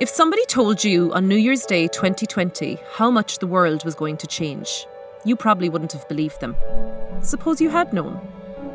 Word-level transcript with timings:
If 0.00 0.08
somebody 0.08 0.42
told 0.46 0.82
you 0.82 1.12
on 1.12 1.28
New 1.28 1.36
Year's 1.36 1.66
Day 1.66 1.86
2020 1.86 2.78
how 2.94 3.10
much 3.10 3.38
the 3.38 3.46
world 3.46 3.84
was 3.84 3.94
going 3.94 4.16
to 4.16 4.26
change, 4.26 4.86
you 5.26 5.36
probably 5.36 5.68
wouldn't 5.68 5.92
have 5.92 6.08
believed 6.08 6.40
them. 6.40 6.56
Suppose 7.20 7.60
you 7.60 7.68
had 7.68 7.92
known. 7.92 8.14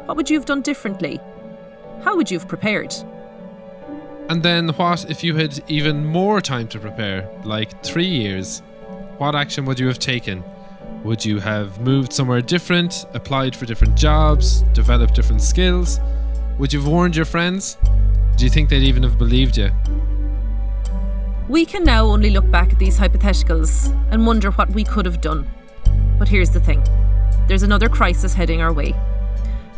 What 0.06 0.18
would 0.18 0.30
you 0.30 0.38
have 0.38 0.46
done 0.46 0.62
differently? 0.62 1.20
How 2.04 2.16
would 2.16 2.30
you 2.30 2.38
have 2.38 2.48
prepared? 2.48 2.94
And 4.30 4.44
then 4.44 4.70
what 4.70 5.10
if 5.10 5.24
you 5.24 5.36
had 5.36 5.64
even 5.68 6.06
more 6.06 6.42
time 6.42 6.68
to 6.68 6.80
prepare, 6.80 7.28
like 7.44 7.84
three 7.84 8.06
years? 8.06 8.62
What 9.18 9.34
action 9.34 9.66
would 9.66 9.80
you 9.80 9.88
have 9.88 9.98
taken? 9.98 10.44
Would 11.04 11.26
you 11.26 11.40
have 11.40 11.82
moved 11.82 12.14
somewhere 12.14 12.44
different, 12.44 13.04
applied 13.16 13.56
for 13.56 13.66
different 13.66 13.96
jobs, 13.96 14.62
developed 14.74 15.16
different 15.16 15.42
skills? 15.42 16.00
Would 16.60 16.72
you 16.72 16.82
have 16.82 16.88
warned 16.88 17.16
your 17.16 17.26
friends? 17.26 17.80
Do 18.38 18.44
you 18.44 18.52
think 18.52 18.70
they'd 18.70 18.84
even 18.84 19.02
have 19.02 19.18
believed 19.18 19.58
you? 19.58 19.72
We 21.48 21.64
can 21.64 21.84
now 21.84 22.08
only 22.08 22.32
look 22.32 22.50
back 22.50 22.74
at 22.74 22.80
these 22.80 22.98
hypotheticals 22.98 23.94
and 24.12 24.26
wonder 24.26 24.50
what 24.50 24.68
we 24.72 24.84
could 24.84 25.06
have 25.06 25.22
done. 25.22 25.48
But 26.18 26.28
here's 26.28 26.50
the 26.50 26.60
thing 26.60 26.84
there's 27.48 27.62
another 27.62 27.88
crisis 27.88 28.34
heading 28.34 28.62
our 28.62 28.74
way. 28.74 28.96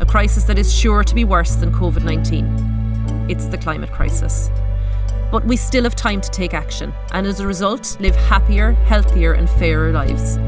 A 0.00 0.06
crisis 0.06 0.44
that 0.44 0.58
is 0.58 0.72
sure 0.72 1.04
to 1.04 1.14
be 1.14 1.24
worse 1.24 1.56
than 1.56 1.70
COVID 1.70 2.04
19. 2.04 3.26
It's 3.28 3.48
the 3.48 3.58
climate 3.58 3.92
crisis. 3.92 4.50
But 5.30 5.44
we 5.44 5.58
still 5.58 5.84
have 5.84 5.94
time 5.94 6.22
to 6.22 6.30
take 6.30 6.54
action, 6.54 6.94
and 7.12 7.26
as 7.26 7.40
a 7.40 7.46
result, 7.46 8.00
live 8.00 8.16
happier, 8.16 8.72
healthier, 8.72 9.34
and 9.34 9.50
fairer 9.50 9.92
lives. 9.92 10.38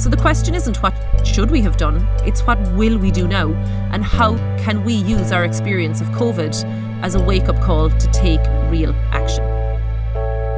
So 0.00 0.08
the 0.08 0.16
question 0.16 0.54
isn't 0.54 0.80
what 0.80 0.94
should 1.26 1.50
we 1.50 1.60
have 1.62 1.76
done, 1.76 2.06
it's 2.24 2.42
what 2.42 2.60
will 2.74 2.98
we 2.98 3.10
do 3.10 3.26
now, 3.26 3.48
and 3.92 4.04
how 4.04 4.36
can 4.58 4.84
we 4.84 4.94
use 4.94 5.32
our 5.32 5.44
experience 5.44 6.00
of 6.00 6.06
COVID 6.10 7.02
as 7.02 7.16
a 7.16 7.20
wake 7.20 7.48
up 7.48 7.60
call 7.60 7.90
to 7.90 8.06
take 8.12 8.40
real 8.70 8.94
action. 9.10 9.57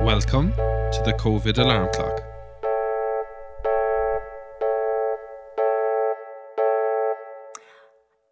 Welcome 0.04 0.52
to 0.52 1.02
the 1.04 1.12
COVID 1.12 1.58
alarm 1.58 1.90
clock. 1.92 2.22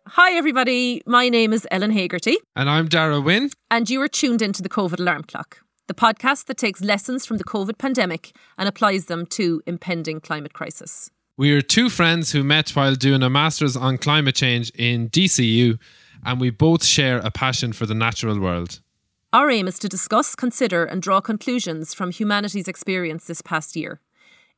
Hi, 0.06 0.33
everybody. 0.33 1.02
My 1.05 1.28
name 1.28 1.52
is 1.52 1.69
Ellen 1.70 1.92
Hagerty. 1.92 2.36
And 2.56 2.70
I'm 2.70 2.88
Darragh 2.88 3.22
Wynne. 3.22 3.50
And 3.70 3.91
you 3.91 4.00
are 4.00 4.08
tuned 4.08 4.41
into 4.41 4.62
the 4.62 4.70
COVID 4.70 4.98
alarm 4.98 5.25
clock, 5.25 5.58
the 5.88 5.94
podcast 5.94 6.47
that 6.47 6.56
takes 6.56 6.80
lessons 6.80 7.27
from 7.27 7.36
the 7.36 7.44
COVID 7.44 7.77
pandemic 7.77 8.34
and 8.56 8.66
applies 8.66 9.05
them 9.05 9.27
to 9.27 9.62
impending 9.66 10.20
climate 10.20 10.55
crisis. 10.55 11.10
We 11.36 11.53
are 11.53 11.60
two 11.60 11.91
friends 11.91 12.32
who 12.32 12.42
met 12.42 12.70
while 12.70 12.94
doing 12.94 13.22
a 13.22 13.28
master's 13.28 13.77
on 13.77 13.98
climate 13.98 14.36
change 14.36 14.70
in 14.70 15.10
DCU, 15.10 15.78
and 16.25 16.41
we 16.41 16.48
both 16.48 16.82
share 16.82 17.19
a 17.19 17.30
passion 17.30 17.75
for 17.75 17.84
the 17.84 17.94
natural 17.94 18.41
world. 18.41 18.80
Our 19.31 19.51
aim 19.51 19.69
is 19.69 19.79
to 19.81 19.91
discuss, 19.91 20.34
consider, 20.34 20.87
and 20.87 21.03
draw 21.03 21.21
conclusions 21.21 21.93
from 21.93 22.12
humanity's 22.12 22.67
experience 22.67 23.27
this 23.27 23.43
past 23.43 23.77
year, 23.77 24.01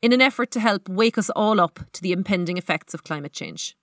in 0.01 0.13
an 0.13 0.21
effort 0.21 0.53
to 0.53 0.61
help 0.61 0.89
wake 0.89 1.19
us 1.19 1.29
all 1.31 1.61
up 1.61 1.81
to 1.93 2.01
the 2.01 2.13
impending 2.13 2.57
effects 2.57 2.95
of 2.95 3.03
climate 3.03 3.33
change. 3.33 3.77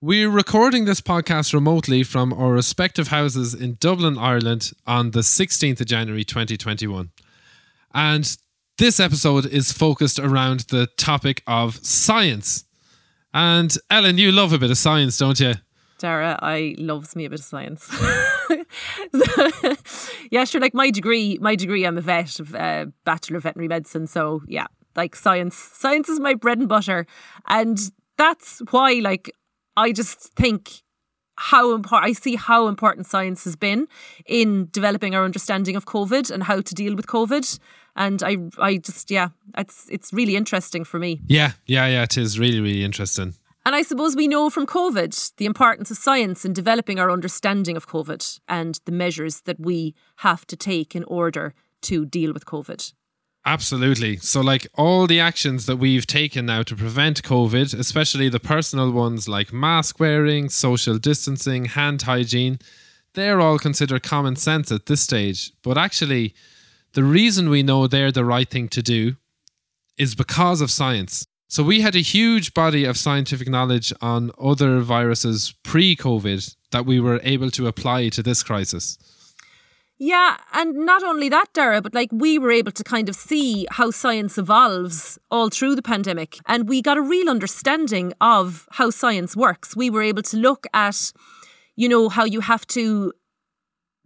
We're 0.00 0.28
recording 0.28 0.84
this 0.84 1.00
podcast 1.00 1.54
remotely 1.54 2.02
from 2.02 2.32
our 2.32 2.50
respective 2.50 3.06
houses 3.06 3.54
in 3.54 3.76
Dublin, 3.78 4.18
Ireland 4.18 4.72
on 4.84 5.12
the 5.12 5.20
16th 5.20 5.80
of 5.80 5.86
January 5.86 6.24
2021. 6.24 7.10
And 7.94 8.36
this 8.78 8.98
episode 8.98 9.46
is 9.46 9.70
focused 9.70 10.18
around 10.18 10.60
the 10.70 10.88
topic 10.96 11.44
of 11.46 11.76
science. 11.86 12.64
And 13.32 13.72
Ellen, 13.88 14.18
you 14.18 14.32
love 14.32 14.52
a 14.52 14.58
bit 14.58 14.72
of 14.72 14.76
science, 14.76 15.18
don't 15.18 15.38
you? 15.38 15.54
Darragh, 16.02 16.38
I 16.42 16.74
loves 16.78 17.14
me 17.14 17.24
a 17.24 17.30
bit 17.30 17.38
of 17.38 17.44
science. 17.46 17.88
yeah, 20.30 20.44
sure. 20.44 20.60
Like 20.60 20.74
my 20.74 20.90
degree, 20.90 21.38
my 21.40 21.54
degree, 21.54 21.84
I'm 21.86 21.96
a 21.96 22.00
vet, 22.00 22.40
uh, 22.54 22.86
bachelor 23.04 23.36
of 23.36 23.44
veterinary 23.44 23.68
medicine. 23.68 24.08
So 24.08 24.42
yeah, 24.48 24.66
like 24.96 25.14
science, 25.14 25.54
science 25.54 26.08
is 26.08 26.18
my 26.18 26.34
bread 26.34 26.58
and 26.58 26.68
butter, 26.68 27.06
and 27.46 27.78
that's 28.18 28.60
why, 28.70 28.94
like, 28.94 29.30
I 29.76 29.92
just 29.92 30.34
think 30.34 30.82
how 31.36 31.72
important 31.74 32.04
I 32.04 32.12
see 32.12 32.36
how 32.36 32.66
important 32.66 33.06
science 33.06 33.44
has 33.44 33.56
been 33.56 33.88
in 34.26 34.68
developing 34.70 35.14
our 35.14 35.24
understanding 35.24 35.76
of 35.76 35.86
COVID 35.86 36.30
and 36.30 36.42
how 36.42 36.60
to 36.60 36.74
deal 36.74 36.94
with 36.94 37.06
COVID. 37.06 37.58
And 37.94 38.22
I, 38.22 38.36
I 38.58 38.76
just, 38.78 39.10
yeah, 39.10 39.28
it's 39.56 39.86
it's 39.88 40.12
really 40.12 40.34
interesting 40.34 40.84
for 40.84 40.98
me. 40.98 41.20
Yeah, 41.26 41.52
yeah, 41.66 41.86
yeah. 41.86 42.02
It 42.02 42.16
is 42.16 42.38
really, 42.38 42.60
really 42.60 42.84
interesting. 42.84 43.34
And 43.64 43.76
I 43.76 43.82
suppose 43.82 44.16
we 44.16 44.26
know 44.26 44.50
from 44.50 44.66
COVID 44.66 45.36
the 45.36 45.46
importance 45.46 45.90
of 45.90 45.96
science 45.96 46.44
in 46.44 46.52
developing 46.52 46.98
our 46.98 47.10
understanding 47.10 47.76
of 47.76 47.88
COVID 47.88 48.40
and 48.48 48.80
the 48.86 48.92
measures 48.92 49.42
that 49.42 49.60
we 49.60 49.94
have 50.16 50.46
to 50.48 50.56
take 50.56 50.96
in 50.96 51.04
order 51.04 51.54
to 51.82 52.04
deal 52.04 52.32
with 52.32 52.44
COVID. 52.44 52.92
Absolutely. 53.44 54.16
So, 54.18 54.40
like 54.40 54.68
all 54.74 55.06
the 55.06 55.18
actions 55.18 55.66
that 55.66 55.76
we've 55.76 56.06
taken 56.06 56.46
now 56.46 56.62
to 56.62 56.76
prevent 56.76 57.22
COVID, 57.22 57.76
especially 57.76 58.28
the 58.28 58.38
personal 58.38 58.92
ones 58.92 59.28
like 59.28 59.52
mask 59.52 59.98
wearing, 59.98 60.48
social 60.48 60.98
distancing, 60.98 61.64
hand 61.64 62.02
hygiene, 62.02 62.60
they're 63.14 63.40
all 63.40 63.58
considered 63.58 64.04
common 64.04 64.36
sense 64.36 64.70
at 64.70 64.86
this 64.86 65.00
stage. 65.00 65.52
But 65.62 65.76
actually, 65.76 66.34
the 66.92 67.02
reason 67.02 67.48
we 67.50 67.64
know 67.64 67.86
they're 67.86 68.12
the 68.12 68.24
right 68.24 68.48
thing 68.48 68.68
to 68.68 68.82
do 68.82 69.16
is 69.98 70.14
because 70.14 70.60
of 70.60 70.70
science. 70.70 71.26
So 71.52 71.62
we 71.62 71.82
had 71.82 71.94
a 71.94 72.00
huge 72.00 72.54
body 72.54 72.86
of 72.86 72.96
scientific 72.96 73.46
knowledge 73.46 73.92
on 74.00 74.30
other 74.40 74.80
viruses 74.80 75.52
pre 75.62 75.94
COVID 75.94 76.56
that 76.70 76.86
we 76.86 76.98
were 76.98 77.20
able 77.22 77.50
to 77.50 77.66
apply 77.66 78.08
to 78.08 78.22
this 78.22 78.42
crisis. 78.42 78.96
Yeah, 79.98 80.38
and 80.54 80.86
not 80.86 81.02
only 81.04 81.28
that, 81.28 81.52
Darragh, 81.52 81.82
but 81.82 81.92
like 81.92 82.08
we 82.10 82.38
were 82.38 82.50
able 82.50 82.72
to 82.72 82.82
kind 82.82 83.06
of 83.06 83.14
see 83.14 83.66
how 83.70 83.90
science 83.90 84.38
evolves 84.38 85.18
all 85.30 85.50
through 85.50 85.74
the 85.74 85.82
pandemic. 85.82 86.38
And 86.46 86.70
we 86.70 86.80
got 86.80 86.96
a 86.96 87.02
real 87.02 87.28
understanding 87.28 88.14
of 88.18 88.66
how 88.70 88.88
science 88.88 89.36
works. 89.36 89.76
We 89.76 89.90
were 89.90 90.02
able 90.02 90.22
to 90.22 90.38
look 90.38 90.66
at, 90.72 91.12
you 91.76 91.86
know, 91.86 92.08
how 92.08 92.24
you 92.24 92.40
have 92.40 92.66
to 92.68 93.12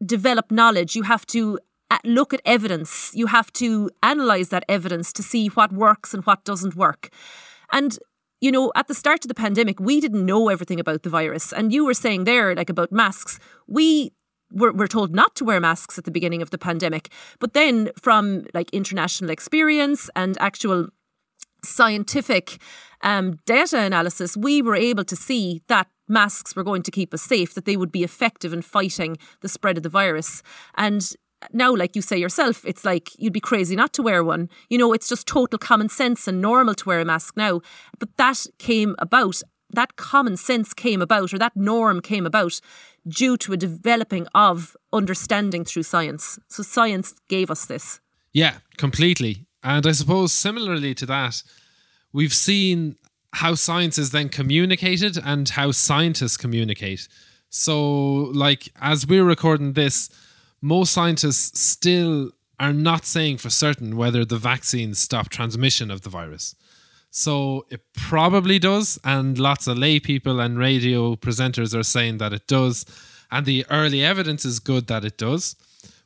develop 0.05 0.51
knowledge, 0.51 0.97
you 0.97 1.05
have 1.05 1.25
to 1.27 1.61
look 2.05 2.35
at 2.35 2.41
evidence. 2.45 3.13
You 3.15 3.27
have 3.27 3.53
to 3.55 3.91
analyze 4.03 4.49
that 4.51 4.65
evidence 4.69 5.13
to 5.15 5.23
see 5.23 5.49
what 5.49 5.73
works 5.73 6.15
and 6.15 6.25
what 6.25 6.45
doesn't 6.45 6.77
work. 6.77 7.11
And 7.73 7.99
you 8.41 8.53
know, 8.53 8.71
at 8.75 8.87
the 8.87 8.95
start 8.95 9.25
of 9.25 9.29
the 9.29 9.35
pandemic, 9.35 9.81
we 9.81 10.01
didn't 10.01 10.27
know 10.27 10.49
everything 10.49 10.79
about 10.79 11.03
the 11.03 11.11
virus. 11.11 11.53
And 11.53 11.73
you 11.73 11.87
were 11.87 11.95
saying 11.95 12.25
there, 12.25 12.55
like 12.55 12.69
about 12.69 12.93
masks, 12.93 13.39
we 13.67 14.13
were, 14.53 14.73
were 14.73 14.89
told 14.89 15.15
not 15.15 15.35
to 15.37 15.45
wear 15.45 15.61
masks 15.61 15.99
at 15.99 16.05
the 16.05 16.11
beginning 16.11 16.43
of 16.43 16.51
the 16.51 16.59
pandemic. 16.59 17.11
But 17.39 17.55
then, 17.55 17.91
from 18.01 18.45
like 18.53 18.71
international 18.71 19.31
experience 19.31 20.11
and 20.15 20.37
actual 20.39 20.89
scientific 21.65 22.61
um, 23.03 23.39
data 23.47 23.79
analysis, 23.79 24.37
we 24.37 24.63
were 24.63 24.77
able 24.77 25.05
to 25.05 25.17
see 25.17 25.63
that 25.69 25.89
masks 26.09 26.55
were 26.55 26.63
going 26.63 26.83
to 26.83 26.91
keep 26.91 27.13
us 27.13 27.23
safe, 27.23 27.55
that 27.55 27.65
they 27.65 27.77
would 27.77 27.91
be 27.91 28.05
effective 28.05 28.53
in 28.53 28.63
fighting 28.63 29.17
the 29.41 29.49
spread 29.49 29.77
of 29.77 29.83
the 29.83 29.89
virus. 29.89 30.43
And 30.77 31.11
now, 31.53 31.75
like 31.75 31.95
you 31.95 32.03
say 32.03 32.17
yourself, 32.17 32.65
it's 32.65 32.85
like 32.85 33.11
you'd 33.19 33.33
be 33.33 33.41
crazy 33.41 33.77
not 33.77 33.93
to 33.95 34.03
wear 34.03 34.25
one. 34.25 34.49
You 34.69 34.79
know, 34.79 34.93
it's 34.93 35.09
just 35.09 35.27
total 35.27 35.59
common 35.59 35.89
sense 35.89 36.27
and 36.27 36.41
normal 36.41 36.75
to 36.75 36.89
wear 36.89 37.01
a 37.01 37.05
mask 37.05 37.37
now. 37.37 37.61
But 37.99 38.17
that 38.17 38.47
came 38.59 38.95
about, 38.99 39.43
that 39.71 39.97
common 39.97 40.37
sense 40.37 40.73
came 40.73 41.03
about, 41.03 41.33
or 41.33 41.39
that 41.39 41.57
norm 41.57 42.01
came 42.01 42.27
about 42.27 42.61
due 43.07 43.37
to 43.39 43.53
a 43.53 43.57
developing 43.57 44.27
of 44.35 44.77
understanding 44.93 45.65
through 45.65 45.85
science. 45.85 46.39
So 46.49 46.63
science 46.63 47.15
gave 47.29 47.51
us 47.51 47.67
this. 47.67 48.01
Yeah, 48.33 48.59
completely. 48.77 49.47
And 49.63 49.87
I 49.87 49.93
suppose 49.93 50.33
similarly 50.33 50.95
to 50.95 51.07
that, 51.07 51.43
we've 52.13 52.35
seen 52.35 52.97
how 53.35 53.55
science 53.55 53.99
is 53.99 54.11
then 54.11 54.29
communicated 54.29 55.19
and 55.23 55.49
how 55.49 55.71
scientists 55.71 56.37
communicate. 56.37 57.09
So, 57.51 58.31
like, 58.35 58.69
as 58.81 59.07
we're 59.07 59.25
recording 59.25 59.75
this, 59.75 60.09
most 60.67 60.93
scientists 60.93 61.61
still 61.61 62.33
are 62.59 62.73
not 62.73 63.05
saying 63.05 63.39
for 63.39 63.51
certain 63.51 63.97
whether 63.97 64.25
the 64.25 64.37
vaccines 64.37 64.99
stop 64.99 65.29
transmission 65.29 65.93
of 65.93 66.01
the 66.01 66.11
virus. 66.11 66.57
So 67.11 67.67
it 67.71 67.83
probably 67.95 68.59
does, 68.59 68.99
and 69.05 69.39
lots 69.39 69.69
of 69.69 69.79
lay 69.79 70.01
people 70.01 70.41
and 70.41 70.59
radio 70.59 71.15
presenters 71.15 71.73
are 71.79 71.85
saying 71.85 72.19
that 72.19 72.33
it 72.33 72.49
does, 72.49 72.85
and 73.31 73.47
the 73.47 73.65
early 73.71 74.05
evidence 74.05 74.45
is 74.45 74.59
good 74.59 74.89
that 74.89 75.05
it 75.05 75.17
does. 75.17 75.55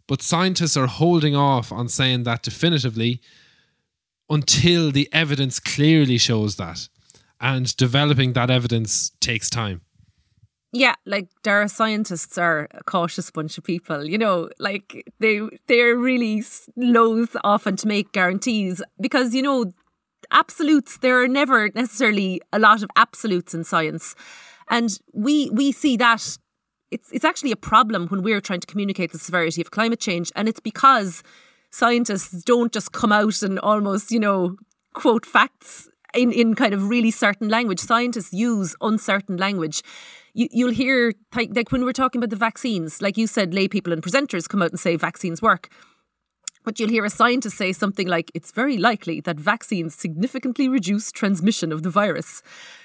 But 0.07 0.21
scientists 0.21 0.77
are 0.77 0.87
holding 0.87 1.35
off 1.35 1.73
on 1.73 1.89
saying 1.89 2.25
that 2.25 2.43
definitively 2.43 3.23
until 4.29 4.93
the 4.93 5.09
evidence 5.11 5.59
clearly 5.59 6.19
shows 6.19 6.57
that. 6.57 6.89
And 7.41 7.75
developing 7.79 8.35
that 8.35 8.51
evidence 8.51 9.13
takes 9.21 9.49
time 9.49 9.81
yeah, 10.73 10.95
like 11.05 11.29
Darragh 11.43 11.71
scientists 11.71 12.39
are 12.39 12.69
a 12.73 12.85
cautious 12.85 13.31
bunch 13.31 13.59
of 13.59 13.65
people. 13.65 14.05
You 14.05 14.19
know, 14.19 14.51
like 14.59 15.05
they 15.19 15.41
they're 15.67 15.97
really 15.97 16.45
loath 16.77 17.37
often 17.43 17.77
to 17.77 17.89
make 17.89 18.13
guarantees 18.13 18.83
because 19.01 19.35
you 19.35 19.43
know 19.43 19.73
absolutes. 20.31 20.99
There 20.99 21.21
are 21.23 21.29
never 21.29 21.71
necessarily 21.75 22.41
a 22.53 22.59
lot 22.59 22.83
of 22.83 22.91
absolutes 22.97 23.53
in 23.53 23.65
science, 23.65 24.15
and 24.69 24.97
we 25.13 25.51
we 25.51 25.73
see 25.73 25.97
that 25.97 26.39
it's 26.93 27.11
it's 27.13 27.25
actually 27.25 27.53
a 27.53 27.57
problem 27.57 28.07
when 28.07 28.23
we're 28.23 28.41
trying 28.41 28.61
to 28.61 28.67
communicate 28.67 29.11
the 29.11 29.19
severity 29.19 29.61
of 29.61 29.73
climate 29.73 30.01
change, 30.01 30.31
and 30.37 30.49
it's 30.49 30.61
because 30.61 31.25
scientists 31.71 32.45
don't 32.45 32.73
just 32.73 32.93
come 32.93 33.13
out 33.13 33.43
and 33.43 33.59
almost, 33.61 34.11
you 34.11 34.21
know, 34.21 34.57
quote 34.95 35.27
facts 35.27 35.90
in, 36.15 36.33
in 36.33 36.55
kind 36.55 36.75
of 36.75 36.89
really 36.89 37.11
certain 37.11 37.49
language. 37.49 37.81
Scientists 37.81 38.33
use 38.33 38.75
uncertain 38.81 39.37
language. 39.37 39.83
You, 40.35 40.49
you'll 40.51 40.73
hear, 40.73 41.13
like 41.35 41.73
when 41.73 41.85
we're 41.85 41.93
talking 41.93 42.21
about 42.21 42.31
the 42.31 42.37
vaccines, 42.37 43.03
like 43.03 43.17
you 43.17 43.27
said, 43.27 43.53
lay 43.53 43.69
people 43.69 43.93
and 43.93 44.03
presenters 44.03 44.49
come 44.49 44.63
out 44.63 44.71
and 44.71 44.81
say 44.81 44.97
vaccines 44.97 45.43
work. 45.43 45.69
But 46.63 46.79
you'll 46.79 46.91
hear 46.91 47.07
a 47.07 47.11
scientist 47.11 47.57
say 47.57 47.73
something 47.73 48.07
like, 48.07 48.31
it's 48.35 48.53
very 48.53 48.77
likely 48.77 49.21
that 49.23 49.41
vaccines 49.41 49.95
significantly 49.95 50.69
reduce 50.69 51.11
transmission 51.11 51.73
of 51.73 51.83
the 51.83 51.91
virus. 51.91 52.43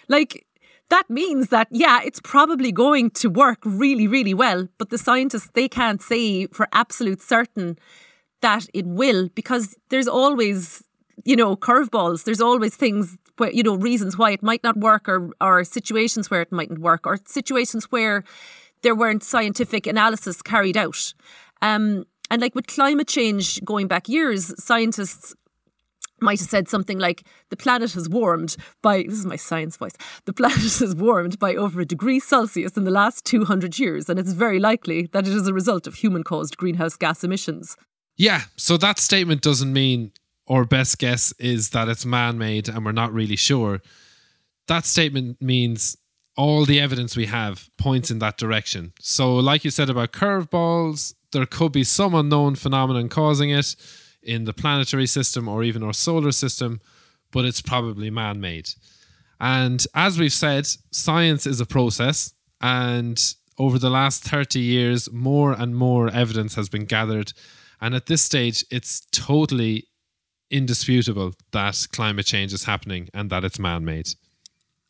Like, 0.07 0.45
that 0.89 1.09
means 1.09 1.49
that, 1.49 1.67
yeah, 1.71 1.99
it's 2.03 2.21
probably 2.21 2.71
going 2.71 3.09
to 3.11 3.29
work 3.29 3.59
really, 3.65 4.07
really 4.07 4.33
well. 4.33 4.69
But 4.77 4.91
the 4.91 4.97
scientists, 4.97 5.49
they 5.53 5.67
can't 5.67 6.01
say 6.01 6.47
for 6.47 6.67
absolute 6.71 7.21
certain 7.21 7.77
that 8.41 8.67
it 8.73 8.85
will 8.85 9.29
because 9.35 9.75
there's 9.89 10.07
always, 10.07 10.83
you 11.23 11.35
know, 11.35 11.55
curveballs. 11.55 12.23
There's 12.23 12.41
always 12.41 12.75
things 12.75 13.17
where, 13.37 13.51
you 13.51 13.63
know, 13.63 13.75
reasons 13.75 14.17
why 14.17 14.31
it 14.31 14.43
might 14.43 14.63
not 14.63 14.77
work 14.77 15.07
or, 15.07 15.31
or 15.41 15.63
situations 15.63 16.29
where 16.29 16.41
it 16.41 16.51
mightn't 16.51 16.79
work 16.79 17.07
or 17.07 17.19
situations 17.25 17.85
where 17.91 18.23
there 18.81 18.95
weren't 18.95 19.23
scientific 19.23 19.87
analysis 19.87 20.41
carried 20.41 20.77
out. 20.77 21.13
Um, 21.61 22.05
and 22.29 22.41
like 22.41 22.55
with 22.55 22.67
climate 22.67 23.07
change 23.07 23.63
going 23.63 23.87
back 23.87 24.09
years, 24.09 24.53
scientists 24.63 25.35
might 26.21 26.39
have 26.39 26.49
said 26.49 26.69
something 26.69 26.97
like 26.97 27.23
the 27.49 27.57
planet 27.57 27.93
has 27.93 28.07
warmed 28.07 28.55
by 28.81 29.03
this 29.03 29.19
is 29.19 29.25
my 29.25 29.35
science 29.35 29.75
voice 29.75 29.95
the 30.25 30.33
planet 30.33 30.57
has 30.61 30.95
warmed 30.95 31.37
by 31.39 31.55
over 31.55 31.81
a 31.81 31.85
degree 31.85 32.19
celsius 32.19 32.77
in 32.77 32.85
the 32.85 32.91
last 32.91 33.25
200 33.25 33.77
years 33.77 34.09
and 34.09 34.17
it's 34.17 34.31
very 34.31 34.59
likely 34.59 35.07
that 35.11 35.27
it 35.27 35.33
is 35.33 35.47
a 35.47 35.53
result 35.53 35.87
of 35.87 35.95
human 35.95 36.23
caused 36.23 36.57
greenhouse 36.57 36.95
gas 36.95 37.23
emissions 37.23 37.75
yeah 38.15 38.43
so 38.55 38.77
that 38.77 38.97
statement 38.97 39.41
doesn't 39.41 39.73
mean 39.73 40.11
our 40.47 40.65
best 40.65 40.99
guess 40.99 41.33
is 41.39 41.69
that 41.71 41.87
it's 41.87 42.05
man-made 42.05 42.67
and 42.69 42.85
we're 42.85 42.91
not 42.91 43.13
really 43.13 43.35
sure 43.35 43.81
that 44.67 44.85
statement 44.85 45.41
means 45.41 45.97
all 46.37 46.65
the 46.65 46.79
evidence 46.79 47.15
we 47.15 47.27
have 47.27 47.69
points 47.77 48.11
in 48.11 48.19
that 48.19 48.37
direction 48.37 48.93
so 48.99 49.35
like 49.35 49.63
you 49.63 49.71
said 49.71 49.89
about 49.89 50.11
curveballs 50.11 51.13
there 51.31 51.45
could 51.45 51.71
be 51.71 51.83
some 51.83 52.15
unknown 52.15 52.55
phenomenon 52.55 53.09
causing 53.09 53.49
it 53.49 53.75
in 54.25 54.45
the 54.45 54.53
planetary 54.53 55.05
system 55.05 55.47
or 55.47 55.63
even 55.63 55.83
our 55.83 55.93
solar 55.93 56.31
system, 56.31 56.81
but 57.31 57.45
it's 57.45 57.61
probably 57.61 58.09
man 58.09 58.41
made. 58.41 58.69
And 59.39 59.85
as 59.93 60.17
we've 60.17 60.33
said, 60.33 60.67
science 60.91 61.45
is 61.45 61.61
a 61.61 61.65
process. 61.65 62.33
And 62.61 63.21
over 63.57 63.77
the 63.77 63.89
last 63.89 64.23
30 64.23 64.59
years, 64.59 65.11
more 65.11 65.53
and 65.53 65.75
more 65.75 66.09
evidence 66.09 66.55
has 66.55 66.69
been 66.69 66.85
gathered. 66.85 67.33
And 67.79 67.93
at 67.93 68.07
this 68.07 68.21
stage, 68.21 68.65
it's 68.71 69.05
totally 69.11 69.87
indisputable 70.49 71.33
that 71.51 71.87
climate 71.91 72.25
change 72.25 72.53
is 72.53 72.65
happening 72.65 73.09
and 73.13 73.29
that 73.29 73.43
it's 73.43 73.59
man 73.59 73.85
made. 73.85 74.09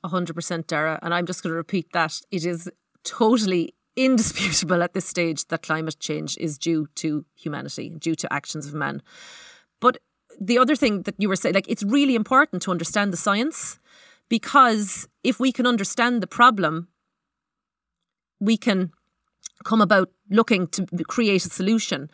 100% 0.03 0.67
Darragh. 0.67 0.99
And 1.01 1.13
I'm 1.13 1.25
just 1.25 1.43
going 1.43 1.51
to 1.51 1.57
repeat 1.57 1.91
that. 1.93 2.21
It 2.31 2.45
is 2.45 2.69
totally 3.03 3.73
indisputable 3.95 4.83
at 4.83 4.93
this 4.93 5.07
stage 5.07 5.47
that 5.47 5.61
climate 5.61 5.97
change 5.99 6.37
is 6.37 6.57
due 6.57 6.87
to 6.95 7.25
humanity, 7.35 7.95
due 7.97 8.15
to 8.15 8.31
actions 8.31 8.67
of 8.67 8.73
man. 8.73 9.01
But 9.79 9.97
the 10.39 10.57
other 10.57 10.75
thing 10.75 11.03
that 11.03 11.15
you 11.17 11.29
were 11.29 11.35
saying, 11.35 11.55
like, 11.55 11.69
it's 11.69 11.83
really 11.83 12.15
important 12.15 12.61
to 12.63 12.71
understand 12.71 13.13
the 13.13 13.17
science 13.17 13.79
because 14.27 15.07
if 15.23 15.39
we 15.39 15.51
can 15.51 15.65
understand 15.65 16.21
the 16.21 16.27
problem, 16.27 16.89
we 18.39 18.57
can 18.57 18.91
come 19.63 19.81
about 19.81 20.11
looking 20.29 20.67
to 20.67 20.85
create 21.07 21.45
a 21.45 21.49
solution. 21.49 22.09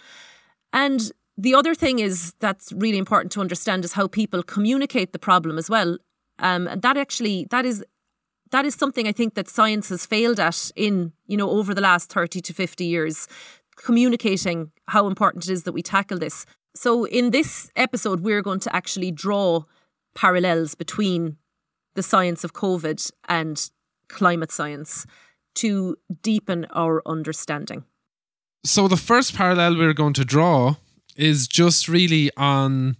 And 0.71 1.11
the 1.38 1.56
other 1.56 1.74
thing 1.74 2.00
is 2.00 2.33
that's 2.39 2.72
really 2.74 2.98
important 2.98 3.31
to 3.33 3.42
understand 3.42 3.86
is 3.86 3.94
how 3.94 4.07
people 4.07 4.44
communicate 4.44 5.13
the 5.13 5.19
problem 5.19 5.57
as 5.57 5.69
well. 5.69 5.98
Um, 6.39 6.68
and 6.68 6.81
that 6.81 6.98
actually 6.98 7.48
that 7.51 7.66
is 7.66 7.83
that 8.51 8.66
is 8.66 8.75
something 8.75 9.07
I 9.07 9.13
think 9.13 9.36
that 9.36 9.48
science 9.48 9.89
has 9.89 10.06
failed 10.06 10.39
at 10.39 10.72
in, 10.75 11.13
you 11.25 11.38
know, 11.38 11.50
over 11.50 11.74
the 11.74 11.81
last 11.81 12.12
30 12.12 12.42
to 12.42 12.54
50 12.54 12.86
years, 12.86 13.28
communicating 13.78 14.72
how 14.89 15.07
important 15.07 15.45
it 15.45 15.51
is 15.51 15.63
that 15.63 15.72
we 15.72 15.81
tackle 15.81 16.19
this. 16.19 16.45
So 16.75 17.06
in 17.06 17.31
this 17.31 17.72
episode, 17.75 18.22
we're 18.22 18.42
going 18.42 18.60
to 18.62 18.75
actually 18.75 19.12
draw 19.12 19.63
parallels 20.16 20.75
between 20.75 21.38
the 21.95 22.04
science 22.04 22.44
of 22.44 22.54
COVID 22.54 23.12
and 23.27 23.69
climate 24.10 24.51
science 24.51 25.06
to 25.56 25.98
deepen 26.22 26.66
our 26.72 27.01
understanding. 27.06 27.84
So 28.63 28.88
the 28.88 28.98
first 28.98 29.36
parallel 29.36 29.77
we're 29.77 29.94
going 29.94 30.13
to 30.13 30.25
draw 30.25 30.75
is 31.16 31.48
just 31.48 31.88
really 31.88 32.31
on 32.38 32.98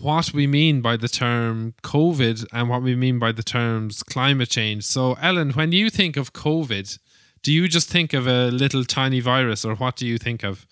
what 0.00 0.32
we 0.32 0.46
mean 0.46 0.80
by 0.80 0.96
the 0.96 1.08
term 1.08 1.74
COVID 1.82 2.46
and 2.52 2.68
what 2.68 2.82
we 2.82 2.96
mean 2.96 3.18
by 3.18 3.32
the 3.32 3.42
terms 3.42 4.02
climate 4.02 4.48
change. 4.48 4.84
So, 4.84 5.14
Ellen, 5.20 5.50
when 5.50 5.72
you 5.72 5.90
think 5.90 6.16
of 6.16 6.32
COVID, 6.32 6.98
do 7.42 7.52
you 7.52 7.68
just 7.68 7.88
think 7.88 8.12
of 8.12 8.26
a 8.26 8.50
little 8.50 8.84
tiny 8.84 9.20
virus 9.20 9.64
or 9.64 9.74
what 9.74 9.96
do 9.96 10.06
you 10.06 10.18
think 10.18 10.42
of? 10.44 10.66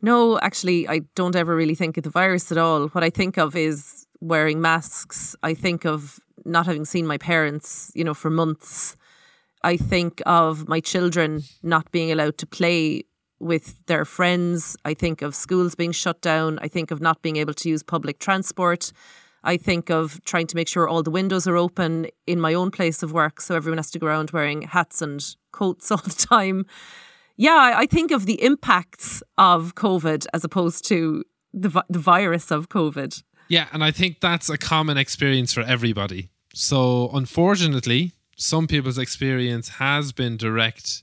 No, 0.00 0.38
actually, 0.40 0.88
I 0.88 1.02
don't 1.14 1.36
ever 1.36 1.54
really 1.54 1.76
think 1.76 1.96
of 1.96 2.02
the 2.02 2.10
virus 2.10 2.50
at 2.50 2.58
all. 2.58 2.88
What 2.88 3.04
I 3.04 3.10
think 3.10 3.38
of 3.38 3.54
is 3.54 4.06
wearing 4.20 4.60
masks. 4.60 5.36
I 5.42 5.54
think 5.54 5.84
of 5.84 6.18
not 6.44 6.66
having 6.66 6.84
seen 6.84 7.06
my 7.06 7.18
parents, 7.18 7.92
you 7.94 8.02
know, 8.02 8.14
for 8.14 8.30
months. 8.30 8.96
I 9.62 9.76
think 9.76 10.20
of 10.26 10.66
my 10.66 10.80
children 10.80 11.42
not 11.62 11.92
being 11.92 12.10
allowed 12.10 12.38
to 12.38 12.46
play 12.46 13.04
with 13.42 13.84
their 13.86 14.04
friends. 14.04 14.76
I 14.84 14.94
think 14.94 15.20
of 15.20 15.34
schools 15.34 15.74
being 15.74 15.92
shut 15.92 16.20
down. 16.20 16.58
I 16.62 16.68
think 16.68 16.90
of 16.90 17.00
not 17.00 17.20
being 17.22 17.36
able 17.36 17.54
to 17.54 17.68
use 17.68 17.82
public 17.82 18.18
transport. 18.18 18.92
I 19.44 19.56
think 19.56 19.90
of 19.90 20.22
trying 20.24 20.46
to 20.46 20.56
make 20.56 20.68
sure 20.68 20.88
all 20.88 21.02
the 21.02 21.10
windows 21.10 21.48
are 21.48 21.56
open 21.56 22.06
in 22.26 22.40
my 22.40 22.54
own 22.54 22.70
place 22.70 23.02
of 23.02 23.12
work 23.12 23.40
so 23.40 23.56
everyone 23.56 23.78
has 23.78 23.90
to 23.90 23.98
go 23.98 24.06
around 24.06 24.30
wearing 24.30 24.62
hats 24.62 25.02
and 25.02 25.20
coats 25.50 25.90
all 25.90 25.98
the 25.98 26.10
time. 26.10 26.66
Yeah, 27.36 27.72
I 27.76 27.86
think 27.86 28.12
of 28.12 28.26
the 28.26 28.42
impacts 28.42 29.22
of 29.36 29.74
COVID 29.74 30.26
as 30.32 30.44
opposed 30.44 30.86
to 30.86 31.24
the, 31.52 31.82
the 31.88 31.98
virus 31.98 32.50
of 32.50 32.68
COVID. 32.68 33.22
Yeah, 33.48 33.66
and 33.72 33.82
I 33.82 33.90
think 33.90 34.20
that's 34.20 34.48
a 34.48 34.56
common 34.56 34.96
experience 34.96 35.52
for 35.52 35.62
everybody. 35.62 36.30
So, 36.54 37.10
unfortunately, 37.12 38.12
some 38.36 38.66
people's 38.66 38.98
experience 38.98 39.70
has 39.70 40.12
been 40.12 40.36
direct 40.36 41.02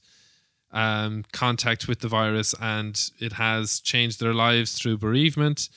um, 0.72 1.26
contact 1.32 1.88
with 1.88 2.00
the 2.00 2.08
virus 2.08 2.54
and 2.60 3.12
it 3.20 3.34
has 3.34 3.80
changed 3.80 4.20
their 4.20 4.34
lives 4.34 4.74
through 4.74 4.98
bereavement. 4.98 5.70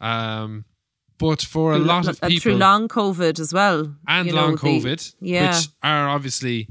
Um, 0.00 0.64
but 1.18 1.42
for 1.42 1.72
a 1.72 1.78
lot 1.78 2.06
of 2.06 2.20
people, 2.20 2.40
through 2.40 2.56
long 2.56 2.88
COVID 2.88 3.40
as 3.40 3.52
well, 3.54 3.94
and 4.06 4.30
long 4.32 4.50
know, 4.52 4.56
COVID, 4.56 5.14
the, 5.18 5.26
yeah. 5.26 5.56
which 5.56 5.68
are 5.82 6.08
obviously 6.08 6.68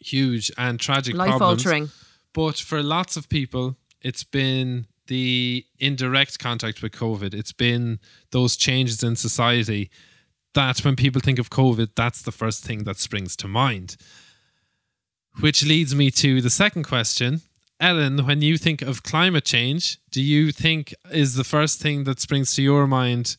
huge 0.00 0.50
and 0.58 0.80
tragic, 0.80 1.14
life 1.14 1.28
problems. 1.28 1.64
altering. 1.64 1.90
But 2.32 2.56
for 2.56 2.82
lots 2.82 3.16
of 3.16 3.28
people, 3.28 3.76
it's 4.02 4.24
been 4.24 4.86
the 5.06 5.64
indirect 5.78 6.38
contact 6.38 6.82
with 6.82 6.92
COVID. 6.92 7.34
It's 7.34 7.52
been 7.52 8.00
those 8.32 8.56
changes 8.56 9.02
in 9.04 9.14
society 9.14 9.90
that 10.54 10.84
when 10.84 10.96
people 10.96 11.20
think 11.20 11.38
of 11.38 11.50
COVID, 11.50 11.90
that's 11.94 12.22
the 12.22 12.32
first 12.32 12.64
thing 12.64 12.84
that 12.84 12.98
springs 12.98 13.36
to 13.36 13.48
mind. 13.48 13.96
Which 15.40 15.64
leads 15.64 15.94
me 15.94 16.10
to 16.12 16.40
the 16.40 16.50
second 16.50 16.84
question. 16.84 17.42
Ellen, 17.78 18.26
when 18.26 18.40
you 18.40 18.56
think 18.56 18.80
of 18.80 19.02
climate 19.02 19.44
change, 19.44 19.98
do 20.10 20.22
you 20.22 20.50
think 20.50 20.94
is 21.10 21.34
the 21.34 21.44
first 21.44 21.80
thing 21.80 22.04
that 22.04 22.20
springs 22.20 22.54
to 22.54 22.62
your 22.62 22.86
mind 22.86 23.36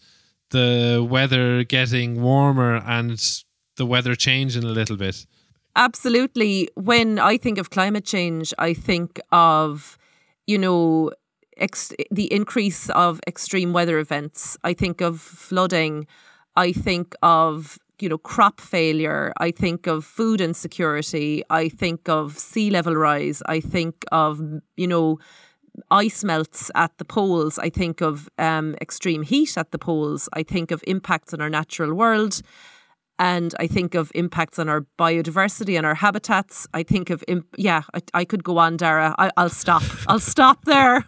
the 0.51 1.05
weather 1.09 1.63
getting 1.63 2.21
warmer 2.21 2.77
and 2.85 3.19
the 3.77 3.85
weather 3.85 4.15
changing 4.15 4.63
a 4.63 4.67
little 4.67 4.95
bit? 4.95 5.25
Absolutely. 5.75 6.69
When 6.75 7.19
I 7.19 7.37
think 7.37 7.57
of 7.57 7.69
climate 7.69 8.05
change, 8.05 8.53
I 8.57 8.73
think 8.73 9.19
of, 9.31 9.97
you 10.45 10.57
know, 10.57 11.11
ex- 11.57 11.93
the 12.11 12.31
increase 12.31 12.89
of 12.91 13.19
extreme 13.27 13.73
weather 13.73 13.99
events. 13.99 14.57
I 14.63 14.73
think 14.73 15.01
of 15.01 15.19
flooding. 15.19 16.07
I 16.55 16.71
think 16.71 17.15
of 17.21 17.79
you 18.01 18.09
know, 18.09 18.17
crop 18.17 18.59
failure. 18.61 19.33
I 19.37 19.51
think 19.51 19.87
of 19.87 20.05
food 20.05 20.41
insecurity. 20.41 21.43
I 21.49 21.69
think 21.69 22.09
of 22.09 22.37
sea 22.37 22.69
level 22.69 22.95
rise. 22.95 23.41
I 23.45 23.59
think 23.59 24.05
of, 24.11 24.41
you 24.75 24.87
know, 24.87 25.19
ice 25.91 26.23
melts 26.23 26.71
at 26.75 26.97
the 26.97 27.05
poles. 27.05 27.59
I 27.59 27.69
think 27.69 28.01
of 28.01 28.29
um, 28.37 28.75
extreme 28.81 29.23
heat 29.23 29.57
at 29.57 29.71
the 29.71 29.79
poles. 29.79 30.29
I 30.33 30.43
think 30.43 30.71
of 30.71 30.83
impacts 30.87 31.33
on 31.33 31.41
our 31.41 31.49
natural 31.49 31.93
world. 31.93 32.41
And 33.19 33.55
I 33.59 33.67
think 33.67 33.95
of 33.95 34.11
impacts 34.13 34.59
on 34.59 34.69
our 34.69 34.85
biodiversity 34.99 35.75
and 35.75 35.85
our 35.85 35.95
habitats. 35.95 36.67
I 36.73 36.83
think 36.83 37.09
of, 37.09 37.23
imp- 37.27 37.55
yeah, 37.57 37.81
I, 37.93 38.01
I 38.13 38.25
could 38.25 38.43
go 38.43 38.57
on, 38.59 38.77
Darragh. 38.77 39.15
I, 39.17 39.31
will 39.37 39.49
stop. 39.49 39.83
I'll 40.07 40.19
stop 40.19 40.65
there. 40.65 41.05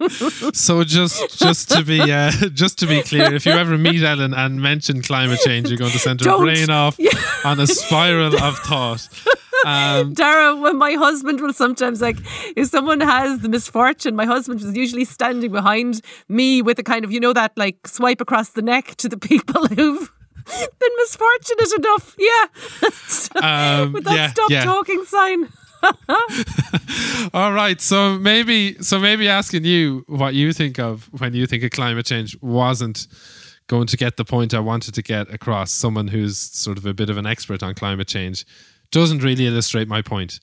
so 0.52 0.82
just 0.82 1.38
just 1.38 1.70
to 1.70 1.84
be 1.84 2.00
uh, 2.00 2.30
just 2.52 2.78
to 2.80 2.86
be 2.86 3.02
clear, 3.02 3.32
if 3.32 3.46
you 3.46 3.52
ever 3.52 3.78
meet 3.78 4.02
Ellen 4.02 4.34
and 4.34 4.60
mention 4.60 5.02
climate 5.02 5.38
change, 5.44 5.68
you're 5.68 5.78
going 5.78 5.92
to 5.92 5.98
send 5.98 6.20
her 6.20 6.24
Don't. 6.24 6.42
brain 6.42 6.70
off 6.70 6.96
yeah. 6.98 7.10
on 7.44 7.60
a 7.60 7.66
spiral 7.66 8.34
of 8.34 8.58
thought. 8.58 9.08
Um, 9.64 10.14
Darragh, 10.14 10.60
when 10.60 10.76
my 10.76 10.94
husband 10.94 11.40
will 11.40 11.52
sometimes 11.52 12.00
like, 12.00 12.16
if 12.56 12.68
someone 12.68 13.00
has 13.00 13.40
the 13.40 13.48
misfortune, 13.48 14.16
my 14.16 14.24
husband 14.24 14.60
was 14.60 14.76
usually 14.76 15.04
standing 15.04 15.52
behind 15.52 16.00
me 16.28 16.62
with 16.62 16.78
a 16.78 16.82
kind 16.82 17.04
of, 17.04 17.12
you 17.12 17.20
know, 17.20 17.32
that 17.32 17.52
like 17.56 17.86
swipe 17.86 18.20
across 18.20 18.50
the 18.50 18.62
neck 18.62 18.96
to 18.96 19.08
the 19.08 19.16
people 19.30 19.66
who've 19.68 20.10
been 20.78 20.90
misfortunate 20.98 21.72
enough. 21.78 22.16
Yeah. 22.18 22.46
Um, 23.34 23.92
with 23.94 24.04
that 24.04 24.14
yeah, 24.14 24.28
stop 24.30 24.50
yeah. 24.50 24.64
talking 24.64 25.04
sign. 25.06 25.48
All 27.34 27.52
right, 27.52 27.80
so 27.80 28.18
maybe 28.18 28.76
so 28.82 28.98
maybe 28.98 29.28
asking 29.28 29.64
you 29.64 30.04
what 30.06 30.34
you 30.34 30.52
think 30.52 30.78
of 30.78 31.08
when 31.18 31.34
you 31.34 31.46
think 31.46 31.64
of 31.64 31.70
climate 31.70 32.06
change 32.06 32.36
wasn't 32.40 33.06
going 33.66 33.86
to 33.86 33.96
get 33.96 34.16
the 34.16 34.24
point 34.24 34.54
I 34.54 34.60
wanted 34.60 34.94
to 34.94 35.02
get 35.02 35.32
across. 35.32 35.72
Someone 35.72 36.08
who's 36.08 36.38
sort 36.38 36.78
of 36.78 36.86
a 36.86 36.94
bit 36.94 37.10
of 37.10 37.16
an 37.16 37.26
expert 37.26 37.62
on 37.62 37.74
climate 37.74 38.06
change 38.06 38.44
doesn't 38.90 39.22
really 39.22 39.46
illustrate 39.46 39.88
my 39.88 40.02
point. 40.02 40.38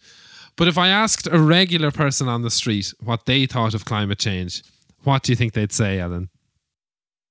But 0.56 0.68
if 0.68 0.78
I 0.78 0.90
asked 0.90 1.28
a 1.32 1.40
regular 1.40 1.92
person 1.92 2.28
on 2.28 2.42
the 2.42 2.52
street 2.52 2.94
what 3.02 3.26
they 3.26 3.46
thought 3.46 3.74
of 3.74 3.86
climate 3.86 4.20
change, 4.20 4.64
what 5.04 5.24
do 5.24 5.32
you 5.32 5.36
think 5.36 5.54
they'd 5.54 5.72
say, 5.72 6.00
Ellen? 6.00 6.30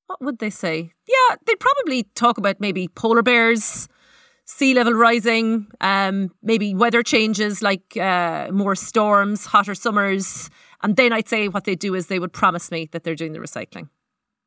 What 0.08 0.20
would 0.22 0.38
they 0.38 0.50
say? 0.50 0.92
Yeah, 1.06 1.36
they'd 1.46 1.60
probably 1.60 2.04
talk 2.14 2.38
about 2.38 2.60
maybe 2.60 2.88
polar 2.88 3.22
bears, 3.22 3.88
sea 4.46 4.72
level 4.74 4.94
rising, 4.94 5.68
um, 5.80 6.30
maybe 6.42 6.74
weather 6.74 7.02
changes 7.02 7.62
like 7.62 7.96
uh, 7.96 8.48
more 8.50 8.74
storms, 8.74 9.46
hotter 9.46 9.74
summers. 9.74 10.48
And 10.82 10.96
then 10.96 11.12
I'd 11.12 11.28
say 11.28 11.48
what 11.48 11.64
they'd 11.64 11.78
do 11.78 11.94
is 11.94 12.06
they 12.06 12.18
would 12.18 12.32
promise 12.32 12.70
me 12.70 12.88
that 12.92 13.04
they're 13.04 13.14
doing 13.14 13.32
the 13.32 13.38
recycling. 13.38 13.88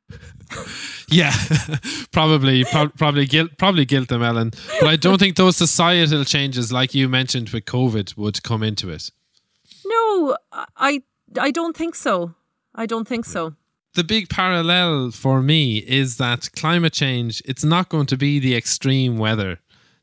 Yeah, 1.12 1.34
probably, 2.12 2.64
pro- 2.64 2.88
probably 2.88 3.26
guilt, 3.26 3.52
probably 3.58 3.84
guilt 3.84 4.08
them, 4.08 4.24
Ellen. 4.24 4.52
But 4.80 4.90
I 4.90 4.96
don't 4.96 5.20
think 5.20 5.36
those 5.36 5.58
societal 5.58 6.24
changes, 6.24 6.72
like 6.72 6.96
you 6.96 7.10
mentioned 7.10 7.50
with 7.50 7.66
COVID, 7.66 8.16
would 8.16 8.42
come 8.44 8.64
into 8.64 8.90
it. 8.90 9.12
No, 9.86 10.38
I 10.78 11.04
I 11.38 11.52
don't 11.52 11.76
think 11.76 11.96
so. 11.96 12.34
I 12.74 12.86
don't 12.86 13.06
think 13.06 13.26
so. 13.26 13.56
The 13.94 14.04
big 14.06 14.30
parallel 14.30 15.12
for 15.12 15.42
me 15.42 15.80
is 15.80 16.16
that 16.16 16.50
climate 16.56 16.94
change, 16.94 17.42
it's 17.46 17.66
not 17.66 17.90
going 17.90 18.06
to 18.06 18.18
be 18.18 18.40
the 18.40 18.56
extreme 18.56 19.18
weather 19.18 19.60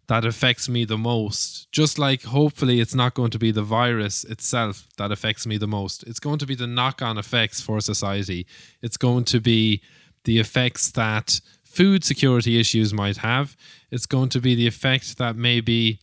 that 0.09 0.27
affects 0.27 0.69
me 0.69 0.85
the 0.85 0.99
most. 0.99 1.73
Just 1.73 1.99
like 1.99 2.23
hopefully 2.23 2.81
it's 2.81 2.95
not 2.95 3.15
going 3.15 3.31
to 3.31 3.39
be 3.39 3.51
the 3.51 3.63
virus 3.63 4.25
itself 4.25 4.87
that 4.99 5.11
affects 5.11 5.47
me 5.47 5.57
the 5.57 5.67
most. 5.67 6.03
It's 6.03 6.21
going 6.21 6.39
to 6.39 6.47
be 6.47 6.55
the 6.55 6.67
knock 6.67 7.01
on 7.01 7.17
effects 7.17 7.63
for 7.63 7.81
society. 7.81 8.47
It's 8.83 8.99
going 8.99 9.25
to 9.25 9.41
be 9.41 9.81
the 10.25 10.39
effects 10.39 10.91
that 10.93 11.41
food 11.65 12.05
security 12.05 12.61
issues 12.61 12.93
might 12.93 13.19
have. 13.19 13.57
It's 13.91 14.07
going 14.07 14.29
to 14.31 14.41
be 14.41 14.55
the 14.55 14.67
effect 14.67 15.17
that 15.17 15.37
maybe 15.37 16.01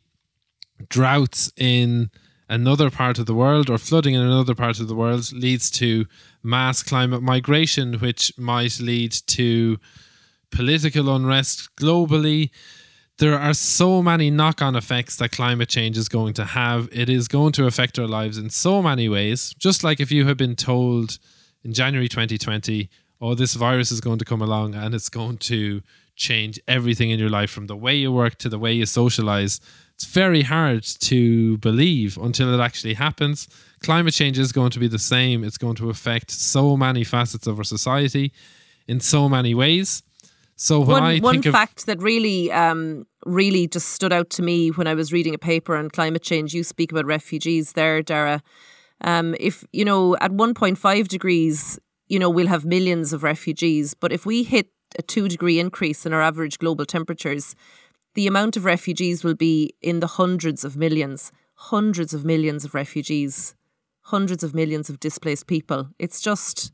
droughts 0.89 1.51
in 1.55 2.09
another 2.49 2.89
part 2.89 3.19
of 3.19 3.25
the 3.25 3.33
world 3.33 3.69
or 3.69 3.77
flooding 3.77 4.13
in 4.13 4.21
another 4.21 4.55
part 4.55 4.79
of 4.79 4.87
the 4.87 4.95
world 4.95 5.31
leads 5.33 5.69
to 5.71 6.05
mass 6.43 6.83
climate 6.83 7.21
migration, 7.21 7.95
which 7.95 8.37
might 8.37 8.79
lead 8.79 9.11
to 9.27 9.77
political 10.51 11.13
unrest 11.13 11.69
globally. 11.75 12.49
There 13.17 13.39
are 13.39 13.53
so 13.53 14.01
many 14.01 14.29
knock 14.29 14.61
on 14.61 14.75
effects 14.75 15.17
that 15.17 15.31
climate 15.31 15.69
change 15.69 15.97
is 15.97 16.09
going 16.09 16.33
to 16.33 16.45
have. 16.45 16.89
It 16.91 17.09
is 17.09 17.27
going 17.27 17.53
to 17.53 17.65
affect 17.65 17.97
our 17.97 18.07
lives 18.07 18.37
in 18.37 18.49
so 18.49 18.81
many 18.81 19.07
ways. 19.07 19.53
Just 19.57 19.83
like 19.83 19.99
if 19.99 20.11
you 20.11 20.27
had 20.27 20.37
been 20.37 20.55
told 20.55 21.17
in 21.63 21.73
January 21.73 22.09
2020, 22.09 22.89
oh, 23.21 23.33
this 23.33 23.53
virus 23.55 23.91
is 23.91 24.01
going 24.01 24.19
to 24.19 24.25
come 24.25 24.41
along 24.41 24.75
and 24.75 24.93
it's 24.93 25.09
going 25.09 25.37
to 25.37 25.81
change 26.15 26.59
everything 26.67 27.09
in 27.09 27.19
your 27.19 27.29
life 27.29 27.49
from 27.49 27.67
the 27.67 27.75
way 27.75 27.95
you 27.95 28.11
work 28.11 28.35
to 28.35 28.49
the 28.49 28.59
way 28.59 28.73
you 28.73 28.85
socialize. 28.85 29.59
It's 29.95 30.05
very 30.05 30.41
hard 30.41 30.83
to 30.83 31.57
believe 31.59 32.17
until 32.17 32.53
it 32.53 32.61
actually 32.61 32.95
happens. 32.95 33.47
Climate 33.81 34.13
change 34.13 34.37
is 34.37 34.51
going 34.51 34.71
to 34.71 34.79
be 34.79 34.89
the 34.89 34.99
same. 34.99 35.43
It's 35.43 35.57
going 35.57 35.75
to 35.75 35.89
affect 35.89 36.31
so 36.31 36.75
many 36.75 37.05
facets 37.05 37.47
of 37.47 37.57
our 37.57 37.63
society 37.63 38.33
in 38.87 38.99
so 38.99 39.29
many 39.29 39.53
ways. 39.53 40.03
So 40.57 40.79
when 40.79 40.87
one, 40.89 41.03
I 41.03 41.19
one 41.19 41.33
think 41.35 41.45
of 41.47 41.53
fact 41.53 41.85
that 41.85 42.01
really, 42.01 42.51
um, 42.51 43.05
really 43.25 43.67
just 43.67 43.89
stood 43.89 44.11
out 44.11 44.29
to 44.31 44.41
me 44.41 44.69
when 44.69 44.87
I 44.87 44.93
was 44.93 45.13
reading 45.13 45.33
a 45.33 45.37
paper 45.37 45.75
on 45.75 45.89
climate 45.89 46.23
change. 46.23 46.53
You 46.53 46.63
speak 46.63 46.91
about 46.91 47.05
refugees 47.05 47.73
there, 47.73 48.01
Darragh. 48.01 48.41
Um, 49.01 49.35
if 49.39 49.65
you 49.73 49.83
know, 49.85 50.15
at 50.21 50.31
1.5 50.31 51.07
degrees, 51.07 51.79
you 52.07 52.19
know, 52.19 52.29
we'll 52.29 52.47
have 52.47 52.65
millions 52.65 53.13
of 53.13 53.23
refugees. 53.23 53.93
But 53.93 54.13
if 54.13 54.25
we 54.25 54.43
hit 54.43 54.69
a 54.97 55.01
two 55.01 55.27
degree 55.27 55.59
increase 55.59 56.05
in 56.05 56.13
our 56.13 56.21
average 56.21 56.59
global 56.59 56.85
temperatures, 56.85 57.55
the 58.15 58.27
amount 58.27 58.57
of 58.57 58.65
refugees 58.65 59.23
will 59.23 59.35
be 59.35 59.75
in 59.81 59.99
the 59.99 60.07
hundreds 60.07 60.63
of 60.63 60.75
millions, 60.75 61.31
hundreds 61.55 62.13
of 62.13 62.25
millions 62.25 62.65
of 62.65 62.73
refugees, 62.73 63.55
hundreds 64.01 64.43
of 64.43 64.55
millions 64.55 64.89
of 64.89 64.99
displaced 64.99 65.47
people. 65.47 65.89
It's 65.99 66.21
just 66.21 66.71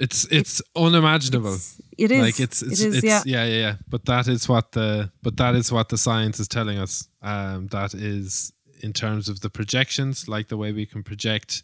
it's 0.00 0.24
it's 0.30 0.62
unimaginable. 0.76 1.54
it's, 1.54 1.80
it 1.98 2.10
is. 2.10 2.22
like 2.22 2.40
it's 2.40 2.62
it's, 2.62 2.80
it 2.80 2.86
is, 2.86 2.96
it's 2.96 3.04
yeah. 3.04 3.22
yeah. 3.26 3.44
yeah 3.44 3.60
yeah 3.60 3.74
but 3.88 4.06
that 4.06 4.26
is 4.28 4.48
what 4.48 4.72
the 4.72 5.10
but 5.22 5.36
that 5.36 5.54
is 5.54 5.70
what 5.70 5.90
the 5.90 5.98
science 5.98 6.40
is 6.40 6.48
telling 6.48 6.78
us 6.78 7.08
um 7.22 7.66
that 7.68 7.92
is 7.92 8.52
in 8.82 8.94
terms 8.94 9.28
of 9.28 9.40
the 9.40 9.50
projections 9.50 10.26
like 10.26 10.48
the 10.48 10.56
way 10.56 10.72
we 10.72 10.86
can 10.86 11.02
project 11.02 11.62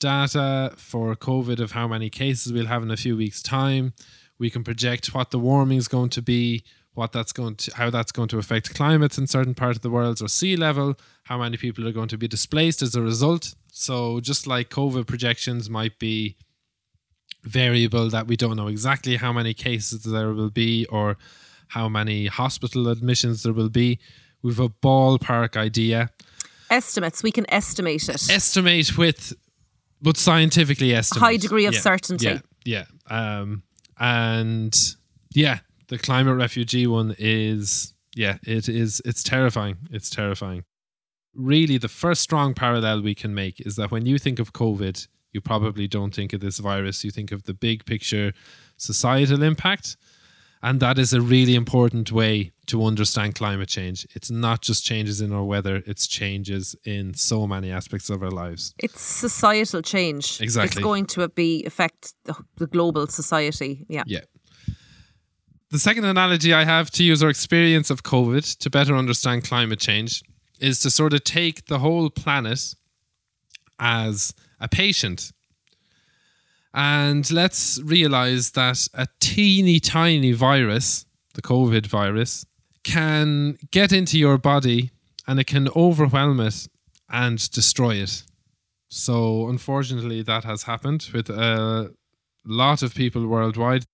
data 0.00 0.72
for 0.76 1.14
covid 1.14 1.60
of 1.60 1.72
how 1.72 1.86
many 1.86 2.10
cases 2.10 2.52
we'll 2.52 2.66
have 2.66 2.82
in 2.82 2.90
a 2.90 2.96
few 2.96 3.16
weeks 3.16 3.40
time 3.40 3.92
we 4.36 4.50
can 4.50 4.64
project 4.64 5.14
what 5.14 5.30
the 5.30 5.38
warming 5.38 5.78
is 5.78 5.86
going 5.86 6.10
to 6.10 6.20
be 6.20 6.64
what 6.96 7.12
that's 7.12 7.32
going 7.32 7.54
to 7.54 7.74
how 7.76 7.90
that's 7.90 8.12
going 8.12 8.28
to 8.28 8.38
affect 8.38 8.74
climates 8.74 9.18
in 9.18 9.26
certain 9.26 9.54
parts 9.54 9.76
of 9.76 9.82
the 9.82 9.90
world 9.90 10.20
or 10.20 10.28
sea 10.28 10.56
level 10.56 10.98
how 11.24 11.38
many 11.38 11.56
people 11.56 11.86
are 11.86 11.92
going 11.92 12.08
to 12.08 12.18
be 12.18 12.28
displaced 12.28 12.82
as 12.82 12.94
a 12.94 13.02
result 13.02 13.54
so 13.70 14.20
just 14.20 14.46
like 14.46 14.70
covid 14.70 15.06
projections 15.06 15.68
might 15.68 15.98
be 15.98 16.36
variable 17.46 18.10
that 18.10 18.26
we 18.26 18.36
don't 18.36 18.56
know 18.56 18.66
exactly 18.66 19.16
how 19.16 19.32
many 19.32 19.54
cases 19.54 20.02
there 20.02 20.32
will 20.32 20.50
be 20.50 20.84
or 20.86 21.16
how 21.68 21.88
many 21.88 22.26
hospital 22.26 22.88
admissions 22.88 23.42
there 23.42 23.52
will 23.52 23.68
be. 23.68 23.98
We've 24.42 24.60
a 24.60 24.68
ballpark 24.68 25.56
idea. 25.56 26.10
Estimates, 26.70 27.22
we 27.22 27.32
can 27.32 27.48
estimate 27.50 28.08
it. 28.08 28.28
Estimate 28.30 28.98
with, 28.98 29.32
but 30.02 30.16
scientifically 30.16 30.94
estimate. 30.94 31.22
High 31.22 31.36
degree 31.36 31.66
of 31.66 31.74
Yeah, 31.74 31.80
certainty. 31.80 32.40
Yeah, 32.64 32.84
yeah. 33.08 33.40
Um, 33.40 33.62
and 33.98 34.76
yeah, 35.32 35.60
the 35.88 35.98
climate 35.98 36.36
refugee 36.36 36.86
one 36.86 37.14
is, 37.18 37.94
yeah, 38.14 38.38
it 38.42 38.68
is, 38.68 39.00
it's 39.04 39.22
terrifying. 39.22 39.76
It's 39.90 40.10
terrifying. 40.10 40.64
Really, 41.34 41.78
the 41.78 41.88
first 41.88 42.22
strong 42.22 42.54
parallel 42.54 43.02
we 43.02 43.14
can 43.14 43.34
make 43.34 43.60
is 43.60 43.76
that 43.76 43.90
when 43.90 44.06
you 44.06 44.18
think 44.18 44.38
of 44.38 44.52
COVID, 44.52 45.06
you 45.32 45.40
probably 45.40 45.86
don't 45.86 46.14
think 46.14 46.32
of 46.32 46.40
this 46.40 46.58
virus. 46.58 47.04
You 47.04 47.10
think 47.10 47.30
of 47.30 47.42
the 47.42 47.54
big 47.54 47.84
picture 47.84 48.32
societal 48.76 49.42
impact. 49.42 49.96
And 50.62 50.80
that 50.80 50.98
is 50.98 51.12
a 51.12 51.20
really 51.20 51.54
important 51.54 52.10
way 52.10 52.52
to 52.66 52.84
understand 52.84 53.34
climate 53.34 53.68
change. 53.68 54.06
It's 54.14 54.30
not 54.30 54.62
just 54.62 54.84
changes 54.84 55.20
in 55.20 55.32
our 55.32 55.44
weather, 55.44 55.82
it's 55.86 56.06
changes 56.06 56.74
in 56.84 57.14
so 57.14 57.46
many 57.46 57.70
aspects 57.70 58.08
of 58.10 58.22
our 58.22 58.30
lives. 58.30 58.74
It's 58.78 59.00
societal 59.00 59.82
change. 59.82 60.40
Exactly. 60.40 60.68
It's 60.68 60.82
going 60.82 61.06
to 61.06 61.28
be 61.28 61.64
affect 61.66 62.14
the, 62.24 62.34
the 62.56 62.66
global 62.66 63.06
society. 63.06 63.84
Yeah. 63.88 64.04
Yeah. 64.06 64.20
The 65.76 65.80
second 65.80 66.06
analogy 66.06 66.54
I 66.54 66.64
have 66.64 66.90
to 66.92 67.04
use 67.04 67.22
our 67.22 67.28
experience 67.28 67.90
of 67.90 68.02
COVID 68.02 68.56
to 68.60 68.70
better 68.70 68.96
understand 68.96 69.44
climate 69.44 69.78
change 69.78 70.22
is 70.58 70.80
to 70.80 70.90
sort 70.90 71.12
of 71.12 71.22
take 71.22 71.66
the 71.66 71.80
whole 71.80 72.08
planet 72.08 72.74
as 73.78 74.32
a 74.58 74.68
patient. 74.68 75.32
And 76.72 77.30
let's 77.30 77.78
realize 77.82 78.52
that 78.52 78.88
a 78.94 79.06
teeny 79.20 79.78
tiny 79.78 80.32
virus, 80.32 81.04
the 81.34 81.42
COVID 81.42 81.88
virus, 81.88 82.46
can 82.82 83.58
get 83.70 83.92
into 83.92 84.18
your 84.18 84.38
body 84.38 84.92
and 85.26 85.38
it 85.38 85.46
can 85.46 85.68
overwhelm 85.76 86.40
it 86.40 86.68
and 87.10 87.50
destroy 87.50 87.96
it. 87.96 88.22
So, 88.88 89.50
unfortunately, 89.50 90.22
that 90.22 90.44
has 90.44 90.62
happened 90.62 91.10
with 91.12 91.28
a 91.28 91.92
lot 92.46 92.82
of 92.82 92.94
people 92.94 93.26
worldwide. 93.26 93.84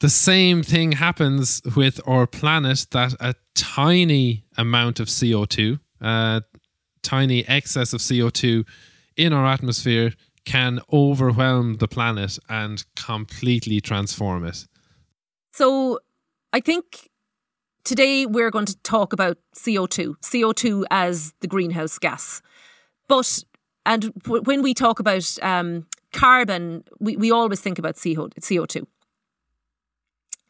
The 0.00 0.08
same 0.08 0.62
thing 0.62 0.92
happens 0.92 1.60
with 1.76 2.00
our 2.06 2.26
planet 2.26 2.86
that 2.92 3.14
a 3.20 3.34
tiny 3.54 4.44
amount 4.56 4.98
of 4.98 5.08
CO2, 5.08 5.78
a 6.00 6.42
tiny 7.02 7.46
excess 7.46 7.92
of 7.92 8.00
CO2 8.00 8.66
in 9.16 9.34
our 9.34 9.46
atmosphere 9.46 10.14
can 10.46 10.80
overwhelm 10.90 11.76
the 11.76 11.86
planet 11.86 12.38
and 12.48 12.82
completely 12.96 13.82
transform 13.82 14.46
it. 14.46 14.66
So 15.52 15.98
I 16.54 16.60
think 16.60 17.10
today 17.84 18.24
we're 18.24 18.50
going 18.50 18.66
to 18.66 18.76
talk 18.78 19.12
about 19.12 19.36
CO2, 19.54 20.14
CO2 20.22 20.84
as 20.90 21.34
the 21.40 21.46
greenhouse 21.46 21.98
gas. 21.98 22.40
But, 23.06 23.44
and 23.84 24.14
w- 24.22 24.42
when 24.44 24.62
we 24.62 24.72
talk 24.72 24.98
about 24.98 25.36
um, 25.42 25.86
carbon, 26.14 26.84
we, 27.00 27.18
we 27.18 27.30
always 27.30 27.60
think 27.60 27.78
about 27.78 27.96
CO, 27.96 28.28
CO2. 28.40 28.86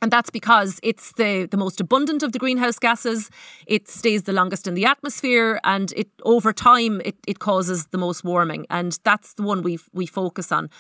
And 0.03 0.11
that's 0.11 0.31
because 0.31 0.81
it's 0.83 1.13
the, 1.13 1.47
the 1.51 1.59
most 1.59 1.81
abundant 1.81 2.23
of 2.23 2.33
the 2.33 2.39
greenhouse 2.39 2.79
gases. 2.79 3.31
It 3.67 3.87
stays 3.89 4.23
the 4.23 4.33
longest 4.33 4.67
in 4.67 4.75
the 4.75 4.87
atmosphere, 4.87 5.61
and 5.63 5.93
it 5.93 6.09
over 6.23 6.53
time 6.53 7.03
it, 7.05 7.17
it 7.27 7.39
causes 7.39 7.87
the 7.87 7.99
most 7.99 8.25
warming. 8.25 8.67
And 8.71 8.99
that's 9.05 9.35
the 9.35 9.43
one 9.43 9.63
we 9.63 9.79
we 9.93 10.07
focus 10.07 10.51
on. 10.53 10.71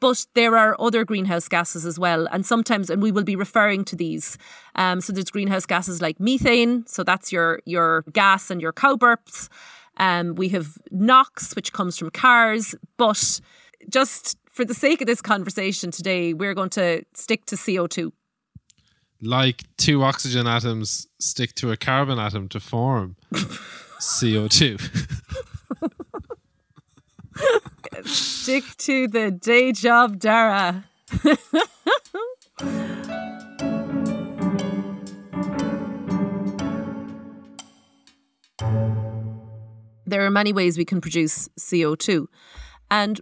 But 0.00 0.26
there 0.34 0.56
are 0.56 0.76
other 0.80 1.04
greenhouse 1.04 1.46
gases 1.46 1.84
as 1.84 1.98
well, 1.98 2.26
and 2.32 2.46
sometimes, 2.46 2.88
and 2.88 3.02
we 3.02 3.12
will 3.12 3.24
be 3.24 3.36
referring 3.36 3.84
to 3.86 3.96
these. 3.96 4.38
Um, 4.74 5.02
so 5.02 5.12
there's 5.12 5.30
greenhouse 5.30 5.66
gases 5.66 6.00
like 6.00 6.18
methane. 6.18 6.86
So 6.86 7.04
that's 7.04 7.30
your 7.30 7.60
your 7.66 8.04
gas 8.12 8.50
and 8.50 8.62
your 8.62 8.72
cow 8.72 8.96
burps. 8.96 9.48
Um, 9.98 10.34
we 10.36 10.48
have 10.50 10.78
NOx, 10.90 11.54
which 11.54 11.74
comes 11.74 11.98
from 11.98 12.10
cars. 12.10 12.74
But 12.96 13.40
just 13.90 14.38
for 14.50 14.64
the 14.64 14.74
sake 14.74 15.02
of 15.02 15.06
this 15.06 15.20
conversation 15.20 15.90
today, 15.90 16.32
we're 16.32 16.54
going 16.54 16.70
to 16.70 17.02
stick 17.12 17.44
to 17.46 17.56
CO2 17.56 18.12
like 19.22 19.64
two 19.76 20.02
oxygen 20.02 20.46
atoms 20.46 21.06
stick 21.18 21.54
to 21.56 21.70
a 21.70 21.76
carbon 21.76 22.18
atom 22.18 22.48
to 22.48 22.60
form 22.60 23.16
CO2. 24.00 24.80
stick 28.06 28.64
to 28.78 29.08
the 29.08 29.30
day 29.30 29.72
job, 29.72 30.18
Darragh. 30.18 30.84
there 40.10 40.26
are 40.26 40.30
many 40.30 40.52
ways 40.52 40.76
we 40.76 40.84
can 40.84 41.00
produce 41.00 41.48
CO2. 41.58 42.26
And 42.90 43.20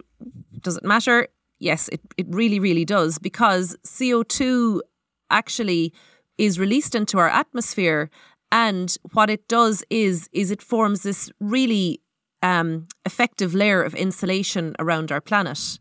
does 0.61 0.77
it 0.77 0.83
matter? 0.83 1.27
Yes, 1.59 1.87
it, 1.89 2.01
it 2.17 2.25
really, 2.29 2.59
really 2.59 2.85
does 2.85 3.19
because 3.19 3.77
CO2 3.85 4.81
actually 5.29 5.93
is 6.37 6.59
released 6.59 6.95
into 6.95 7.17
our 7.17 7.29
atmosphere 7.29 8.09
and 8.51 8.97
what 9.13 9.29
it 9.29 9.47
does 9.47 9.83
is 9.89 10.29
is 10.31 10.51
it 10.51 10.61
forms 10.61 11.03
this 11.03 11.31
really 11.39 12.01
um, 12.41 12.87
effective 13.05 13.53
layer 13.53 13.83
of 13.83 13.93
insulation 13.93 14.75
around 14.79 15.11
our 15.11 15.21
planet. 15.21 15.79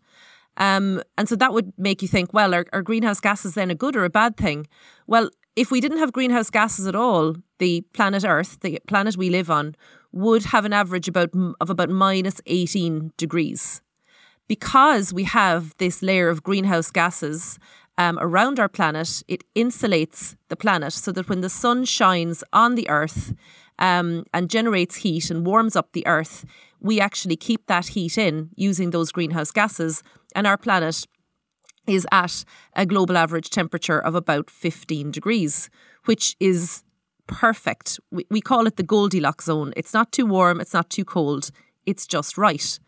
Um, 0.56 1.02
and 1.16 1.28
so 1.28 1.36
that 1.36 1.52
would 1.52 1.72
make 1.78 2.02
you 2.02 2.08
think, 2.08 2.34
well, 2.34 2.52
are, 2.52 2.66
are 2.72 2.82
greenhouse 2.82 3.20
gases 3.20 3.54
then 3.54 3.70
a 3.70 3.76
good 3.76 3.94
or 3.94 4.04
a 4.04 4.10
bad 4.10 4.36
thing? 4.36 4.66
Well, 5.06 5.30
if 5.54 5.70
we 5.70 5.80
didn't 5.80 5.98
have 5.98 6.12
greenhouse 6.12 6.50
gases 6.50 6.86
at 6.86 6.96
all, 6.96 7.36
the 7.58 7.82
planet 7.92 8.24
Earth, 8.24 8.58
the 8.60 8.80
planet 8.88 9.16
we 9.16 9.30
live 9.30 9.50
on, 9.50 9.76
would 10.12 10.46
have 10.46 10.64
an 10.64 10.72
average 10.72 11.08
about 11.08 11.30
of 11.60 11.70
about 11.70 11.90
minus 11.90 12.40
18 12.46 13.12
degrees. 13.16 13.80
Because 14.48 15.12
we 15.12 15.24
have 15.24 15.74
this 15.78 16.02
layer 16.02 16.28
of 16.28 16.42
greenhouse 16.42 16.90
gases 16.90 17.58
um, 17.98 18.16
around 18.20 18.60
our 18.60 18.68
planet, 18.68 19.24
it 19.26 19.42
insulates 19.54 20.36
the 20.48 20.56
planet 20.56 20.92
so 20.92 21.10
that 21.12 21.28
when 21.28 21.40
the 21.40 21.50
sun 21.50 21.84
shines 21.84 22.44
on 22.52 22.76
the 22.76 22.88
earth 22.88 23.34
um, 23.80 24.24
and 24.32 24.48
generates 24.48 24.96
heat 24.96 25.30
and 25.30 25.44
warms 25.44 25.74
up 25.74 25.92
the 25.92 26.06
earth, 26.06 26.46
we 26.80 27.00
actually 27.00 27.36
keep 27.36 27.66
that 27.66 27.88
heat 27.88 28.16
in 28.16 28.50
using 28.54 28.90
those 28.90 29.10
greenhouse 29.10 29.50
gases, 29.50 30.04
and 30.36 30.46
our 30.46 30.56
planet 30.56 31.06
is 31.88 32.06
at 32.12 32.44
a 32.76 32.86
global 32.86 33.16
average 33.16 33.50
temperature 33.50 33.98
of 33.98 34.14
about 34.14 34.48
15 34.48 35.10
degrees, 35.10 35.68
which 36.04 36.36
is 36.38 36.84
perfect. 37.26 37.98
We, 38.12 38.26
we 38.30 38.40
call 38.40 38.68
it 38.68 38.76
the 38.76 38.84
Goldilocks 38.84 39.46
zone. 39.46 39.72
It's 39.76 39.92
not 39.92 40.12
too 40.12 40.26
warm, 40.26 40.60
it's 40.60 40.74
not 40.74 40.88
too 40.88 41.04
cold, 41.04 41.50
it's 41.84 42.06
just 42.06 42.38
right. 42.38 42.78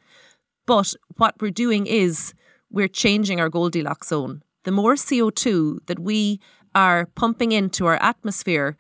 But 0.67 0.95
what 1.17 1.35
we're 1.41 1.51
doing 1.51 1.87
is 1.87 2.33
we're 2.71 2.87
changing 2.87 3.41
our 3.41 3.49
Goldilocks 3.49 4.09
zone 4.09 4.43
the 4.65 4.71
more 4.71 4.95
CO2 4.95 5.87
that 5.87 5.99
we 5.99 6.41
are 6.75 7.07
pumping 7.15 7.53
into 7.53 7.87
our 7.87 7.97
atmosphere, 8.03 8.77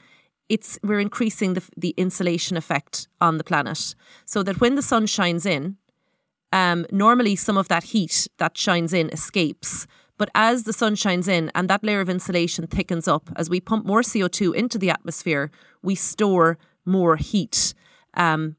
it's 0.48 0.78
we're 0.82 1.00
increasing 1.00 1.54
the, 1.54 1.62
the 1.76 1.94
insulation 1.96 2.56
effect 2.56 3.08
on 3.20 3.38
the 3.38 3.44
planet. 3.44 3.94
So 4.24 4.42
that 4.42 4.60
when 4.60 4.74
the 4.74 4.82
sun 4.82 5.06
shines 5.06 5.46
in, 5.46 5.76
um, 6.52 6.86
normally 6.90 7.36
some 7.36 7.56
of 7.56 7.68
that 7.68 7.84
heat 7.84 8.28
that 8.38 8.58
shines 8.58 8.92
in 8.92 9.08
escapes. 9.10 9.86
But 10.18 10.30
as 10.34 10.64
the 10.64 10.72
sun 10.72 10.96
shines 10.96 11.28
in 11.28 11.50
and 11.54 11.70
that 11.70 11.84
layer 11.84 12.00
of 12.00 12.10
insulation 12.10 12.66
thickens 12.66 13.08
up, 13.08 13.30
as 13.36 13.48
we 13.48 13.60
pump 13.60 13.86
more 13.86 14.02
CO2 14.02 14.54
into 14.54 14.78
the 14.78 14.90
atmosphere, 14.90 15.50
we 15.82 15.94
store 15.94 16.58
more 16.84 17.16
heat 17.16 17.72
um, 18.14 18.56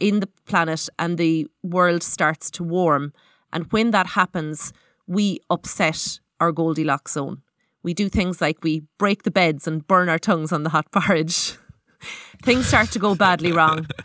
in 0.00 0.20
the 0.20 0.28
planet 0.46 0.88
and 0.98 1.18
the 1.18 1.46
world 1.62 2.02
starts 2.02 2.50
to 2.52 2.64
warm. 2.64 3.12
And 3.52 3.70
when 3.72 3.90
that 3.90 4.08
happens, 4.08 4.72
we 5.06 5.40
upset 5.50 6.20
our 6.40 6.52
Goldilocks 6.52 7.12
zone. 7.12 7.42
We 7.82 7.94
do 7.94 8.08
things 8.08 8.40
like 8.40 8.62
we 8.62 8.82
break 8.98 9.24
the 9.24 9.30
beds 9.30 9.66
and 9.66 9.86
burn 9.86 10.08
our 10.08 10.18
tongues 10.18 10.52
on 10.52 10.62
the 10.62 10.70
hot 10.70 10.90
porridge. 10.90 11.54
things 12.42 12.66
start 12.66 12.90
to 12.92 12.98
go 12.98 13.14
badly 13.14 13.52
wrong. 13.52 13.86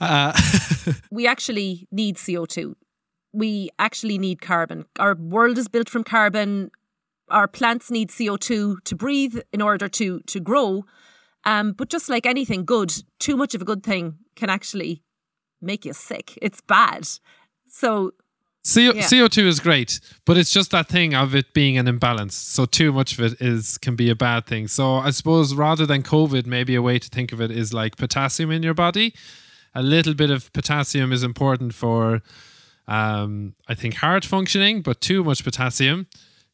Uh. 0.00 0.32
we 1.10 1.26
actually 1.26 1.88
need 1.90 2.14
CO2. 2.14 2.74
We 3.32 3.68
actually 3.80 4.16
need 4.16 4.40
carbon. 4.40 4.84
Our 4.96 5.16
world 5.16 5.58
is 5.58 5.66
built 5.66 5.88
from 5.88 6.04
carbon. 6.04 6.70
Our 7.30 7.48
plants 7.48 7.90
need 7.90 8.10
CO2 8.10 8.84
to 8.84 8.94
breathe 8.94 9.38
in 9.52 9.60
order 9.60 9.88
to 9.88 10.20
to 10.20 10.38
grow. 10.38 10.84
Um, 11.44 11.72
but 11.72 11.88
just 11.88 12.08
like 12.08 12.26
anything 12.26 12.64
good, 12.64 12.94
too 13.18 13.36
much 13.36 13.56
of 13.56 13.62
a 13.62 13.64
good 13.64 13.82
thing 13.82 14.18
can 14.36 14.50
actually 14.50 15.02
make 15.60 15.84
you 15.84 15.94
sick. 15.94 16.38
It's 16.40 16.60
bad. 16.60 17.08
So 17.66 18.12
CO- 18.64 18.92
yeah. 18.94 19.02
CO2 19.02 19.46
is 19.46 19.60
great, 19.60 20.00
but 20.26 20.36
it's 20.36 20.50
just 20.50 20.70
that 20.72 20.88
thing 20.88 21.14
of 21.14 21.34
it 21.34 21.54
being 21.54 21.78
an 21.78 21.88
imbalance. 21.88 22.34
So 22.34 22.66
too 22.66 22.92
much 22.92 23.18
of 23.18 23.20
it 23.20 23.40
is 23.40 23.78
can 23.78 23.96
be 23.96 24.10
a 24.10 24.14
bad 24.14 24.46
thing. 24.46 24.68
So 24.68 24.96
I 24.96 25.10
suppose 25.10 25.54
rather 25.54 25.86
than 25.86 26.02
COVID, 26.02 26.46
maybe 26.46 26.74
a 26.74 26.82
way 26.82 26.98
to 26.98 27.08
think 27.08 27.32
of 27.32 27.40
it 27.40 27.50
is 27.50 27.72
like 27.72 27.96
potassium 27.96 28.50
in 28.50 28.62
your 28.62 28.74
body. 28.74 29.14
A 29.74 29.82
little 29.82 30.14
bit 30.14 30.30
of 30.30 30.52
potassium 30.52 31.12
is 31.12 31.22
important 31.22 31.72
for, 31.74 32.22
um, 32.86 33.54
I 33.68 33.74
think, 33.74 33.94
heart 33.94 34.24
functioning, 34.24 34.82
but 34.82 35.00
too 35.00 35.22
much 35.22 35.44
potassium 35.44 36.06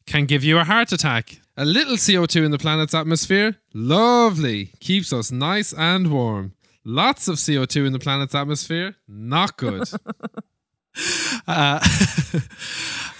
can 0.05 0.25
give 0.25 0.43
you 0.43 0.57
a 0.59 0.63
heart 0.63 0.91
attack. 0.91 1.39
A 1.57 1.65
little 1.65 1.95
CO2 1.95 2.45
in 2.45 2.51
the 2.51 2.57
planet's 2.57 2.93
atmosphere, 2.93 3.57
lovely, 3.73 4.73
keeps 4.79 5.11
us 5.11 5.31
nice 5.31 5.73
and 5.73 6.11
warm. 6.11 6.53
Lots 6.83 7.27
of 7.27 7.37
CO2 7.37 7.87
in 7.87 7.93
the 7.93 7.99
planet's 7.99 8.35
atmosphere, 8.35 8.95
not 9.07 9.57
good. 9.57 9.89
Uh, 11.47 11.79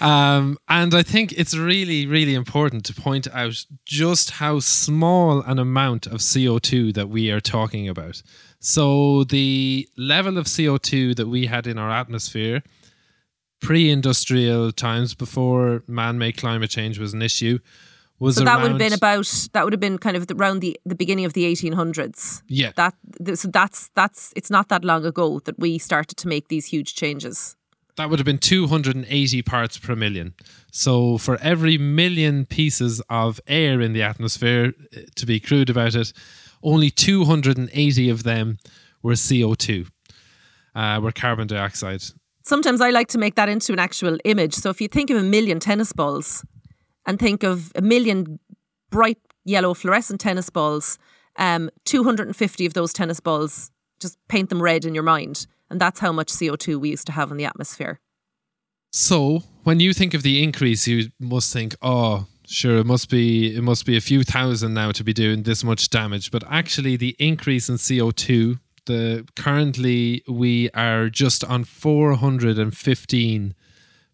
um, 0.00 0.58
and 0.68 0.94
I 0.94 1.02
think 1.02 1.32
it's 1.32 1.56
really, 1.56 2.06
really 2.06 2.34
important 2.34 2.84
to 2.86 2.94
point 2.94 3.28
out 3.32 3.64
just 3.84 4.32
how 4.32 4.60
small 4.60 5.40
an 5.42 5.58
amount 5.58 6.06
of 6.06 6.20
CO2 6.20 6.94
that 6.94 7.08
we 7.08 7.30
are 7.30 7.40
talking 7.40 7.88
about. 7.88 8.22
So, 8.58 9.24
the 9.24 9.88
level 9.96 10.38
of 10.38 10.46
CO2 10.46 11.14
that 11.16 11.28
we 11.28 11.46
had 11.46 11.66
in 11.66 11.78
our 11.78 11.90
atmosphere 11.90 12.62
pre 13.60 13.90
industrial 13.90 14.72
times 14.72 15.14
before 15.14 15.82
man 15.86 16.18
made 16.18 16.36
climate 16.36 16.70
change 16.70 16.98
was 16.98 17.14
an 17.14 17.22
issue. 17.22 17.58
Was 18.18 18.36
so 18.36 18.44
that 18.44 18.62
would 18.62 18.70
have 18.70 18.78
been 18.78 18.94
about 18.94 19.26
that 19.52 19.64
would 19.64 19.74
have 19.74 19.80
been 19.80 19.98
kind 19.98 20.16
of 20.16 20.26
around 20.30 20.60
the, 20.60 20.78
the 20.86 20.94
beginning 20.94 21.26
of 21.26 21.34
the 21.34 21.44
1800s. 21.44 22.42
Yeah, 22.48 22.72
that 22.76 22.94
so 23.34 23.48
that's 23.48 23.90
that's 23.94 24.32
it's 24.34 24.50
not 24.50 24.68
that 24.70 24.84
long 24.84 25.04
ago 25.04 25.40
that 25.40 25.58
we 25.58 25.76
started 25.76 26.16
to 26.16 26.28
make 26.28 26.48
these 26.48 26.64
huge 26.64 26.94
changes 26.94 27.56
that 27.96 28.10
would 28.10 28.18
have 28.18 28.26
been 28.26 28.38
280 28.38 29.42
parts 29.42 29.78
per 29.78 29.96
million. 29.96 30.34
So 30.70 31.18
for 31.18 31.38
every 31.40 31.78
million 31.78 32.44
pieces 32.44 33.02
of 33.08 33.40
air 33.46 33.80
in 33.80 33.92
the 33.92 34.02
atmosphere, 34.02 34.74
eh, 34.94 35.02
to 35.16 35.26
be 35.26 35.40
crude 35.40 35.70
about 35.70 35.94
it, 35.94 36.12
only 36.62 36.90
280 36.90 38.10
of 38.10 38.22
them 38.22 38.58
were 39.02 39.14
CO2, 39.14 39.88
uh, 40.74 41.00
were 41.02 41.12
carbon 41.12 41.46
dioxide. 41.46 42.02
Sometimes 42.42 42.80
I 42.80 42.90
like 42.90 43.08
to 43.08 43.18
make 43.18 43.34
that 43.34 43.48
into 43.48 43.72
an 43.72 43.78
actual 43.78 44.18
image. 44.24 44.54
So 44.54 44.70
if 44.70 44.80
you 44.80 44.88
think 44.88 45.10
of 45.10 45.16
a 45.16 45.22
million 45.22 45.58
tennis 45.58 45.92
balls 45.92 46.44
and 47.06 47.18
think 47.18 47.42
of 47.42 47.72
a 47.74 47.82
million 47.82 48.38
bright 48.90 49.18
yellow 49.44 49.74
fluorescent 49.74 50.20
tennis 50.20 50.50
balls, 50.50 50.98
um, 51.38 51.70
250 51.84 52.66
of 52.66 52.74
those 52.74 52.92
tennis 52.92 53.20
balls, 53.20 53.70
just 54.00 54.18
paint 54.28 54.48
them 54.50 54.62
red 54.62 54.84
in 54.84 54.94
your 54.94 55.02
mind 55.02 55.46
and 55.70 55.80
that's 55.80 56.00
how 56.00 56.12
much 56.12 56.28
CO2 56.28 56.78
we 56.80 56.90
used 56.90 57.06
to 57.06 57.12
have 57.12 57.30
in 57.30 57.36
the 57.36 57.44
atmosphere. 57.44 58.00
So, 58.92 59.42
when 59.64 59.80
you 59.80 59.92
think 59.92 60.14
of 60.14 60.22
the 60.22 60.42
increase, 60.42 60.86
you 60.86 61.10
must 61.20 61.52
think, 61.52 61.74
oh, 61.82 62.26
sure, 62.46 62.78
it 62.78 62.86
must 62.86 63.10
be 63.10 63.54
it 63.54 63.62
must 63.62 63.84
be 63.84 63.96
a 63.96 64.00
few 64.00 64.22
thousand 64.22 64.74
now 64.74 64.92
to 64.92 65.04
be 65.04 65.12
doing 65.12 65.42
this 65.42 65.64
much 65.64 65.90
damage. 65.90 66.30
But 66.30 66.44
actually, 66.48 66.96
the 66.96 67.16
increase 67.18 67.68
in 67.68 67.76
CO2, 67.76 68.58
the 68.86 69.26
currently 69.36 70.22
we 70.28 70.70
are 70.70 71.08
just 71.10 71.44
on 71.44 71.64
415 71.64 73.54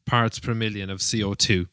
parts 0.04 0.38
per 0.38 0.54
million 0.54 0.90
of 0.90 0.98
CO2. 0.98 1.68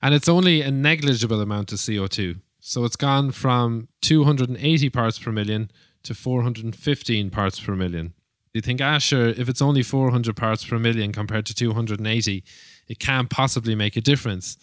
And 0.00 0.14
it's 0.14 0.28
only 0.28 0.62
a 0.62 0.70
negligible 0.70 1.40
amount 1.40 1.72
of 1.72 1.78
CO2. 1.78 2.40
So 2.60 2.84
it's 2.84 2.96
gone 2.96 3.32
from 3.32 3.88
280 4.02 4.90
parts 4.90 5.18
per 5.18 5.32
million 5.32 5.70
to 6.04 6.14
415 6.14 7.30
parts 7.30 7.60
per 7.60 7.74
million. 7.74 8.14
You 8.54 8.60
think, 8.60 8.80
ah, 8.80 8.98
sure, 8.98 9.28
if 9.28 9.48
it's 9.48 9.62
only 9.62 9.82
400 9.82 10.36
parts 10.36 10.64
per 10.64 10.78
million 10.78 11.12
compared 11.12 11.46
to 11.46 11.54
280, 11.54 12.44
it 12.88 12.98
can't 12.98 13.30
possibly 13.30 13.74
make 13.74 13.96
a 13.96 14.00
difference. 14.00 14.58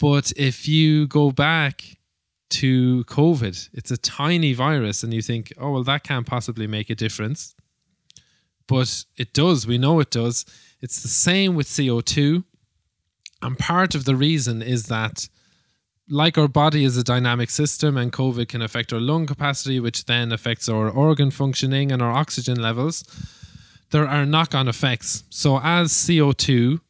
But 0.00 0.32
if 0.36 0.66
you 0.66 1.06
go 1.06 1.30
back 1.30 1.98
to 2.50 3.04
COVID, 3.04 3.68
it's 3.74 3.90
a 3.90 3.98
tiny 3.98 4.54
virus, 4.54 5.02
and 5.02 5.12
you 5.12 5.20
think, 5.20 5.52
oh, 5.58 5.72
well, 5.72 5.84
that 5.84 6.04
can't 6.04 6.26
possibly 6.26 6.66
make 6.66 6.88
a 6.88 6.94
difference. 6.94 7.54
But 8.66 9.04
it 9.16 9.34
does. 9.34 9.66
We 9.66 9.78
know 9.78 10.00
it 10.00 10.10
does. 10.10 10.46
It's 10.80 11.02
the 11.02 11.08
same 11.08 11.54
with 11.54 11.66
CO2. 11.66 12.44
And 13.42 13.58
part 13.58 13.94
of 13.94 14.04
the 14.04 14.16
reason 14.16 14.62
is 14.62 14.84
that, 14.86 15.28
like 16.08 16.38
our 16.38 16.48
body 16.48 16.84
is 16.84 16.96
a 16.96 17.04
dynamic 17.04 17.50
system, 17.50 17.96
and 17.96 18.12
COVID 18.12 18.48
can 18.48 18.62
affect 18.62 18.92
our 18.92 19.00
lung 19.00 19.26
capacity, 19.26 19.80
which 19.80 20.06
then 20.06 20.32
affects 20.32 20.68
our 20.68 20.88
organ 20.88 21.30
functioning 21.30 21.92
and 21.92 22.02
our 22.02 22.12
oxygen 22.12 22.60
levels, 22.60 23.04
there 23.90 24.06
are 24.06 24.26
knock 24.26 24.54
on 24.54 24.68
effects. 24.68 25.24
So, 25.30 25.60
as 25.62 25.92
CO2 25.92 26.80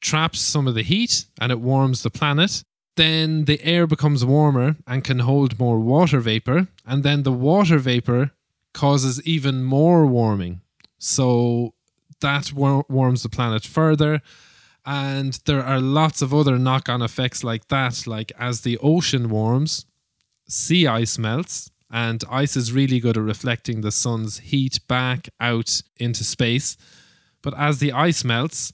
traps 0.00 0.40
some 0.40 0.66
of 0.66 0.74
the 0.74 0.82
heat 0.82 1.26
and 1.40 1.52
it 1.52 1.60
warms 1.60 2.02
the 2.02 2.10
planet, 2.10 2.62
then 2.96 3.44
the 3.44 3.62
air 3.62 3.86
becomes 3.86 4.24
warmer 4.24 4.76
and 4.86 5.04
can 5.04 5.20
hold 5.20 5.58
more 5.58 5.78
water 5.78 6.20
vapor. 6.20 6.68
And 6.86 7.02
then 7.02 7.22
the 7.22 7.32
water 7.32 7.78
vapor 7.78 8.32
causes 8.74 9.22
even 9.24 9.62
more 9.64 10.06
warming. 10.06 10.60
So 10.98 11.74
that 12.20 12.52
war- 12.52 12.84
warms 12.88 13.22
the 13.22 13.28
planet 13.28 13.64
further. 13.64 14.20
And 14.84 15.38
there 15.44 15.64
are 15.64 15.80
lots 15.80 16.22
of 16.22 16.32
other 16.32 16.58
knock 16.58 16.88
on 16.88 17.02
effects 17.02 17.44
like 17.44 17.68
that. 17.68 18.06
Like 18.06 18.32
as 18.38 18.62
the 18.62 18.78
ocean 18.78 19.28
warms, 19.28 19.86
sea 20.48 20.86
ice 20.86 21.18
melts, 21.18 21.70
and 21.90 22.22
ice 22.30 22.56
is 22.56 22.72
really 22.72 23.00
good 23.00 23.16
at 23.16 23.22
reflecting 23.22 23.80
the 23.80 23.90
sun's 23.90 24.38
heat 24.38 24.80
back 24.88 25.28
out 25.40 25.82
into 25.96 26.24
space. 26.24 26.76
But 27.42 27.58
as 27.58 27.78
the 27.78 27.92
ice 27.92 28.24
melts, 28.24 28.72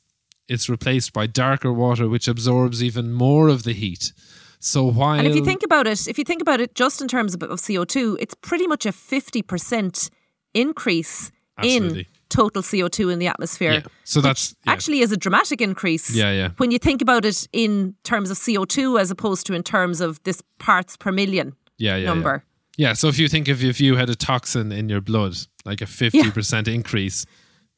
it's 0.48 0.68
replaced 0.68 1.12
by 1.12 1.26
darker 1.26 1.72
water, 1.72 2.08
which 2.08 2.28
absorbs 2.28 2.82
even 2.82 3.12
more 3.12 3.48
of 3.48 3.64
the 3.64 3.72
heat. 3.72 4.12
So 4.58 4.84
while 4.84 5.18
And 5.18 5.26
if 5.26 5.34
you 5.34 5.44
think 5.44 5.62
about 5.62 5.86
it, 5.86 6.06
if 6.08 6.18
you 6.18 6.24
think 6.24 6.42
about 6.42 6.60
it 6.60 6.74
just 6.74 7.00
in 7.00 7.08
terms 7.08 7.34
of, 7.34 7.42
of 7.42 7.60
CO2, 7.60 8.16
it's 8.20 8.34
pretty 8.34 8.66
much 8.66 8.86
a 8.86 8.90
50% 8.90 10.10
increase 10.54 11.30
Absolutely. 11.58 12.00
in 12.00 12.06
total 12.28 12.62
CO2 12.62 13.12
in 13.12 13.18
the 13.18 13.26
atmosphere. 13.26 13.72
Yeah. 13.72 13.82
So 14.04 14.20
that's 14.20 14.54
yeah. 14.64 14.72
Actually, 14.72 15.00
is 15.00 15.12
a 15.12 15.16
dramatic 15.16 15.60
increase. 15.60 16.14
Yeah, 16.14 16.32
yeah. 16.32 16.50
When 16.56 16.70
you 16.70 16.78
think 16.78 17.02
about 17.02 17.24
it 17.24 17.48
in 17.52 17.94
terms 18.04 18.30
of 18.30 18.36
CO2 18.36 19.00
as 19.00 19.10
opposed 19.10 19.46
to 19.46 19.54
in 19.54 19.62
terms 19.62 20.00
of 20.00 20.22
this 20.24 20.42
parts 20.58 20.96
per 20.96 21.12
million 21.12 21.54
yeah, 21.78 21.96
yeah, 21.96 22.06
number. 22.06 22.44
Yeah. 22.76 22.88
yeah. 22.88 22.92
So 22.94 23.08
if 23.08 23.18
you 23.18 23.28
think 23.28 23.48
of 23.48 23.62
if 23.62 23.80
you 23.80 23.96
had 23.96 24.10
a 24.10 24.14
toxin 24.14 24.72
in 24.72 24.88
your 24.88 25.00
blood, 25.00 25.36
like 25.64 25.80
a 25.80 25.86
fifty 25.86 26.30
percent 26.30 26.68
increase, 26.68 27.26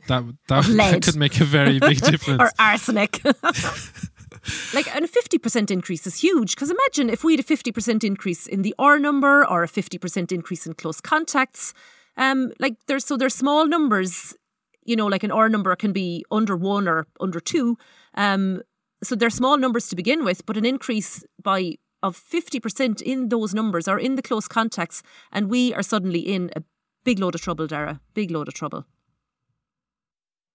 that 0.06 0.24
that, 0.48 0.64
that 0.64 1.02
could 1.02 1.16
make 1.16 1.40
a 1.40 1.44
very 1.44 1.78
big 1.90 2.00
difference. 2.00 2.40
or 2.40 2.50
arsenic. 2.58 3.20
like 4.74 4.94
and 4.94 5.04
a 5.04 5.08
50% 5.08 5.70
increase 5.70 6.06
is 6.06 6.20
huge 6.20 6.54
because 6.54 6.70
imagine 6.70 7.10
if 7.10 7.24
we 7.24 7.32
had 7.32 7.40
a 7.40 7.42
50% 7.42 8.04
increase 8.04 8.46
in 8.46 8.62
the 8.62 8.74
R 8.78 8.98
number 8.98 9.46
or 9.46 9.62
a 9.62 9.68
50% 9.68 10.32
increase 10.32 10.66
in 10.66 10.74
close 10.74 11.00
contacts 11.00 11.74
um 12.18 12.52
like 12.58 12.76
there's 12.86 13.04
so 13.04 13.16
there's 13.16 13.34
small 13.34 13.66
numbers 13.66 14.36
you 14.84 14.96
know 14.96 15.06
like 15.06 15.22
an 15.22 15.30
R 15.30 15.48
number 15.48 15.74
can 15.76 15.92
be 15.92 16.24
under 16.30 16.56
1 16.56 16.86
or 16.86 17.06
under 17.20 17.40
2 17.40 17.76
um 18.14 18.62
so 19.02 19.14
they're 19.14 19.30
small 19.30 19.56
numbers 19.56 19.88
to 19.88 19.96
begin 19.96 20.24
with 20.24 20.44
but 20.44 20.56
an 20.56 20.66
increase 20.66 21.24
by 21.42 21.74
of 22.00 22.16
50% 22.16 23.02
in 23.02 23.28
those 23.28 23.54
numbers 23.54 23.88
or 23.88 23.98
in 23.98 24.14
the 24.14 24.22
close 24.22 24.46
contacts 24.46 25.02
and 25.32 25.50
we 25.50 25.74
are 25.74 25.82
suddenly 25.82 26.20
in 26.20 26.50
a 26.54 26.62
big 27.04 27.18
load 27.18 27.34
of 27.34 27.40
trouble 27.40 27.66
Darragh. 27.66 27.98
Big 28.14 28.30
load 28.30 28.48
of 28.48 28.54
trouble. 28.54 28.84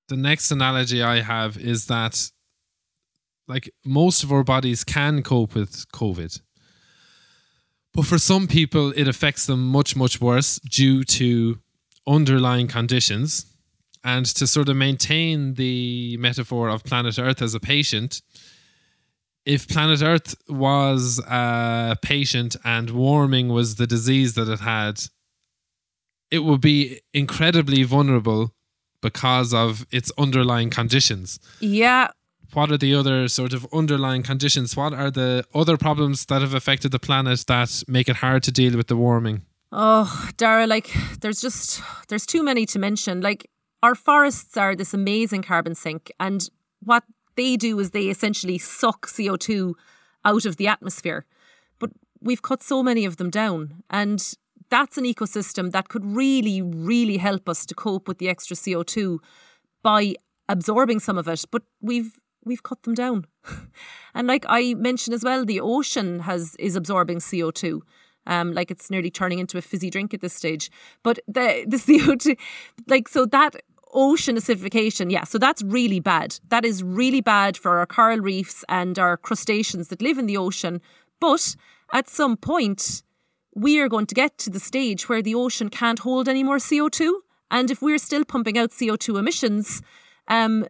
The 0.08 0.18
next 0.18 0.52
analogy 0.52 1.02
I 1.02 1.22
have 1.22 1.58
is 1.58 1.88
that 1.88 2.32
like 3.48 3.70
most 3.84 4.24
of 4.24 4.32
our 4.32 4.44
bodies 4.44 4.84
can 4.84 5.22
cope 5.24 5.56
with 5.56 5.86
COVID. 5.92 6.42
But 7.94 8.06
for 8.06 8.18
some 8.18 8.48
people, 8.48 8.92
it 8.96 9.08
affects 9.08 9.46
them 9.46 9.68
much, 9.68 9.96
much 9.96 10.20
worse 10.20 10.60
due 10.60 11.04
to 11.04 11.60
underlying 12.08 12.68
conditions. 12.68 13.46
And 14.04 14.26
to 14.26 14.48
sort 14.48 14.68
of 14.68 14.76
maintain 14.76 15.54
the 15.54 16.18
metaphor 16.18 16.68
of 16.68 16.84
planet 16.84 17.18
Earth 17.18 17.42
as 17.42 17.54
a 17.54 17.60
patient, 17.60 18.22
if 19.46 19.68
planet 19.68 20.02
Earth 20.02 20.36
was 20.50 21.20
a 21.28 21.96
patient 22.02 22.56
and 22.66 22.90
warming 22.90 23.50
was 23.50 23.76
the 23.76 23.88
disease 23.88 24.34
that 24.34 24.50
it 24.50 24.60
had, 24.60 25.02
it 26.32 26.40
would 26.40 26.62
be 26.62 27.00
incredibly 27.14 27.84
vulnerable 27.84 28.54
because 29.02 29.54
of 29.54 29.86
its 29.92 30.12
underlying 30.18 30.70
conditions. 30.70 31.40
Yeah, 31.60 32.08
what 32.56 32.72
are 32.72 32.78
the 32.78 32.96
other 32.96 33.28
sort 33.28 33.54
of 33.54 33.68
underlying 33.74 34.24
conditions? 34.24 34.76
What 34.76 34.94
are 34.94 35.12
the 35.12 35.46
other 35.54 35.78
problems 35.78 36.26
that 36.26 36.42
have 36.42 36.54
affected 36.54 36.92
the 36.92 37.00
planet 37.00 37.46
that 37.48 37.84
make 37.88 38.10
it 38.10 38.18
hard 38.18 38.44
to 38.44 38.52
deal 38.52 38.76
with 38.78 38.88
the 38.88 38.96
warming? 38.96 39.42
Oh, 39.72 40.30
Darragh, 40.38 40.68
like 40.68 40.94
there's 41.22 41.42
just 41.42 41.82
there's 42.08 42.26
too 42.26 42.44
many 42.44 42.66
to 42.68 42.80
mention. 42.80 43.22
Like 43.22 43.50
our 43.82 43.96
forests 43.96 44.56
are 44.56 44.76
this 44.76 44.94
amazing 44.94 45.42
carbon 45.42 45.76
sink 45.76 46.12
and 46.20 46.48
what 46.84 47.04
they 47.36 47.58
do 47.58 47.80
is 47.80 47.90
they 47.90 48.08
essentially 48.10 48.60
suck 48.60 49.08
CO2 49.08 49.74
out 50.24 50.46
of 50.46 50.58
the 50.58 50.68
atmosphere. 50.68 51.26
But 51.80 51.90
we've 52.22 52.42
cut 52.42 52.62
so 52.62 52.84
many 52.84 53.04
of 53.06 53.18
them 53.18 53.32
down 53.32 53.84
and 53.90 54.36
that's 54.70 54.98
an 54.98 55.06
ecosystem 55.06 55.72
that 55.72 55.90
could 55.90 56.06
really 56.06 56.62
really 56.62 57.18
help 57.18 57.50
us 57.50 57.66
to 57.66 57.74
cope 57.76 58.08
with 58.08 58.20
the 58.20 58.30
extra 58.30 58.56
CO2 58.56 59.18
by 59.82 60.16
absorbing 60.48 61.00
some 61.00 61.18
of 61.18 61.28
it. 61.28 61.46
But 61.52 61.64
we've 61.82 62.20
we've 62.46 62.64
cut 62.64 62.84
them 62.84 62.94
down. 62.94 63.26
and 64.14 64.28
like 64.28 64.46
I 64.48 64.74
mentioned 64.76 65.14
as 65.14 65.24
well, 65.24 65.46
the 65.46 65.60
ocean 65.60 66.20
has 66.22 66.56
is 66.60 66.76
absorbing 66.76 67.20
CO2. 67.20 67.82
Um, 68.26 68.54
like 68.54 68.72
it's 68.72 68.90
nearly 68.90 69.12
turning 69.12 69.40
into 69.40 69.58
a 69.58 69.62
fizzy 69.62 69.90
drink 69.90 70.14
at 70.14 70.22
this 70.22 70.34
stage. 70.34 70.72
But 71.04 71.20
the 71.28 71.66
the 71.68 71.78
CO2 71.88 72.38
like 72.88 73.08
so 73.08 73.26
that 73.26 73.56
ocean 73.94 74.36
acidification, 74.36 75.12
yeah, 75.12 75.24
so 75.24 75.38
that's 75.38 75.62
really 75.64 76.00
bad. 76.00 76.40
That 76.50 76.66
is 76.66 76.84
really 76.84 77.22
bad 77.22 77.56
for 77.58 77.80
our 77.80 77.86
coral 77.86 78.20
reefs 78.20 78.66
and 78.68 78.98
our 78.98 79.18
crustaceans 79.18 79.90
that 79.90 80.02
live 80.02 80.18
in 80.18 80.26
the 80.26 80.38
ocean. 80.38 80.82
But 81.20 81.56
at 81.94 82.10
some 82.10 82.38
point, 82.38 83.04
we 83.56 83.80
are 83.80 83.88
going 83.88 84.08
to 84.08 84.16
get 84.16 84.38
to 84.40 84.50
the 84.50 84.60
stage 84.60 85.08
where 85.08 85.22
the 85.22 85.36
ocean 85.36 85.70
can't 85.70 86.00
hold 86.00 86.28
any 86.28 86.44
more 86.44 86.58
CO2. 86.58 87.14
And 87.52 87.70
if 87.70 87.82
we're 87.82 88.00
still 88.00 88.26
pumping 88.26 88.58
out 88.58 88.72
CO2 88.72 89.20
emissions, 89.20 89.82
um, 90.28 90.66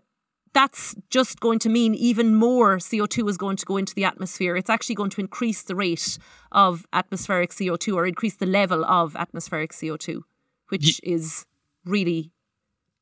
that's 0.53 0.95
just 1.09 1.39
going 1.39 1.59
to 1.59 1.69
mean 1.69 1.95
even 1.95 2.35
more 2.35 2.77
CO2 2.77 3.29
is 3.29 3.37
going 3.37 3.57
to 3.57 3.65
go 3.65 3.77
into 3.77 3.93
the 3.95 4.05
atmosphere. 4.05 4.55
It's 4.55 4.69
actually 4.69 4.95
going 4.95 5.09
to 5.11 5.21
increase 5.21 5.63
the 5.63 5.75
rate 5.75 6.17
of 6.51 6.85
atmospheric 6.93 7.51
CO2 7.51 7.95
or 7.95 8.05
increase 8.05 8.35
the 8.35 8.45
level 8.45 8.85
of 8.85 9.15
atmospheric 9.15 9.71
CO2, 9.71 10.21
which 10.69 10.99
is 11.03 11.45
really 11.85 12.31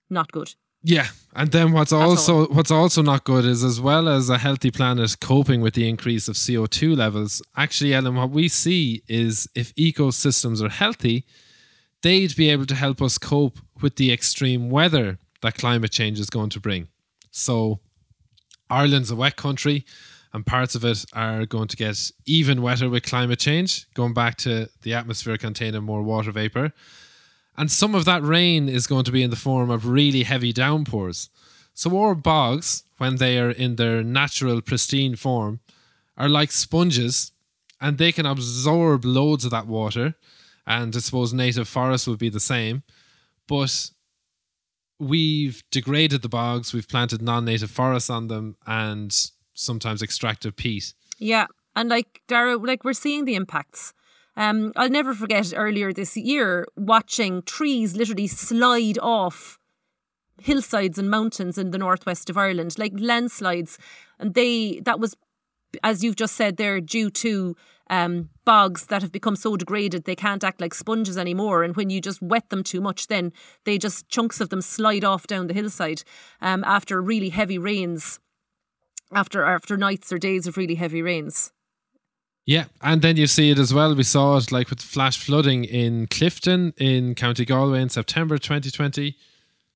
not 0.10 0.32
good. 0.32 0.56
Yeah, 0.84 1.08
and 1.36 1.52
then 1.52 1.74
what's 1.74 1.94
also 1.94 2.48
what's 2.48 2.72
also 2.72 3.04
not 3.04 3.24
good 3.24 3.46
is 3.46 3.64
as 3.64 3.80
well 3.80 4.10
as 4.10 4.30
a 4.30 4.40
healthy 4.40 4.72
planet 4.72 5.16
coping 5.22 5.62
with 5.62 5.76
the 5.76 5.88
increase 5.88 6.28
of 6.28 6.36
CO2 6.36 6.98
levels, 6.98 7.42
actually 7.56 7.94
Ellen 7.94 8.16
what 8.16 8.32
we 8.32 8.48
see 8.48 9.04
is 9.08 9.48
if 9.54 9.76
ecosystems 9.76 10.64
are 10.64 10.70
healthy, 10.70 11.24
they'd 12.02 12.36
be 12.36 12.50
able 12.50 12.66
to 12.66 12.74
help 12.74 13.00
us 13.00 13.20
cope 13.20 13.60
with 13.80 13.98
the 13.98 14.12
extreme 14.12 14.72
weather 14.72 15.20
that 15.44 15.56
climate 15.56 15.92
change 15.92 16.20
is 16.20 16.32
going 16.32 16.50
to 16.50 16.60
bring. 16.60 16.88
So 17.32 17.80
Ireland's 18.70 19.12
a 19.12 19.16
wet 19.16 19.36
country 19.36 19.86
and 20.34 20.46
parts 20.46 20.76
of 20.76 20.86
it 20.86 21.06
are 21.14 21.46
going 21.46 21.68
to 21.70 21.76
get 21.76 22.12
even 22.26 22.62
wetter 22.62 22.90
with 22.90 23.04
climate 23.04 23.40
change, 23.40 23.92
going 23.94 24.14
back 24.14 24.38
to 24.38 24.70
the 24.84 24.94
atmosphere 24.94 25.38
containing 25.38 25.84
more 25.84 26.04
water 26.04 26.32
vapor. 26.32 26.72
And 27.58 27.70
some 27.70 27.96
of 27.96 28.06
that 28.06 28.24
rain 28.24 28.70
is 28.70 28.88
going 28.88 29.04
to 29.06 29.12
be 29.12 29.24
in 29.24 29.30
the 29.30 29.36
form 29.36 29.70
of 29.70 29.88
really 29.88 30.24
heavy 30.24 30.54
downpours. 30.54 31.30
So 31.74 31.98
our 32.00 32.16
bogs, 32.16 32.84
when 32.98 33.18
they 33.18 33.40
are 33.40 33.52
in 33.52 33.76
their 33.76 34.04
natural 34.04 34.62
pristine 34.62 35.16
form, 35.16 35.60
are 36.18 36.30
like 36.30 36.52
sponges 36.52 37.32
and 37.80 37.98
they 37.98 38.12
can 38.12 38.26
absorb 38.26 39.04
loads 39.04 39.44
of 39.44 39.52
that 39.52 39.68
water. 39.68 40.16
And 40.66 40.96
I 40.96 41.00
suppose 41.00 41.34
native 41.34 41.68
forests 41.68 42.08
would 42.08 42.20
be 42.20 42.30
the 42.30 42.40
same. 42.40 42.84
But 43.48 43.92
we've 45.02 45.64
degraded 45.72 46.22
the 46.22 46.30
bogs, 46.30 46.74
we've 46.74 46.88
planted 46.88 47.22
non-native 47.22 47.72
forests 47.72 48.10
on 48.10 48.28
them, 48.28 48.56
and 48.68 49.12
sometimes 49.54 50.04
extracted 50.04 50.56
peat. 50.56 50.94
Yeah, 51.18 51.48
and 51.76 51.90
like 51.90 52.22
Darragh, 52.28 52.66
like 52.66 52.84
we're 52.84 52.94
seeing 52.94 53.26
the 53.26 53.36
impacts. 53.36 53.94
Um, 54.38 54.72
I'll 54.76 54.90
never 54.90 55.14
forget 55.14 55.54
earlier 55.56 55.92
this 55.92 56.16
year 56.16 56.66
watching 56.78 57.42
trees 57.42 57.98
literally 57.98 58.28
slide 58.28 58.98
off 59.00 59.58
hillsides 60.40 60.98
and 60.98 61.10
mountains 61.10 61.58
in 61.58 61.72
the 61.72 61.78
northwest 61.78 62.30
of 62.30 62.38
Ireland, 62.38 62.78
like 62.78 62.94
landslides, 62.96 63.78
and 64.20 64.34
they 64.36 64.82
that 64.86 65.00
was, 65.00 65.16
as 65.84 66.04
you've 66.04 66.16
just 66.16 66.36
said, 66.36 66.58
they're 66.58 66.82
due 66.82 67.10
to 67.10 67.56
um, 67.90 68.30
bogs 68.46 68.88
that 68.88 69.02
have 69.02 69.12
become 69.12 69.36
so 69.36 69.58
degraded 69.58 70.06
they 70.06 70.16
can't 70.16 70.44
act 70.44 70.62
like 70.62 70.74
sponges 70.74 71.18
anymore. 71.18 71.64
And 71.64 71.76
when 71.76 71.90
you 71.90 72.02
just 72.02 72.22
wet 72.22 72.50
them 72.50 72.64
too 72.64 72.82
much, 72.82 73.08
then 73.08 73.34
they 73.66 73.78
just 73.78 74.08
chunks 74.10 74.40
of 74.40 74.50
them 74.50 74.62
slide 74.62 75.04
off 75.04 75.28
down 75.28 75.48
the 75.48 75.54
hillside 75.54 76.04
um, 76.42 76.64
after 76.64 77.02
really 77.02 77.30
heavy 77.30 77.58
rains. 77.58 78.20
after 79.14 79.44
after 79.44 79.76
nights 79.78 80.12
or 80.12 80.18
days 80.18 80.48
of 80.48 80.58
really 80.58 80.76
heavy 80.76 81.02
rains. 81.02 81.52
Yeah, 82.46 82.66
and 82.82 83.02
then 83.02 83.18
you 83.18 83.28
see 83.28 83.52
it 83.52 83.60
as 83.60 83.74
well. 83.74 83.94
We 83.94 84.04
saw 84.04 84.38
it 84.38 84.52
like 84.52 84.70
with 84.70 84.82
flash 84.82 85.24
flooding 85.24 85.64
in 85.66 86.08
Clifden 86.08 86.74
in 86.78 87.14
County 87.14 87.46
Galway 87.46 87.82
in 87.82 87.90
September 87.90 88.38
2020. 88.38 89.16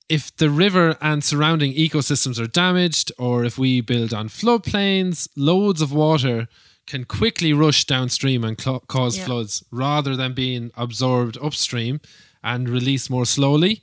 If 0.08 0.36
the 0.38 0.50
river 0.50 0.98
and 1.02 1.24
surrounding 1.24 1.74
ecosystems 1.74 2.40
are 2.40 2.48
damaged, 2.48 3.12
or 3.18 3.44
if 3.44 3.58
we 3.58 3.82
build 3.82 4.14
on 4.14 4.30
floodplains, 4.30 5.28
loads 5.36 5.82
of 5.82 5.92
water 5.92 6.48
can 6.86 7.06
quickly 7.06 7.52
rush 7.54 7.86
downstream 7.86 8.44
and 8.44 8.60
cl- 8.62 8.82
cause 8.82 9.18
Yeah. 9.18 9.26
floods 9.26 9.64
rather 9.72 10.16
than 10.16 10.34
being 10.34 10.70
absorbed 10.76 11.38
upstream 11.42 12.00
and 12.44 12.70
released 12.70 13.10
more 13.10 13.26
slowly. 13.26 13.82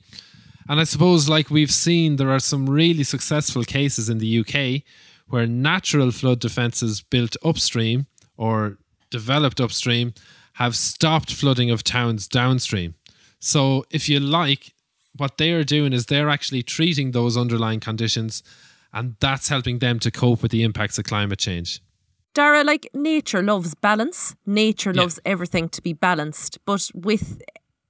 And 0.69 0.79
I 0.79 0.85
suppose, 0.85 1.27
like 1.27 1.49
we've 1.49 1.71
seen, 1.73 2.15
there 2.15 2.29
are 2.31 2.39
some 2.39 2.69
really 2.69 3.03
successful 3.03 3.65
cases 3.65 4.07
in 4.07 4.19
the 4.19 4.27
UK 4.39 4.83
where 5.27 5.45
natural 5.45 6.11
flood 6.11 6.39
defences 6.39 7.01
built 7.01 7.35
upstream 7.43 8.05
or 8.37 8.77
developed 9.09 9.59
upstream 9.59 10.13
have 10.53 10.77
stopped 10.77 11.33
flooding 11.33 11.69
of 11.69 11.83
towns 11.83 12.27
downstream. 12.29 12.93
So, 13.39 13.85
if 13.91 14.07
you 14.07 14.21
like, 14.21 14.72
what 15.17 15.37
they 15.37 15.51
are 15.51 15.63
doing 15.63 15.93
is 15.93 16.05
they're 16.07 16.29
actually 16.29 16.63
treating 16.63 17.11
those 17.11 17.37
underlying 17.37 17.79
conditions, 17.79 18.43
and 18.91 19.15
that's 19.19 19.49
helping 19.49 19.79
them 19.79 19.99
to 19.99 20.11
cope 20.11 20.41
with 20.41 20.51
the 20.51 20.63
impacts 20.63 20.97
of 20.97 21.05
climate 21.05 21.39
change. 21.39 21.81
Darragh, 22.33 22.65
like 22.65 22.89
nature 22.93 23.43
loves 23.43 23.75
balance. 23.75 24.35
Nature 24.45 24.91
Yeah. 24.93 25.01
loves 25.01 25.19
everything 25.23 25.69
to 25.69 25.81
be 25.81 25.93
balanced. 25.93 26.57
But 26.65 26.89
with 26.93 27.41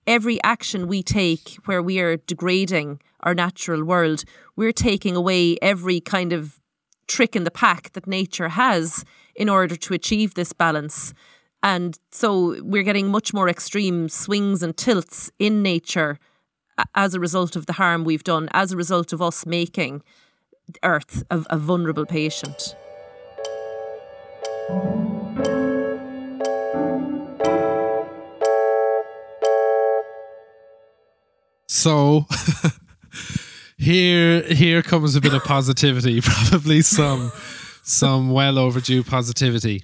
every 0.06 0.42
action 0.44 0.88
we 0.88 1.02
take 1.02 1.56
where 1.66 1.82
we 1.82 2.00
are 2.00 2.18
degrading 2.18 3.00
our 3.22 3.34
natural 3.34 3.84
world, 3.86 4.26
we're 4.58 4.74
taking 4.74 5.16
away 5.16 5.58
every 5.62 6.02
kind 6.02 6.34
of 6.34 6.60
trick 7.08 7.36
in 7.36 7.46
the 7.46 7.52
pack 7.52 7.94
that 7.94 8.06
nature 8.06 8.50
has 8.50 9.06
in 9.36 9.48
order 9.50 9.78
to 9.78 9.94
achieve 9.94 10.34
this 10.34 10.52
balance. 10.52 11.14
And 11.62 11.98
so 12.12 12.62
we're 12.62 12.84
getting 12.84 13.10
much 13.10 13.34
more 13.34 13.48
extreme 13.48 14.10
swings 14.10 14.62
and 14.62 14.76
tilts 14.76 15.32
in 15.40 15.64
nature 15.64 16.20
as 16.96 17.14
a 17.14 17.20
result 17.20 17.56
of 17.56 17.66
the 17.66 17.74
harm 17.74 18.04
we've 18.04 18.24
done, 18.24 18.50
as 18.52 18.72
a 18.72 18.78
result 18.78 19.14
of 19.14 19.22
us 19.22 19.46
making 19.46 20.04
Earth 20.84 21.24
a, 21.30 21.44
a 21.50 21.58
vulnerable 21.58 22.06
patient. 22.06 22.76
So 31.68 32.28
here 33.78 34.42
here 34.44 34.82
comes 34.82 35.16
a 35.16 35.22
bit 35.22 35.34
of 35.34 35.44
positivity, 35.44 36.22
probably 36.24 36.82
some 36.82 37.32
some 37.84 38.32
well 38.32 38.58
overdue 38.58 39.04
positivity. 39.04 39.84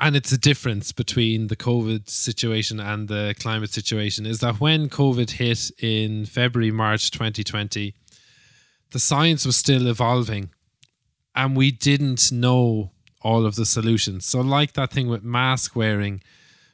And 0.00 0.16
it's 0.16 0.32
a 0.32 0.38
difference 0.38 0.92
between 0.92 1.46
the 1.46 1.56
COVID 1.56 2.10
situation 2.10 2.80
and 2.80 3.08
the 3.08 3.34
climate 3.38 3.72
situation 3.72 4.26
is 4.26 4.40
that 4.40 4.60
when 4.60 4.88
COVID 4.88 5.30
hit 5.30 5.70
in 5.78 6.26
February, 6.26 6.72
March 6.72 7.10
2020, 7.12 7.94
the 8.90 8.98
science 8.98 9.46
was 9.46 9.56
still 9.56 9.86
evolving 9.86 10.50
and 11.34 11.56
we 11.56 11.70
didn't 11.70 12.32
know 12.32 12.90
all 13.22 13.46
of 13.46 13.54
the 13.54 13.66
solutions. 13.66 14.26
So, 14.26 14.40
like 14.40 14.74
that 14.74 14.92
thing 14.92 15.08
with 15.08 15.24
mask 15.24 15.74
wearing, 15.74 16.22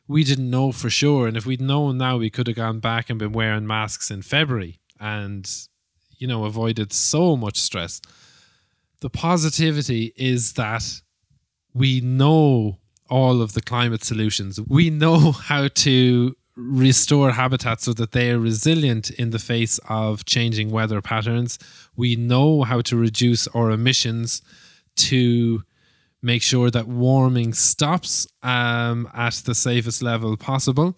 we 0.09 0.25
didn't 0.25 0.51
know 0.51 0.73
for 0.73 0.91
sure. 0.91 1.29
And 1.29 1.37
if 1.37 1.47
we'd 1.47 1.61
known 1.61 1.99
now, 1.99 2.17
we 2.17 2.31
could 2.31 2.49
have 2.49 2.57
gone 2.57 2.81
back 2.81 3.09
and 3.09 3.19
been 3.19 3.33
wearing 3.33 3.67
masks 3.67 4.11
in 4.11 4.23
February 4.23 4.81
and, 4.99 5.49
you 6.19 6.27
know, 6.27 6.45
avoided 6.45 6.93
so 6.93 7.37
much 7.37 7.59
stress. 7.59 8.01
The 9.01 9.09
positivity 9.09 10.13
is 10.17 10.55
that 10.55 11.01
we 11.73 12.01
know 12.01 12.80
all 13.11 13.43
of 13.43 13.53
the 13.53 13.61
climate 13.61 14.05
solutions. 14.05 14.61
We 14.61 14.91
know 14.91 15.33
how 15.51 15.69
to 15.69 16.37
restore 16.57 17.33
habitats 17.33 17.85
so 17.85 17.93
that 17.95 18.13
they 18.13 18.31
are 18.31 18.39
resilient 18.39 19.11
in 19.11 19.31
the 19.31 19.39
face 19.39 19.79
of 19.89 20.25
changing 20.25 20.71
weather 20.71 21.01
patterns. 21.01 21.59
We 21.97 22.17
know 22.17 22.63
how 22.63 22.81
to 22.83 22.97
reduce 22.97 23.47
our 23.49 23.71
emissions 23.71 24.43
to 24.97 25.63
make 26.23 26.43
sure 26.43 26.71
that 26.71 26.87
warming 26.87 27.55
stops 27.55 28.27
um, 28.43 29.09
at 29.15 29.35
the 29.35 29.55
safest 29.55 30.03
level 30.03 30.37
possible. 30.37 30.97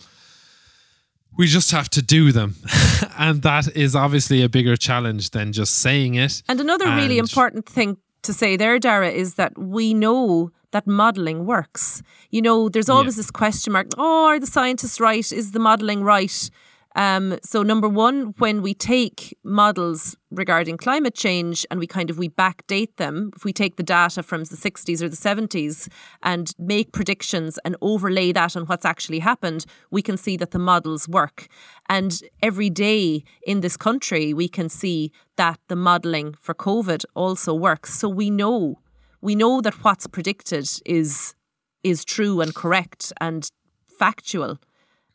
We 1.38 1.46
just 1.46 1.70
have 1.70 1.88
to 1.90 2.02
do 2.02 2.32
them. 2.32 2.56
and 3.18 3.42
that 3.42 3.74
is 3.76 3.94
obviously 3.94 4.42
a 4.42 4.48
bigger 4.48 4.76
challenge 4.76 5.30
than 5.30 5.52
just 5.52 5.78
saying 5.78 6.16
it. 6.16 6.42
And 6.48 6.60
another 6.60 6.86
really 6.86 7.18
important 7.18 7.66
thing 7.66 7.98
to 8.22 8.32
say 8.32 8.56
there, 8.56 8.78
Darragh, 8.78 9.14
is 9.14 9.34
that 9.34 9.56
we 9.56 9.94
know 9.94 10.50
that 10.72 10.86
modelling 10.86 11.46
works. 11.46 12.02
You 12.30 12.42
know, 12.42 12.68
there's 12.68 12.88
always 12.88 13.16
this 13.16 13.30
question 13.30 13.72
mark 13.72 13.88
oh, 13.96 14.26
are 14.26 14.40
the 14.40 14.46
scientists 14.46 15.00
right? 15.00 15.32
Is 15.32 15.52
the 15.52 15.60
modelling 15.60 16.02
right? 16.02 16.50
Um, 16.94 17.38
so 17.42 17.62
number 17.62 17.88
one, 17.88 18.34
when 18.38 18.60
we 18.62 18.74
take 18.74 19.36
models 19.44 20.16
regarding 20.30 20.76
climate 20.76 21.14
change 21.14 21.64
and 21.70 21.80
we 21.80 21.86
kind 21.86 22.10
of 22.10 22.18
we 22.18 22.28
backdate 22.28 22.96
them, 22.96 23.30
if 23.34 23.44
we 23.44 23.52
take 23.52 23.76
the 23.76 23.82
data 23.82 24.22
from 24.22 24.44
the 24.44 24.56
60s 24.56 25.00
or 25.02 25.08
the 25.08 25.16
70s 25.16 25.88
and 26.22 26.52
make 26.58 26.92
predictions 26.92 27.58
and 27.64 27.76
overlay 27.80 28.32
that 28.32 28.56
on 28.56 28.66
what's 28.66 28.84
actually 28.84 29.20
happened, 29.20 29.64
we 29.90 30.02
can 30.02 30.16
see 30.16 30.36
that 30.36 30.50
the 30.50 30.58
models 30.58 31.08
work. 31.08 31.46
And 31.88 32.20
every 32.42 32.70
day 32.70 33.24
in 33.46 33.60
this 33.60 33.76
country, 33.76 34.34
we 34.34 34.48
can 34.48 34.68
see 34.68 35.12
that 35.36 35.58
the 35.68 35.76
modelling 35.76 36.34
for 36.40 36.54
COVID 36.54 37.04
also 37.14 37.54
works. 37.54 37.94
So 37.94 38.08
we 38.08 38.28
know, 38.28 38.80
we 39.22 39.34
know 39.34 39.60
that 39.60 39.82
what's 39.84 40.06
predicted 40.06 40.68
is 40.84 41.34
is 41.82 42.04
true 42.04 42.40
and 42.40 42.54
correct 42.54 43.12
and 43.20 43.50
factual. 43.98 44.58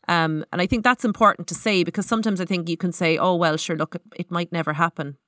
Um, 0.08 0.44
and 0.52 0.60
I 0.62 0.66
think 0.66 0.84
that's 0.84 1.04
important 1.04 1.48
to 1.48 1.54
say 1.54 1.84
because 1.84 2.06
sometimes 2.06 2.40
I 2.40 2.46
think 2.46 2.68
you 2.68 2.76
can 2.76 2.92
say, 2.92 3.18
oh, 3.18 3.34
well, 3.36 3.56
sure, 3.56 3.76
look, 3.76 3.94
it, 3.94 4.02
it 4.16 4.30
might 4.30 4.50
never 4.50 4.72
happen. 4.72 5.18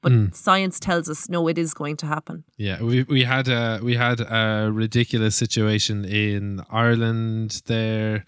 But 0.00 0.34
science 0.34 0.78
tells 0.78 1.08
us, 1.08 1.28
no, 1.28 1.48
it 1.48 1.58
is 1.58 1.74
going 1.74 1.96
to 1.96 2.06
happen. 2.06 2.44
Yeah, 2.56 2.80
we 2.80 3.02
we 3.02 3.24
had 3.24 3.48
a 3.48 3.80
we 3.82 3.96
had 3.96 4.20
a 4.20 4.70
ridiculous 4.72 5.34
situation 5.34 6.04
in 6.04 6.62
Ireland 6.70 7.62
there. 7.66 8.24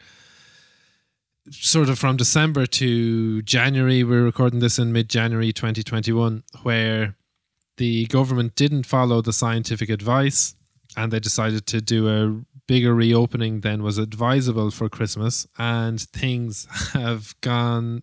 Sort 1.51 1.89
of 1.89 1.99
from 1.99 2.17
December 2.17 2.67
to 2.67 3.43
January, 3.43 4.03
we're 4.03 4.25
recording 4.25 4.59
this 4.59 4.81
in 4.81 4.93
mid 4.93 5.09
January 5.09 5.53
2021, 5.53 6.43
where 6.63 7.17
the 7.81 8.05
government 8.09 8.55
didn't 8.57 8.85
follow 8.85 9.23
the 9.23 9.33
scientific 9.33 9.89
advice 9.89 10.55
and 10.99 11.11
they 11.11 11.19
decided 11.19 11.67
to 11.67 11.81
do 11.81 12.11
a 12.11 12.45
bigger 12.67 12.95
reopening 12.95 13.63
than 13.63 13.83
was 13.83 13.97
advisable 13.97 14.71
for 14.71 14.91
Christmas. 14.91 15.47
And 15.59 15.99
things 15.99 16.69
have 16.93 17.35
gone, 17.41 18.03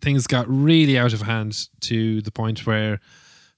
things 0.00 0.28
got 0.28 0.46
really 0.48 0.96
out 0.96 1.12
of 1.12 1.22
hand 1.22 1.66
to 1.80 2.22
the 2.22 2.30
point 2.30 2.64
where 2.64 3.00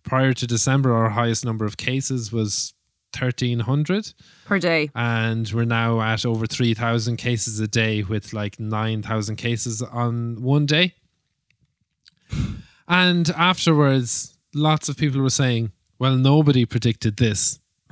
prior 0.05 0.33
to 0.33 0.47
December, 0.47 0.95
our 0.95 1.11
highest 1.11 1.45
number 1.45 1.67
of 1.67 1.77
cases 1.77 2.33
was 2.33 2.73
1,300. 3.15 4.15
Per 4.47 4.59
day. 4.59 4.89
And 4.95 5.53
we're 5.53 5.67
now 5.67 6.01
at 6.01 6.25
over 6.25 6.47
3,000 6.47 7.19
cases 7.19 7.61
a 7.61 7.69
day 7.69 8.03
with 8.03 8.33
like 8.33 8.59
9,000 8.59 9.37
cases 9.37 9.83
on 9.83 10.41
one 10.41 10.65
day. 10.65 10.95
And 12.89 13.29
afterwards, 13.31 14.32
lots 14.55 14.89
of 14.89 14.97
people 14.97 15.21
were 15.21 15.31
saying, 15.31 15.73
well, 15.99 16.17
nobody 16.17 16.65
predicted 16.65 17.17
this. 17.17 17.61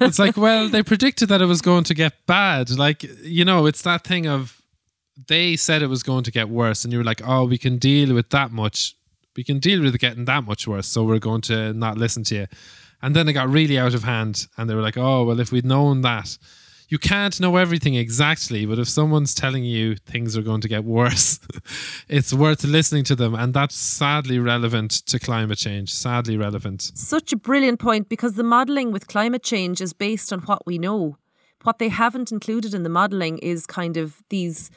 it's 0.00 0.18
like, 0.18 0.36
well, 0.36 0.68
they 0.68 0.82
predicted 0.82 1.28
that 1.28 1.42
it 1.42 1.46
was 1.46 1.60
going 1.60 1.84
to 1.84 1.94
get 1.94 2.26
bad. 2.26 2.70
Like, 2.70 3.02
you 3.22 3.44
know, 3.44 3.66
it's 3.66 3.82
that 3.82 4.04
thing 4.04 4.26
of 4.26 4.60
they 5.28 5.56
said 5.56 5.82
it 5.82 5.88
was 5.88 6.02
going 6.02 6.24
to 6.24 6.30
get 6.30 6.48
worse, 6.48 6.84
and 6.84 6.92
you 6.92 6.98
were 6.98 7.04
like, 7.04 7.22
oh, 7.26 7.44
we 7.44 7.58
can 7.58 7.78
deal 7.78 8.14
with 8.14 8.30
that 8.30 8.50
much. 8.50 8.96
We 9.36 9.44
can 9.44 9.58
deal 9.58 9.82
with 9.82 9.94
it 9.94 10.00
getting 10.00 10.24
that 10.26 10.44
much 10.44 10.66
worse, 10.66 10.86
so 10.86 11.04
we're 11.04 11.18
going 11.18 11.42
to 11.42 11.72
not 11.72 11.98
listen 11.98 12.24
to 12.24 12.34
you. 12.34 12.46
And 13.02 13.16
then 13.16 13.28
it 13.28 13.32
got 13.32 13.48
really 13.48 13.78
out 13.78 13.94
of 13.94 14.04
hand, 14.04 14.46
and 14.56 14.68
they 14.68 14.74
were 14.74 14.82
like, 14.82 14.96
oh, 14.96 15.24
well, 15.24 15.40
if 15.40 15.52
we'd 15.52 15.64
known 15.64 16.02
that, 16.02 16.36
you 16.92 16.98
can't 16.98 17.40
know 17.40 17.56
everything 17.56 17.94
exactly, 17.94 18.66
but 18.66 18.78
if 18.78 18.86
someone's 18.86 19.34
telling 19.34 19.64
you 19.64 19.96
things 19.96 20.36
are 20.36 20.42
going 20.42 20.60
to 20.60 20.68
get 20.68 20.84
worse, 20.84 21.40
it's 22.10 22.34
worth 22.34 22.64
listening 22.64 23.02
to 23.04 23.16
them. 23.16 23.34
And 23.34 23.54
that's 23.54 23.74
sadly 23.74 24.38
relevant 24.38 24.90
to 25.06 25.18
climate 25.18 25.56
change, 25.56 25.90
sadly 25.90 26.36
relevant. 26.36 26.92
Such 26.94 27.32
a 27.32 27.36
brilliant 27.36 27.80
point 27.80 28.10
because 28.10 28.34
the 28.34 28.42
modelling 28.42 28.92
with 28.92 29.08
climate 29.08 29.42
change 29.42 29.80
is 29.80 29.94
based 29.94 30.34
on 30.34 30.40
what 30.40 30.66
we 30.66 30.76
know. 30.76 31.16
What 31.62 31.78
they 31.78 31.88
haven't 31.88 32.30
included 32.30 32.74
in 32.74 32.82
the 32.82 32.90
modelling 32.90 33.38
is 33.38 33.64
kind 33.64 33.96
of 33.96 34.22
these 34.28 34.70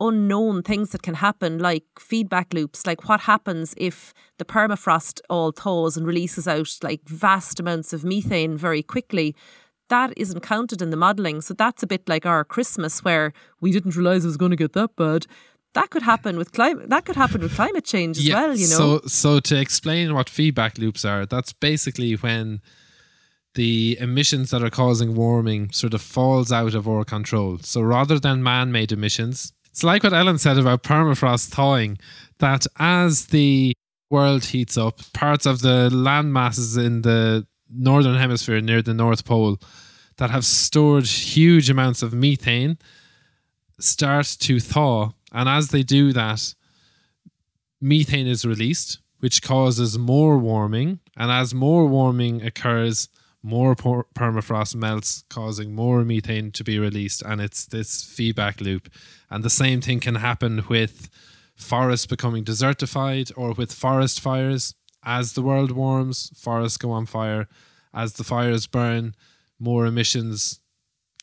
unknown 0.00 0.62
things 0.62 0.92
that 0.92 1.02
can 1.02 1.16
happen, 1.16 1.58
like 1.58 1.84
feedback 1.98 2.54
loops, 2.54 2.86
like 2.86 3.06
what 3.10 3.20
happens 3.20 3.74
if 3.76 4.14
the 4.38 4.44
permafrost 4.46 5.20
all 5.28 5.52
thaws 5.52 5.98
and 5.98 6.06
releases 6.06 6.48
out 6.48 6.78
like 6.82 7.06
vast 7.06 7.60
amounts 7.60 7.92
of 7.92 8.04
methane 8.04 8.56
very 8.56 8.82
quickly. 8.82 9.36
That 9.88 10.12
isn't 10.16 10.40
counted 10.40 10.82
in 10.82 10.90
the 10.90 10.96
modelling. 10.96 11.40
So 11.40 11.54
that's 11.54 11.82
a 11.82 11.86
bit 11.86 12.08
like 12.08 12.26
our 12.26 12.44
Christmas 12.44 13.02
where 13.04 13.32
we 13.60 13.72
didn't 13.72 13.96
realise 13.96 14.24
it 14.24 14.26
was 14.26 14.36
going 14.36 14.50
to 14.50 14.56
get 14.56 14.72
that 14.74 14.96
bad. 14.96 15.26
that 15.74 15.90
could 15.90 16.02
happen 16.02 16.36
with 16.36 16.52
climate. 16.52 16.88
That 16.88 17.04
could 17.04 17.16
happen 17.16 17.40
with 17.40 17.54
climate 17.54 17.84
change 17.84 18.18
as 18.18 18.26
Yeah, 18.26 18.34
well. 18.34 18.56
You 18.56 18.68
know. 18.68 18.76
So, 18.76 19.00
so 19.06 19.40
to 19.40 19.60
explain 19.60 20.14
what 20.14 20.28
feedback 20.28 20.78
loops 20.78 21.04
are, 21.04 21.26
that's 21.26 21.52
basically 21.52 22.14
when 22.14 22.60
the 23.54 23.96
emissions 24.00 24.50
that 24.50 24.62
are 24.62 24.70
causing 24.70 25.14
warming 25.14 25.70
sort 25.72 25.94
of 25.94 26.02
falls 26.02 26.52
out 26.52 26.74
of 26.74 26.88
our 26.88 27.04
control. 27.04 27.58
So 27.58 27.80
rather 27.80 28.18
than 28.18 28.42
man-made 28.42 28.92
emissions, 28.92 29.52
it's 29.70 29.84
like 29.84 30.02
what 30.02 30.12
Ellen 30.12 30.38
said 30.38 30.58
about 30.58 30.82
permafrost 30.82 31.48
thawing, 31.48 31.98
that 32.38 32.66
as 32.78 33.26
the 33.26 33.74
world 34.10 34.46
heats 34.46 34.76
up, 34.78 35.00
parts 35.12 35.46
of 35.46 35.60
the 35.60 35.90
land 35.90 36.32
masses 36.32 36.76
in 36.76 37.02
the 37.02 37.46
northern 37.70 38.16
hemisphere 38.16 38.60
near 38.60 38.82
the 38.82 38.94
North 38.94 39.24
Pole 39.24 39.58
that 40.16 40.30
have 40.30 40.44
stored 40.44 41.06
huge 41.06 41.70
amounts 41.70 42.02
of 42.02 42.12
methane 42.12 42.78
start 43.78 44.26
to 44.40 44.60
thaw. 44.60 45.12
And 45.32 45.48
as 45.48 45.68
they 45.68 45.82
do 45.82 46.12
that, 46.12 46.54
methane 47.80 48.26
is 48.26 48.44
released, 48.44 48.98
which 49.20 49.42
causes 49.42 49.98
more 49.98 50.38
warming. 50.38 51.00
And 51.16 51.30
as 51.30 51.54
more 51.54 51.86
warming 51.86 52.42
occurs, 52.42 53.08
more 53.42 53.74
per- 53.74 54.04
permafrost 54.14 54.74
melts, 54.74 55.24
causing 55.30 55.74
more 55.74 56.04
methane 56.04 56.50
to 56.52 56.64
be 56.64 56.78
released. 56.78 57.22
And 57.22 57.40
it's 57.40 57.66
this 57.66 58.02
feedback 58.02 58.60
loop. 58.60 58.88
And 59.30 59.44
the 59.44 59.50
same 59.50 59.80
thing 59.80 60.00
can 60.00 60.16
happen 60.16 60.64
with 60.68 61.08
forests 61.54 62.06
becoming 62.06 62.44
desertified 62.44 63.32
or 63.36 63.52
with 63.52 63.72
forest 63.72 64.20
fires. 64.20 64.74
As 65.08 65.32
the 65.32 65.40
world 65.40 65.70
warms, 65.70 66.30
forests 66.36 66.76
go 66.76 66.90
on 66.90 67.06
fire. 67.06 67.48
As 67.94 68.12
the 68.12 68.24
fires 68.24 68.66
burn, 68.66 69.14
more 69.58 69.86
emissions 69.86 70.60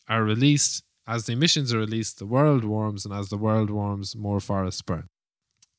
are 0.09 0.23
released. 0.23 0.83
As 1.05 1.27
the 1.27 1.33
emissions 1.33 1.71
are 1.71 1.77
released, 1.77 2.17
the 2.17 2.25
world 2.25 2.63
warms, 2.63 3.05
and 3.05 3.13
as 3.13 3.29
the 3.29 3.37
world 3.37 3.69
warms, 3.69 4.15
more 4.15 4.39
forests 4.39 4.81
burn. 4.81 5.07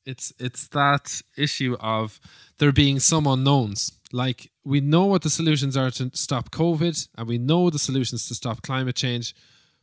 It's 0.05 0.31
it's 0.39 0.69
that 0.69 1.21
issue 1.35 1.75
of 1.81 2.21
there 2.59 2.71
being 2.71 3.01
some 3.01 3.27
unknowns. 3.27 3.91
Like 4.13 4.51
we 4.63 4.79
know 4.79 5.03
what 5.03 5.23
the 5.23 5.29
solutions 5.29 5.75
are 5.75 5.91
to 5.91 6.09
stop 6.13 6.49
COVID, 6.49 7.09
and 7.17 7.27
we 7.27 7.37
know 7.37 7.69
the 7.69 7.77
solutions 7.77 8.25
to 8.29 8.35
stop 8.35 8.61
climate 8.61 8.95
change, 8.95 9.35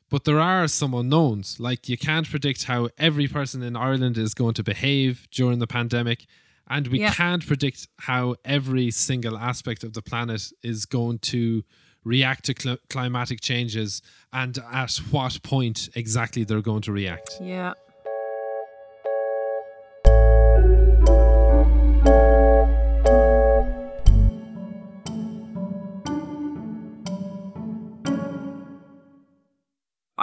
but 0.09 0.25
there 0.25 0.41
are 0.41 0.67
some 0.67 0.95
unknowns. 0.95 1.61
Like 1.61 1.91
you 1.91 1.99
can't 1.99 2.31
predict 2.31 2.65
how 2.65 2.89
every 2.97 3.29
person 3.29 3.63
in 3.63 3.77
Ireland 3.77 4.17
is 4.17 4.33
going 4.33 4.55
to 4.55 4.63
behave 4.63 5.29
during 5.31 5.59
the 5.59 5.67
pandemic, 5.67 6.25
and 6.69 6.87
we 6.89 7.01
Yeah. 7.01 7.13
can't 7.13 7.47
predict 7.47 7.89
how 8.01 8.37
every 8.45 8.91
single 8.91 9.37
aspect 9.39 9.85
of 9.85 9.93
the 9.93 10.03
planet 10.03 10.53
is 10.63 10.87
going 10.87 11.19
to 11.21 11.63
react 12.05 12.45
to 12.47 12.55
cl- 12.59 12.79
climatic 12.91 13.41
changes 13.41 14.03
and 14.33 14.59
at 14.73 14.95
what 15.11 15.43
point 15.43 15.89
exactly 15.95 16.45
they're 16.45 16.61
going 16.63 16.83
to 16.83 16.93
react. 16.93 17.39
yeah. 17.41 17.73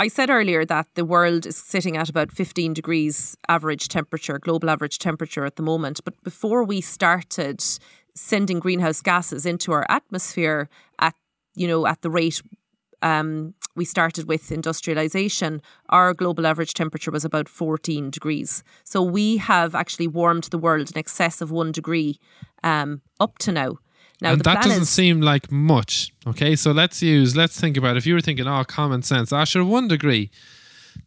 I 0.02 0.08
said 0.08 0.32
earlier 0.32 0.66
that 0.66 0.88
the 0.96 1.06
world 1.06 1.46
is 1.46 1.56
sitting 1.56 1.96
at 1.96 2.10
about 2.10 2.32
15 2.32 2.74
degrees 2.74 3.38
average 3.48 3.88
temperature, 3.88 4.40
global 4.40 4.72
average 4.72 4.98
temperature 4.98 5.46
at 5.46 5.58
the 5.58 5.62
moment. 5.62 6.00
But 6.04 6.16
before 6.24 6.64
we 6.64 6.82
started 6.82 7.64
sending 8.16 8.60
greenhouse 8.60 9.00
gases 9.00 9.46
into 9.46 9.72
our 9.72 9.86
atmosphere 9.90 10.70
at 10.98 11.14
you 11.54 11.68
know 11.68 11.86
at 11.86 12.02
the 12.02 12.10
rate 12.10 12.42
um, 13.04 13.54
we 13.76 13.86
started 13.86 14.28
with 14.28 14.52
industrialization, 14.52 15.62
our 15.90 16.16
global 16.16 16.48
average 16.48 16.74
temperature 16.74 17.12
was 17.12 17.24
about 17.24 17.48
14 17.48 18.10
degrees. 18.10 18.64
So 18.84 19.04
we 19.04 19.38
have 19.38 19.76
actually 19.76 20.08
warmed 20.08 20.46
the 20.46 20.58
world 20.58 20.90
in 20.90 20.98
excess 20.98 21.42
of 21.42 21.52
one 21.52 21.72
degree 21.72 22.18
um, 22.64 23.02
up 23.20 23.38
to 23.40 23.52
now. 23.52 23.78
Now 24.22 24.34
and 24.34 24.42
that 24.44 24.62
doesn't 24.62 24.84
is, 24.84 24.90
seem 24.90 25.20
like 25.20 25.52
much. 25.52 26.14
Okay, 26.28 26.56
so 26.56 26.72
let's 26.72 27.02
use, 27.02 27.36
let's 27.36 27.60
think 27.60 27.76
about 27.76 27.98
if 27.98 28.06
you 28.06 28.14
were 28.14 28.22
thinking, 28.22 28.48
oh, 28.48 28.64
common 28.64 29.02
sense, 29.02 29.34
ah, 29.34 29.44
sure, 29.44 29.66
one 29.66 29.88
degree. 29.88 30.30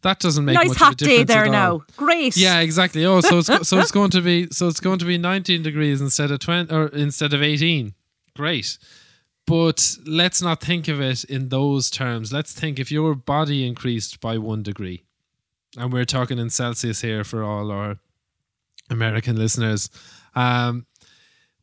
That 0.01 0.19
doesn't 0.19 0.43
make 0.43 0.55
nice 0.55 0.67
much 0.67 0.77
hot 0.77 1.01
of 1.01 1.07
a 1.07 1.09
day 1.09 1.23
difference 1.23 1.27
there 1.29 1.49
now. 1.49 1.81
Great. 1.95 2.35
Yeah, 2.35 2.59
exactly. 2.59 3.05
Oh, 3.05 3.21
so 3.21 3.39
it's 3.39 3.67
so 3.67 3.79
it's 3.79 3.91
going 3.99 4.11
to 4.11 4.21
be 4.21 4.47
so 4.51 4.67
it's 4.67 4.79
going 4.79 4.99
to 4.99 5.05
be 5.05 5.17
19 5.17 5.63
degrees 5.63 6.01
instead 6.01 6.31
of 6.31 6.39
20 6.39 6.73
or 6.73 6.87
instead 6.87 7.33
of 7.33 7.41
18. 7.41 7.93
Great. 8.35 8.77
But 9.47 9.97
let's 10.05 10.41
not 10.41 10.59
think 10.59 10.87
of 10.87 10.99
it 10.99 11.23
in 11.23 11.49
those 11.49 11.89
terms. 11.89 12.33
Let's 12.33 12.51
think 12.51 12.79
if 12.79 12.91
your 12.91 13.13
body 13.13 13.65
increased 13.65 14.19
by 14.19 14.39
1 14.39 14.63
degree. 14.63 15.03
And 15.77 15.93
we're 15.93 16.05
talking 16.05 16.39
in 16.39 16.49
Celsius 16.49 17.01
here 17.01 17.23
for 17.23 17.43
all 17.43 17.71
our 17.71 17.97
American 18.89 19.35
listeners. 19.35 19.89
Um, 20.33 20.87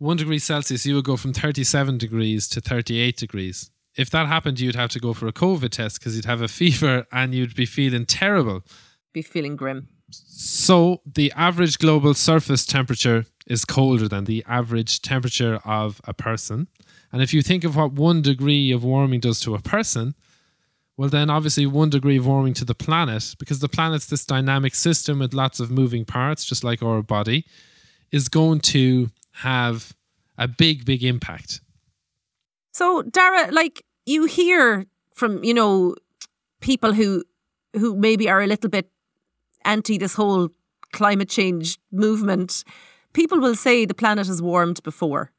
1 0.02 0.16
degree 0.16 0.40
Celsius, 0.40 0.84
you 0.84 0.96
would 0.96 1.04
go 1.04 1.16
from 1.16 1.32
37 1.32 1.96
degrees 1.96 2.48
to 2.48 2.60
38 2.60 3.16
degrees. 3.16 3.70
If 3.96 4.10
that 4.10 4.26
happened, 4.26 4.58
you'd 4.58 4.74
have 4.74 4.90
to 4.90 4.98
go 4.98 5.14
for 5.14 5.28
a 5.28 5.32
COVID 5.32 5.70
test 5.70 6.00
because 6.00 6.16
you'd 6.16 6.24
have 6.24 6.42
a 6.42 6.48
fever 6.60 7.06
and 7.12 7.32
you'd 7.32 7.54
be 7.54 7.66
feeling 7.66 8.04
terrible. 8.04 8.64
Be 9.12 9.22
feeling 9.22 9.54
grim. 9.54 9.86
So 10.10 11.02
the 11.06 11.32
average 11.36 11.78
global 11.78 12.14
surface 12.14 12.66
temperature 12.66 13.26
is 13.46 13.64
colder 13.64 14.08
than 14.08 14.24
the 14.24 14.44
average 14.48 15.02
temperature 15.02 15.60
of 15.64 16.00
a 16.04 16.12
person. 16.12 16.66
And 17.12 17.22
if 17.22 17.32
you 17.32 17.40
think 17.40 17.62
of 17.62 17.76
what 17.76 17.92
one 17.92 18.22
degree 18.22 18.72
of 18.72 18.82
warming 18.82 19.20
does 19.20 19.38
to 19.42 19.54
a 19.54 19.60
person, 19.60 20.16
well, 20.96 21.10
then 21.10 21.30
obviously 21.30 21.64
one 21.64 21.90
degree 21.90 22.18
of 22.18 22.26
warming 22.26 22.54
to 22.54 22.64
the 22.64 22.74
planet, 22.74 23.36
because 23.38 23.60
the 23.60 23.68
planet's 23.68 24.06
this 24.06 24.24
dynamic 24.24 24.74
system 24.74 25.20
with 25.20 25.32
lots 25.32 25.60
of 25.60 25.70
moving 25.70 26.04
parts, 26.04 26.44
just 26.44 26.64
like 26.64 26.82
our 26.82 27.02
body, 27.02 27.46
is 28.10 28.28
going 28.28 28.58
to 28.60 29.08
have 29.32 29.94
a 30.38 30.48
big, 30.48 30.84
big 30.84 31.02
impact. 31.02 31.60
So, 32.72 33.02
Darragh, 33.02 33.52
like 33.52 33.84
you 34.06 34.24
hear 34.24 34.86
from 35.14 35.44
you 35.44 35.54
know 35.54 35.94
people 36.60 36.92
who 36.92 37.24
who 37.74 37.96
maybe 37.96 38.28
are 38.28 38.42
a 38.42 38.46
little 38.46 38.70
bit 38.70 38.90
anti 39.64 39.98
this 39.98 40.14
whole 40.14 40.48
climate 40.92 41.28
change 41.28 41.78
movement. 41.90 42.64
People 43.12 43.40
will 43.40 43.54
say 43.54 43.84
the 43.84 43.94
planet 43.94 44.26
has 44.26 44.40
warmed 44.40 44.82
before. 44.82 45.32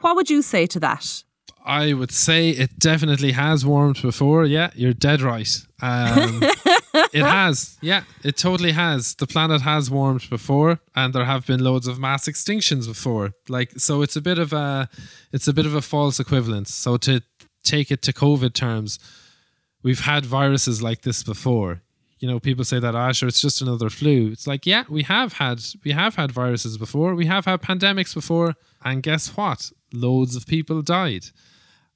What 0.00 0.16
would 0.16 0.30
you 0.30 0.42
say 0.42 0.66
to 0.66 0.80
that? 0.80 1.24
I 1.64 1.92
would 1.92 2.10
say 2.10 2.50
it 2.50 2.78
definitely 2.78 3.32
has 3.32 3.64
warmed 3.64 4.00
before. 4.02 4.44
Yeah, 4.44 4.70
you're 4.74 4.94
dead 4.94 5.20
right. 5.20 5.48
Um, 5.80 6.42
it 6.94 7.22
has. 7.22 7.78
Yeah, 7.80 8.04
it 8.22 8.36
totally 8.36 8.72
has. 8.72 9.14
The 9.14 9.26
planet 9.26 9.62
has 9.62 9.90
warmed 9.90 10.28
before, 10.28 10.80
and 10.94 11.12
there 11.12 11.24
have 11.24 11.46
been 11.46 11.62
loads 11.62 11.86
of 11.86 11.98
mass 11.98 12.28
extinctions 12.28 12.86
before. 12.86 13.32
Like, 13.48 13.78
so 13.78 14.02
it's 14.02 14.16
a 14.16 14.20
bit 14.20 14.38
of 14.38 14.52
a, 14.52 14.88
it's 15.32 15.48
a 15.48 15.52
bit 15.52 15.66
of 15.66 15.74
a 15.74 15.82
false 15.82 16.20
equivalence. 16.20 16.74
So 16.74 16.96
to 16.98 17.22
take 17.64 17.90
it 17.90 18.02
to 18.02 18.12
COVID 18.12 18.52
terms, 18.54 18.98
we've 19.82 20.00
had 20.00 20.26
viruses 20.26 20.82
like 20.82 21.02
this 21.02 21.22
before. 21.22 21.82
You 22.18 22.28
know, 22.28 22.38
people 22.38 22.64
say 22.64 22.78
that, 22.78 22.94
ah, 22.94 23.08
it's 23.08 23.40
just 23.40 23.62
another 23.62 23.90
flu. 23.90 24.30
It's 24.30 24.46
like, 24.46 24.64
yeah, 24.64 24.84
we 24.88 25.02
have 25.02 25.34
had, 25.34 25.60
we 25.84 25.90
have 25.90 26.14
had 26.14 26.30
viruses 26.30 26.78
before. 26.78 27.14
We 27.16 27.26
have 27.26 27.46
had 27.46 27.62
pandemics 27.62 28.14
before, 28.14 28.54
and 28.84 29.02
guess 29.02 29.36
what? 29.36 29.72
Loads 29.92 30.36
of 30.36 30.46
people 30.46 30.82
died. 30.82 31.26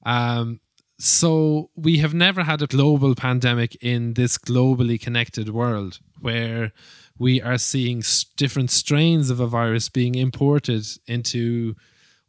Um, 0.05 0.59
so 0.99 1.69
we 1.75 1.97
have 1.99 2.13
never 2.13 2.43
had 2.43 2.61
a 2.61 2.67
global 2.67 3.13
pandemic 3.15 3.75
in 3.81 4.13
this 4.15 4.37
globally 4.37 4.99
connected 4.99 5.49
world 5.49 5.99
where 6.19 6.71
we 7.19 7.41
are 7.41 7.57
seeing 7.57 8.01
different 8.35 8.71
strains 8.71 9.29
of 9.29 9.39
a 9.39 9.47
virus 9.47 9.89
being 9.89 10.15
imported 10.15 10.85
into 11.07 11.75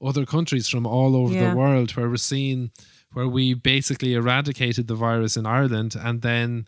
other 0.04 0.24
countries 0.26 0.68
from 0.68 0.87
all 0.87 1.16
over 1.16 1.35
Yeah. 1.35 1.50
the 1.50 1.57
world 1.57 1.92
where 1.96 2.09
we're 2.09 2.16
seeing 2.16 2.70
where 3.12 3.28
we 3.28 3.54
basically 3.54 4.12
eradicated 4.14 4.87
the 4.87 4.94
virus 4.94 5.37
in 5.37 5.46
Ireland 5.46 5.96
and 5.98 6.20
then 6.20 6.66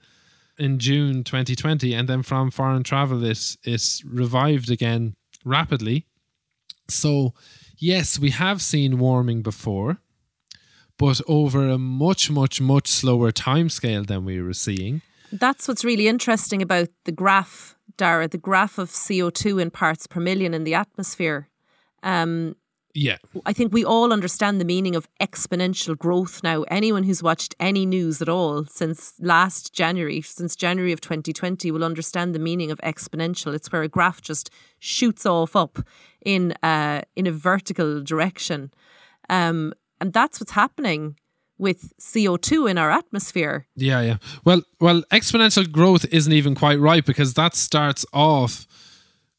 in 0.59 0.79
June 0.79 1.23
2020 1.23 1.93
and 1.95 2.09
then 2.09 2.23
from 2.23 2.51
foreign 2.51 2.83
travel 2.83 3.23
it 3.25 3.57
it 3.65 4.01
revived 4.07 4.71
again 4.71 5.15
rapidly 5.45 6.07
so 6.89 7.35
yes 7.79 8.19
we 8.19 8.31
have 8.31 8.61
seen 8.63 8.99
warming 8.99 9.43
before 9.43 9.99
but 11.01 11.21
over 11.27 11.67
a 11.67 11.79
much 11.79 12.31
much 12.31 12.61
much 12.61 12.87
slower 12.87 13.33
timescale 13.33 14.07
than 14.07 14.25
we 14.25 14.41
were 14.43 14.59
seeing 14.67 15.01
That's 15.33 15.67
what's 15.67 15.85
really 15.85 16.09
interesting 16.09 16.61
about 16.61 16.89
the 17.05 17.13
graph, 17.13 17.77
Darragh, 17.97 18.33
the 18.33 18.47
graph 18.49 18.79
of 18.79 18.91
CO2 18.91 19.63
in 19.63 19.71
parts 19.71 20.07
per 20.07 20.21
million 20.21 20.55
in 20.55 20.65
the 20.65 20.75
atmosphere. 20.75 21.49
Um, 22.03 22.57
yeah 22.95 23.19
I 23.47 23.53
think 23.53 23.73
we 23.73 23.85
all 23.85 24.13
understand 24.13 24.61
the 24.61 24.65
meaning 24.65 24.97
of 24.97 25.09
exponential 25.21 25.97
growth 25.97 26.43
now. 26.43 26.63
Anyone 26.65 27.05
who's 27.05 27.23
watched 27.23 27.55
any 27.61 27.87
news 27.87 28.21
at 28.21 28.29
all 28.29 28.65
since 28.67 29.15
last 29.21 29.73
January, 29.73 30.21
since 30.21 30.57
January 30.57 30.93
of 30.93 31.01
2020, 31.01 31.71
will 31.71 31.85
understand 31.85 32.35
the 32.35 32.45
meaning 32.51 32.71
of 32.71 32.79
exponential. 32.93 33.55
It's 33.55 33.71
where 33.73 33.83
a 33.83 33.89
graph 33.89 34.21
just 34.21 34.51
shoots 34.79 35.25
off 35.25 35.55
up 35.57 35.79
in 36.21 36.53
uh, 36.63 37.03
in 37.15 37.27
a 37.27 37.33
vertical 37.33 38.03
direction, 38.03 38.71
um, 39.29 39.73
and 40.01 40.13
that's 40.13 40.41
what's 40.41 40.53
happening 40.53 41.17
with 41.59 41.93
CO2 41.99 42.71
in 42.71 42.79
our 42.79 42.91
atmosphere. 42.91 43.67
Yeah, 43.77 44.01
yeah. 44.01 44.17
Well, 44.45 44.63
well, 44.81 45.03
exponential 45.13 45.71
growth 45.71 46.07
isn't 46.11 46.33
even 46.33 46.55
quite 46.55 46.81
right 46.81 47.05
because 47.05 47.35
that 47.35 47.55
starts 47.55 48.07
off 48.13 48.67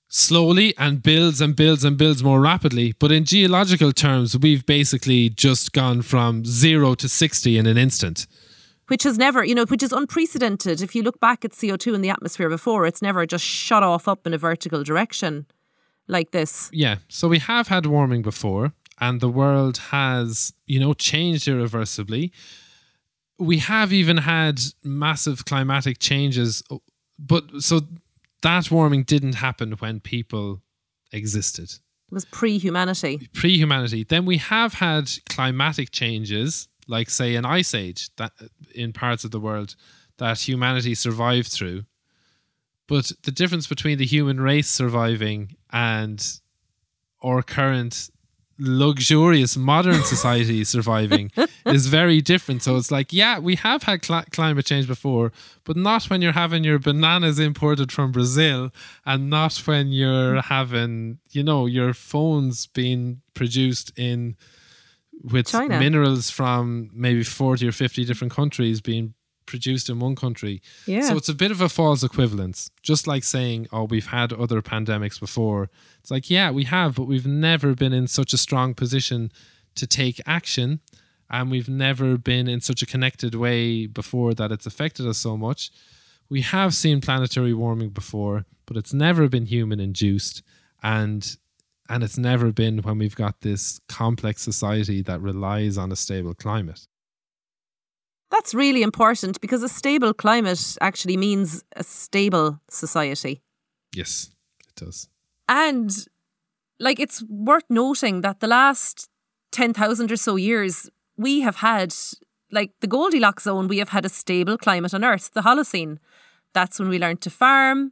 slowly 0.07 0.73
and 0.77 1.01
builds 1.01 1.41
and 1.41 1.55
builds 1.55 1.83
and 1.83 1.97
builds 1.97 2.23
more 2.23 2.39
rapidly. 2.39 2.93
But 2.99 3.11
in 3.11 3.25
geological 3.25 3.91
terms, 3.91 4.37
we've 4.37 4.65
basically 4.65 5.29
just 5.29 5.73
gone 5.73 6.01
from 6.01 6.45
zero 6.45 6.93
to 6.95 7.09
60 7.09 7.57
in 7.57 7.65
an 7.65 7.77
instant. 7.77 8.27
Which 8.87 9.03
has 9.03 9.17
never, 9.17 9.43
you 9.43 9.55
know, 9.55 9.65
which 9.65 9.81
is 9.81 9.93
unprecedented. 9.93 10.81
If 10.81 10.95
you 10.95 11.01
look 11.01 11.19
back 11.21 11.45
at 11.45 11.51
CO2 11.51 11.95
in 11.95 12.01
the 12.01 12.09
atmosphere 12.09 12.49
before, 12.49 12.85
it's 12.85 13.01
never 13.01 13.25
just 13.25 13.45
shot 13.45 13.83
off 13.83 14.07
up 14.07 14.27
in 14.27 14.33
a 14.33 14.37
vertical 14.37 14.83
direction 14.83 15.45
like 16.07 16.31
this. 16.31 16.69
Yeah. 16.73 16.97
So 17.07 17.29
we 17.29 17.39
have 17.39 17.69
had 17.69 17.85
warming 17.85 18.21
before, 18.21 18.73
and 19.01 19.19
the 19.19 19.29
world 19.29 19.77
has, 19.89 20.53
you 20.67 20.79
know, 20.79 20.93
changed 20.93 21.47
irreversibly. 21.47 22.31
We 23.39 23.57
have 23.57 23.91
even 23.91 24.17
had 24.17 24.61
massive 24.83 25.43
climatic 25.45 25.97
changes, 25.99 26.61
but 27.17 27.43
so 27.59 27.81
that 28.43 28.69
warming 28.69 29.03
didn't 29.03 29.33
happen 29.33 29.73
when 29.73 29.99
people 29.99 30.61
existed. 31.11 31.71
It 32.11 32.13
was 32.13 32.25
pre 32.25 32.59
humanity. 32.59 33.27
Pre 33.33 33.57
humanity. 33.57 34.03
Then 34.03 34.25
we 34.25 34.37
have 34.37 34.75
had 34.75 35.11
climatic 35.27 35.91
changes, 35.91 36.67
like, 36.87 37.09
say, 37.09 37.35
an 37.35 37.45
ice 37.45 37.73
age 37.73 38.09
that 38.17 38.33
in 38.75 38.93
parts 38.93 39.23
of 39.23 39.31
the 39.31 39.39
world 39.39 39.75
that 40.17 40.47
humanity 40.47 40.93
survived 40.93 41.51
through. 41.51 41.83
But 42.87 43.11
the 43.23 43.31
difference 43.31 43.65
between 43.65 43.97
the 43.97 44.05
human 44.05 44.39
race 44.39 44.69
surviving 44.69 45.55
and 45.71 46.23
our 47.23 47.41
current 47.41 48.09
luxurious 48.61 49.57
modern 49.57 50.03
society 50.03 50.63
surviving 50.63 51.31
is 51.65 51.87
very 51.87 52.21
different. 52.21 52.61
So 52.61 52.75
it's 52.77 52.91
like, 52.91 53.11
yeah, 53.11 53.39
we 53.39 53.55
have 53.55 53.83
had 53.83 54.05
cl- 54.05 54.25
climate 54.31 54.65
change 54.67 54.87
before, 54.87 55.31
but 55.63 55.75
not 55.75 56.05
when 56.05 56.21
you're 56.21 56.31
having 56.33 56.63
your 56.63 56.77
bananas 56.77 57.39
imported 57.39 57.91
from 57.91 58.11
Brazil 58.11 58.71
and 59.03 59.29
not 59.29 59.55
when 59.65 59.87
you're 59.87 60.41
having, 60.41 61.17
you 61.31 61.43
know, 61.43 61.65
your 61.65 61.93
phones 61.93 62.67
being 62.67 63.21
produced 63.33 63.91
in 63.97 64.35
with 65.23 65.47
China. 65.47 65.79
minerals 65.79 66.29
from 66.29 66.89
maybe 66.93 67.23
40 67.23 67.67
or 67.67 67.71
50 67.71 68.05
different 68.05 68.33
countries 68.33 68.79
being 68.79 69.13
produced 69.51 69.89
in 69.89 69.99
one 69.99 70.15
country. 70.15 70.61
Yeah. 70.87 71.01
So 71.01 71.17
it's 71.17 71.29
a 71.29 71.35
bit 71.35 71.51
of 71.51 71.61
a 71.61 71.69
false 71.69 72.01
equivalence. 72.01 72.71
Just 72.81 73.05
like 73.05 73.23
saying, 73.23 73.67
oh, 73.71 73.83
we've 73.83 74.07
had 74.07 74.33
other 74.33 74.61
pandemics 74.61 75.19
before. 75.19 75.69
It's 75.99 76.09
like, 76.09 76.29
yeah, 76.29 76.49
we 76.49 76.63
have, 76.63 76.95
but 76.95 77.03
we've 77.03 77.27
never 77.27 77.75
been 77.75 77.93
in 77.93 78.07
such 78.07 78.33
a 78.33 78.37
strong 78.37 78.73
position 78.73 79.31
to 79.75 79.85
take 79.85 80.19
action. 80.25 80.79
And 81.29 81.51
we've 81.51 81.69
never 81.69 82.17
been 82.17 82.47
in 82.47 82.61
such 82.61 82.81
a 82.81 82.85
connected 82.85 83.35
way 83.35 83.85
before 83.85 84.33
that 84.33 84.51
it's 84.51 84.65
affected 84.65 85.05
us 85.05 85.17
so 85.17 85.37
much. 85.37 85.69
We 86.29 86.41
have 86.41 86.73
seen 86.73 87.01
planetary 87.01 87.53
warming 87.53 87.89
before, 87.89 88.45
but 88.65 88.77
it's 88.77 88.93
never 88.93 89.27
been 89.27 89.45
human 89.45 89.79
induced. 89.79 90.41
And 90.81 91.37
and 91.89 92.03
it's 92.03 92.17
never 92.17 92.53
been 92.53 92.77
when 92.83 92.97
we've 92.97 93.15
got 93.15 93.41
this 93.41 93.81
complex 93.89 94.41
society 94.41 95.01
that 95.01 95.19
relies 95.19 95.77
on 95.77 95.91
a 95.91 95.95
stable 95.97 96.33
climate. 96.33 96.87
That's 98.31 98.53
really 98.53 98.81
important 98.81 99.41
because 99.41 99.61
a 99.61 99.69
stable 99.69 100.13
climate 100.13 100.77
actually 100.79 101.17
means 101.17 101.63
a 101.75 101.83
stable 101.83 102.61
society. 102.69 103.41
Yes, 103.93 104.31
it 104.67 104.75
does. 104.75 105.09
And 105.49 105.91
like 106.79 106.99
it's 106.99 107.21
worth 107.29 107.65
noting 107.69 108.21
that 108.21 108.39
the 108.39 108.47
last 108.47 109.09
10,000 109.51 110.11
or 110.11 110.15
so 110.15 110.37
years, 110.37 110.89
we 111.17 111.41
have 111.41 111.57
had, 111.57 111.93
like 112.51 112.71
the 112.79 112.87
Goldilocks 112.87 113.43
zone, 113.43 113.67
we 113.67 113.79
have 113.79 113.89
had 113.89 114.05
a 114.05 114.09
stable 114.09 114.57
climate 114.57 114.93
on 114.93 115.03
Earth, 115.03 115.31
the 115.33 115.41
Holocene. 115.41 115.97
That's 116.53 116.79
when 116.79 116.87
we 116.87 116.99
learned 116.99 117.21
to 117.21 117.29
farm. 117.29 117.91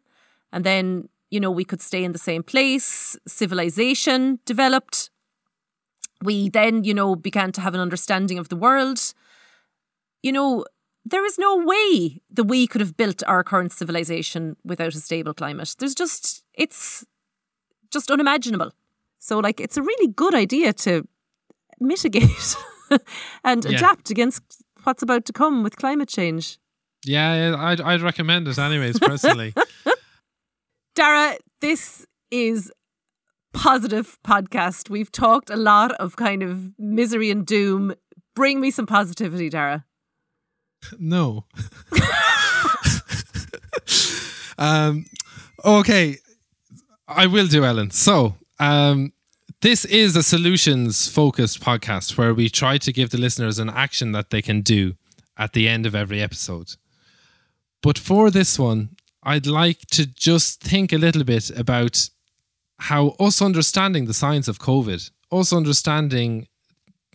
And 0.54 0.64
then, 0.64 1.10
you 1.30 1.42
know, 1.42 1.52
we 1.52 1.66
could 1.66 1.82
stay 1.82 2.04
in 2.04 2.14
the 2.14 2.18
same 2.18 2.44
place. 2.44 3.18
Civilization 3.28 4.40
developed. 4.46 5.12
We 6.24 6.50
then, 6.50 6.86
you 6.86 6.94
know, 6.94 7.16
began 7.16 7.52
to 7.52 7.62
have 7.62 7.74
an 7.74 7.82
understanding 7.82 8.40
of 8.40 8.48
the 8.48 8.56
world 8.56 9.14
you 10.24 10.32
know, 10.32 10.66
there 11.06 11.26
is 11.26 11.38
no 11.40 11.58
way 11.58 12.22
that 12.32 12.44
we 12.46 12.68
could 12.68 12.82
have 12.82 12.96
built 12.98 13.24
our 13.28 13.44
current 13.44 13.72
civilization 13.72 14.56
without 14.64 14.94
a 14.96 15.00
stable 15.00 15.34
climate. 15.34 15.76
There's 15.80 15.96
just, 15.96 16.44
it's 16.54 17.06
just 17.92 18.12
unimaginable. 18.12 18.72
So, 19.20 19.40
like, 19.40 19.60
it's 19.60 19.78
a 19.78 19.82
really 19.82 20.08
good 20.08 20.36
idea 20.36 20.74
to 20.74 21.08
mitigate 21.80 22.56
and 23.44 23.66
Yeah. 23.66 23.78
adapt 23.78 24.10
against 24.12 24.42
what's 24.84 25.04
about 25.04 25.26
to 25.26 25.34
come 25.34 25.64
with 25.64 25.78
climate 25.78 26.10
change. 26.10 26.58
Yeah, 27.06 27.56
I'd, 27.58 27.82
I'd 27.82 28.02
recommend 28.02 28.48
it 28.48 28.60
anyways, 28.60 29.00
personally. 29.00 29.54
Darragh, 30.96 31.38
this 31.62 32.06
is 32.32 32.72
positive 33.54 34.18
podcast. 34.26 34.90
We've 34.90 35.12
talked 35.12 35.50
a 35.50 35.56
lot 35.56 35.92
of 35.94 36.16
kind 36.18 36.44
of 36.44 36.72
misery 36.78 37.32
and 37.32 37.46
doom. 37.46 37.94
Bring 38.36 38.60
me 38.60 38.72
some 38.72 38.86
positivity, 38.86 39.50
Darragh. 39.50 39.84
No. 40.98 41.46
um, 44.58 45.06
okay, 45.64 46.18
I 47.08 47.28
will 47.28 47.48
do, 47.48 47.66
Ellen. 47.66 47.92
So, 47.92 48.36
um, 48.60 49.14
this 49.62 49.84
is 49.86 50.16
a 50.16 50.24
solutions 50.24 51.08
focused 51.08 51.62
podcast 51.62 52.18
where 52.18 52.34
we 52.34 52.50
try 52.50 52.78
to 52.78 52.94
give 52.94 53.10
the 53.10 53.18
listeners 53.18 53.60
an 53.60 53.70
action 53.70 54.14
that 54.14 54.30
they 54.30 54.42
can 54.42 54.62
do 54.62 54.96
at 55.38 55.54
the 55.54 55.68
end 55.68 55.86
of 55.86 55.96
every 55.96 56.22
episode. 56.22 56.76
But 57.82 57.98
for 57.98 58.30
this 58.30 58.60
one, 58.60 58.96
I'd 59.24 59.48
like 59.48 59.82
to 59.92 60.06
just 60.06 60.62
think 60.62 60.94
a 60.94 60.98
little 60.98 61.24
bit 61.24 61.50
about 61.52 62.10
how 62.80 63.10
us 63.20 63.42
understanding 63.42 64.06
the 64.06 64.14
science 64.14 64.48
of 64.48 64.60
COVID, 64.60 65.12
us 65.32 65.52
understanding 65.52 66.48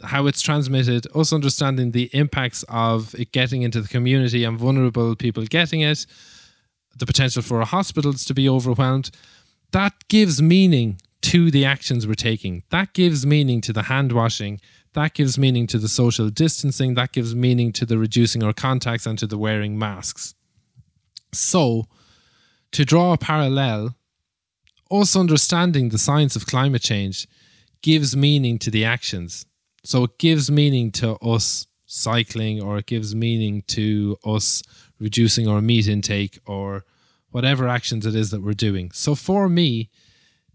how 0.03 0.27
it's 0.27 0.43
transmitted, 0.43 1.07
us 1.15 1.33
understanding 1.33 1.93
the 1.93 2.11
impacts 2.13 2.65
of 2.69 3.15
it 3.15 3.33
getting 3.33 3.63
into 3.63 3.81
the 3.81 3.89
community 3.89 4.45
and 4.45 4.59
vulnerable 4.59 5.15
people 5.15 5.45
getting 5.45 5.81
it, 5.81 6.07
the 6.97 7.07
potential 7.07 7.43
for 7.43 7.61
our 7.61 7.67
hospitals 7.67 8.25
to 8.25 8.35
be 8.35 8.49
overwhelmed, 8.49 9.11
that 9.73 9.93
gives 10.09 10.41
meaning 10.41 11.01
to 11.23 11.51
the 11.51 11.65
actions 11.65 12.07
we're 12.07 12.15
taking. 12.15 12.63
That 12.71 12.93
gives 12.93 13.25
meaning 13.25 13.61
to 13.63 13.73
the 13.73 13.85
hand 13.85 14.13
washing. 14.13 14.61
That 14.93 15.15
gives 15.15 15.39
meaning 15.39 15.67
to 15.69 15.79
the 15.79 15.89
social 15.89 16.29
distancing. 16.29 16.95
That 16.95 17.13
gives 17.13 17.35
meaning 17.35 17.73
to 17.73 17.87
the 17.87 17.99
reducing 17.99 18.43
our 18.45 18.53
contacts 18.53 19.07
and 19.07 19.19
to 19.19 19.27
the 19.27 19.39
wearing 19.39 19.79
masks. 19.79 20.35
So, 21.33 21.87
to 22.73 22.85
draw 22.85 23.13
a 23.13 23.19
parallel, 23.19 23.97
us 24.91 25.17
understanding 25.17 25.89
the 25.89 25.99
science 25.99 26.37
of 26.37 26.47
climate 26.47 26.83
change 26.83 27.27
gives 27.83 28.15
meaning 28.15 28.59
to 28.61 28.71
the 28.71 28.85
actions. 28.85 29.47
So 29.85 30.05
it 30.05 30.19
gives 30.19 30.51
meaning 30.51 30.91
to 30.93 31.17
us 31.17 31.67
cycling, 31.87 32.63
or 32.63 32.79
it 32.79 32.87
gives 32.87 33.15
meaning 33.15 33.63
to 33.69 34.17
us 34.25 34.63
reducing 34.99 35.47
our 35.47 35.61
meat 35.61 35.87
intake, 35.87 36.39
or 36.47 36.85
whatever 37.31 37.69
actions 37.69 38.07
it 38.07 38.15
is 38.15 38.31
that 38.31 38.43
we're 38.43 38.55
doing. 38.55 38.91
So 38.93 39.15
for 39.15 39.49
me, 39.49 39.91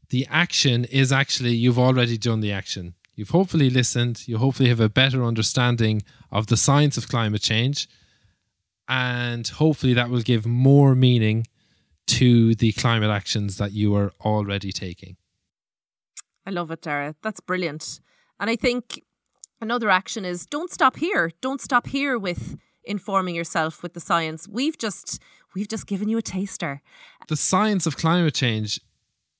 the 0.09 0.27
action 0.29 0.85
is 0.85 1.11
actually 1.11 1.53
you've 1.53 1.77
already 1.77 2.17
done 2.17 2.39
the 2.39 2.51
action. 2.51 2.95
You've 3.13 3.29
hopefully 3.29 3.69
listened, 3.69 4.27
you 4.27 4.37
hopefully 4.37 4.69
have 4.69 4.79
a 4.79 4.89
better 4.89 5.23
understanding 5.23 6.01
of 6.31 6.47
the 6.47 6.57
science 6.57 6.97
of 6.97 7.07
climate 7.07 7.41
change, 7.41 7.87
and 8.87 9.47
hopefully 9.47 9.93
that 9.93 10.09
will 10.09 10.21
give 10.21 10.45
more 10.45 10.95
meaning 10.95 11.45
to 12.07 12.55
the 12.55 12.71
climate 12.71 13.11
actions 13.11 13.57
that 13.57 13.73
you 13.73 13.93
are 13.93 14.11
already 14.21 14.71
taking. 14.71 15.17
I 16.45 16.49
love 16.49 16.71
it, 16.71 16.81
Darragh. 16.81 17.15
That's 17.21 17.41
brilliant. 17.41 17.99
And 18.39 18.49
I 18.49 18.55
think 18.55 19.03
another 19.61 19.89
action 19.89 20.25
is 20.25 20.45
don't 20.45 20.71
stop 20.71 20.97
here. 20.97 21.31
Don't 21.41 21.61
stop 21.61 21.87
here 21.87 22.17
with 22.17 22.57
informing 22.83 23.35
yourself 23.35 23.83
with 23.83 23.93
the 23.93 23.99
science. 23.99 24.47
We've 24.47 24.77
just 24.77 25.21
we've 25.55 25.67
just 25.67 25.87
given 25.87 26.09
you 26.09 26.17
a 26.17 26.21
taster. 26.21 26.81
The 27.27 27.35
science 27.35 27.85
of 27.85 27.97
climate 27.97 28.33
change 28.33 28.79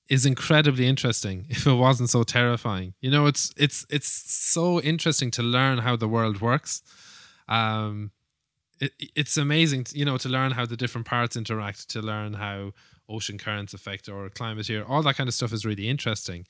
is 0.08 0.26
incredibly 0.26 0.86
interesting 0.86 1.46
if 1.50 1.66
it 1.66 1.74
wasn't 1.74 2.10
so 2.10 2.22
terrifying. 2.22 2.94
You 3.00 3.10
know, 3.10 3.26
it's 3.26 3.52
it's 3.56 3.86
it's 3.90 4.08
so 4.08 4.80
interesting 4.80 5.30
to 5.32 5.42
learn 5.42 5.78
how 5.78 5.96
the 5.96 6.08
world 6.08 6.40
works. 6.40 6.82
Um 7.48 8.12
it, 8.80 8.92
it's 9.14 9.36
amazing, 9.36 9.86
you 9.92 10.04
know, 10.04 10.16
to 10.16 10.28
learn 10.28 10.52
how 10.52 10.64
the 10.64 10.76
different 10.76 11.06
parts 11.06 11.36
interact, 11.36 11.90
to 11.90 12.00
learn 12.00 12.32
how 12.34 12.72
ocean 13.08 13.36
currents 13.36 13.74
affect 13.74 14.08
our 14.08 14.30
climate 14.30 14.66
here. 14.66 14.84
All 14.88 15.02
that 15.02 15.16
kind 15.16 15.28
of 15.28 15.34
stuff 15.34 15.52
is 15.52 15.66
really 15.66 15.88
interesting. 15.88 16.46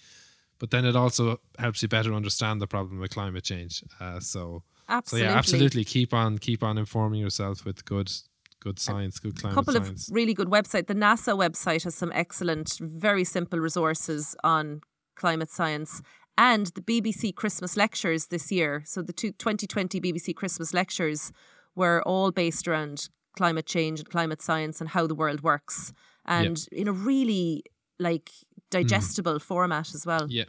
But 0.61 0.71
then 0.71 0.85
it 0.85 0.95
also 0.95 1.41
helps 1.59 1.83
you 1.83 1.89
better 1.89 2.15
understand 2.15 2.61
the 2.61 2.69
problem 2.69 3.01
with 3.01 3.11
climate 3.11 3.43
change. 3.43 3.83
Uh, 3.99 4.21
so, 4.21 4.63
Absolutely. 4.89 5.27
so 5.27 5.33
yeah, 5.33 5.39
absolutely 5.39 5.85
keep 5.85 6.15
on 6.15 6.39
keep 6.39 6.63
on 6.63 6.79
informing 6.79 7.21
yourself 7.21 7.65
with 7.65 7.85
good 7.85 8.13
good 8.61 8.79
science, 8.79 9.19
good 9.19 9.37
climate. 9.41 9.55
A 9.55 9.61
couple 9.61 9.75
science. 9.75 10.09
of 10.09 10.15
really 10.15 10.35
good 10.35 10.49
websites. 10.49 10.87
The 10.87 10.95
NASA 10.95 11.37
website 11.37 11.85
has 11.85 11.95
some 11.95 12.13
excellent, 12.15 12.79
very 12.81 13.25
simple 13.25 13.59
resources 13.59 14.37
on 14.45 14.83
climate 15.17 15.51
science. 15.51 16.03
and 16.39 16.69
the 16.69 16.81
BBC 16.81 17.35
Christmas 17.35 17.77
lectures 17.77 18.27
this 18.29 18.51
year. 18.51 18.83
So 18.87 19.03
the 19.03 19.13
two, 19.13 19.33
2020 19.33 20.01
BBC 20.01 20.35
Christmas 20.35 20.73
lectures 20.73 21.33
were 21.75 22.03
all 22.07 22.31
based 22.31 22.67
around 22.67 23.09
climate 23.37 23.67
change 23.67 24.01
and 24.01 24.09
climate 24.09 24.41
science 24.41 24.81
and 24.81 24.91
how 24.91 25.07
the 25.07 25.15
world 25.15 25.43
works, 25.43 25.93
and 26.25 26.67
in 26.73 26.89
a 26.89 26.93
really 26.93 27.63
like 27.99 28.31
digestible 28.71 29.39
format 29.39 29.95
as 29.95 30.07
well. 30.07 30.27
Yeah. 30.29 30.45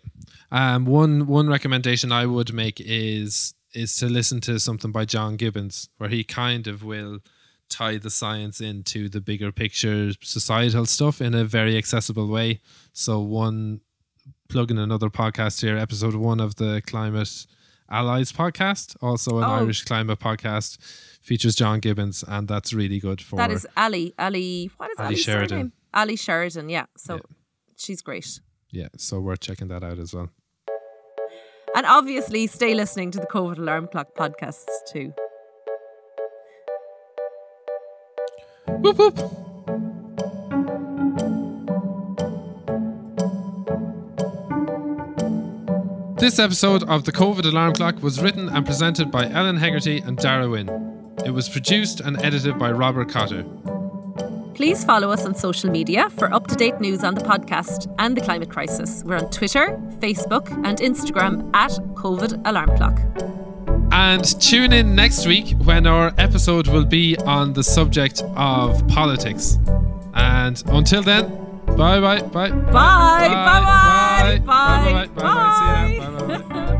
Um, 0.51 0.85
one 0.85 1.27
one 1.27 1.47
recommendation 1.49 2.11
I 2.11 2.25
would 2.25 2.53
make 2.53 2.79
is 2.79 3.53
is 3.73 3.95
to 3.97 4.07
listen 4.07 4.41
to 4.41 4.59
something 4.59 4.91
by 4.91 5.05
John 5.05 5.37
Gibbons, 5.37 5.89
where 5.97 6.09
he 6.09 6.23
kind 6.23 6.67
of 6.67 6.83
will 6.83 7.19
tie 7.69 7.97
the 7.97 8.09
science 8.09 8.59
into 8.59 9.07
the 9.07 9.21
bigger 9.21 9.51
picture 9.51 10.11
societal 10.21 10.85
stuff 10.85 11.21
in 11.21 11.33
a 11.33 11.45
very 11.45 11.77
accessible 11.77 12.27
way. 12.27 12.59
So 12.93 13.19
one 13.21 13.79
plug 14.49 14.71
in 14.71 14.77
another 14.77 15.09
podcast 15.09 15.61
here, 15.61 15.77
episode 15.77 16.15
one 16.15 16.41
of 16.41 16.55
the 16.55 16.81
Climate 16.85 17.45
Allies 17.89 18.31
podcast, 18.33 18.95
also 19.01 19.37
an 19.37 19.45
Oh. 19.45 19.53
Irish 19.61 19.83
climate 19.85 20.19
podcast, 20.19 20.77
features 21.21 21.55
John 21.55 21.79
Gibbons, 21.79 22.23
and 22.27 22.47
that's 22.47 22.73
really 22.73 22.99
good 22.99 23.21
for 23.21 23.37
That 23.37 23.51
is 23.51 23.65
Ali. 23.77 24.13
Ali. 24.19 24.69
What 24.77 24.91
is 24.91 24.97
Ali 24.99 25.07
Ali's 25.07 25.19
Sheridan. 25.23 25.47
surname? 25.49 25.71
Ali 25.93 26.15
Sheridan. 26.17 26.69
Yeah. 26.69 26.85
So 26.97 27.15
Yeah. 27.15 27.21
She's 27.83 28.01
great. 28.01 28.39
yeah, 28.69 28.89
so 28.97 29.19
worth 29.19 29.39
checking 29.39 29.67
that 29.69 29.83
out 29.83 29.97
as 29.97 30.13
well. 30.13 30.29
And 31.75 31.85
obviously, 31.85 32.45
stay 32.47 32.75
listening 32.75 33.11
to 33.11 33.19
the 33.19 33.25
COVID 33.25 33.57
Alarm 33.57 33.87
Clock 33.91 34.09
podcasts 34.15 34.65
too. 34.91 35.13
Whoop 38.67 38.97
whoop. 38.97 39.17
This 46.19 46.37
episode 46.37 46.83
of 46.83 47.05
the 47.05 47.11
COVID 47.11 47.45
Alarm 47.45 47.73
Clock 47.73 48.03
was 48.03 48.21
written 48.21 48.47
and 48.49 48.63
presented 48.63 49.09
by 49.09 49.27
Ellen 49.27 49.57
Hegarty 49.57 49.97
and 49.99 50.17
Darragh 50.17 50.51
Wynn. 50.51 50.69
It 51.25 51.31
was 51.31 51.49
produced 51.49 51.99
and 51.99 52.21
edited 52.21 52.59
by 52.59 52.71
Robert 52.71 53.09
Cotter. 53.09 53.43
Please 54.61 54.85
follow 54.85 55.09
us 55.09 55.25
on 55.25 55.33
social 55.33 55.71
media 55.71 56.07
for 56.11 56.31
up 56.31 56.45
to 56.45 56.55
date 56.55 56.79
news 56.79 57.03
on 57.03 57.15
the 57.15 57.21
podcast 57.21 57.91
and 57.97 58.15
the 58.15 58.21
climate 58.21 58.51
crisis. 58.51 59.03
We're 59.03 59.17
on 59.17 59.31
Twitter, 59.31 59.69
Facebook, 59.97 60.51
and 60.63 60.77
Instagram 60.77 61.49
at 61.55 61.71
COVID 61.95 62.43
Alarm 62.45 62.77
Clock. 62.77 63.01
And 63.91 64.23
tune 64.39 64.71
in 64.71 64.93
next 64.93 65.25
week 65.25 65.55
when 65.63 65.87
our 65.87 66.13
episode 66.19 66.67
will 66.67 66.85
be 66.85 67.17
on 67.25 67.53
the 67.53 67.63
subject 67.63 68.21
of 68.35 68.87
politics. 68.87 69.57
And 70.13 70.61
until 70.67 71.01
then, 71.01 71.29
bye 71.75 71.99
bye 71.99 72.21
bye. 72.21 72.51
Bye. 72.51 72.51
Bye. 72.51 72.71
Bye. 72.71 74.37
Bye 74.37 74.39
bye 74.45 75.07
bye 75.07 75.07
bye. 75.07 75.23
bye. 75.23 75.87
See 75.89 75.97
ya. 75.97 76.09
Bye. 76.11 76.27
Bye 76.27 76.37
bye 76.37 76.65
bye. 76.67 76.77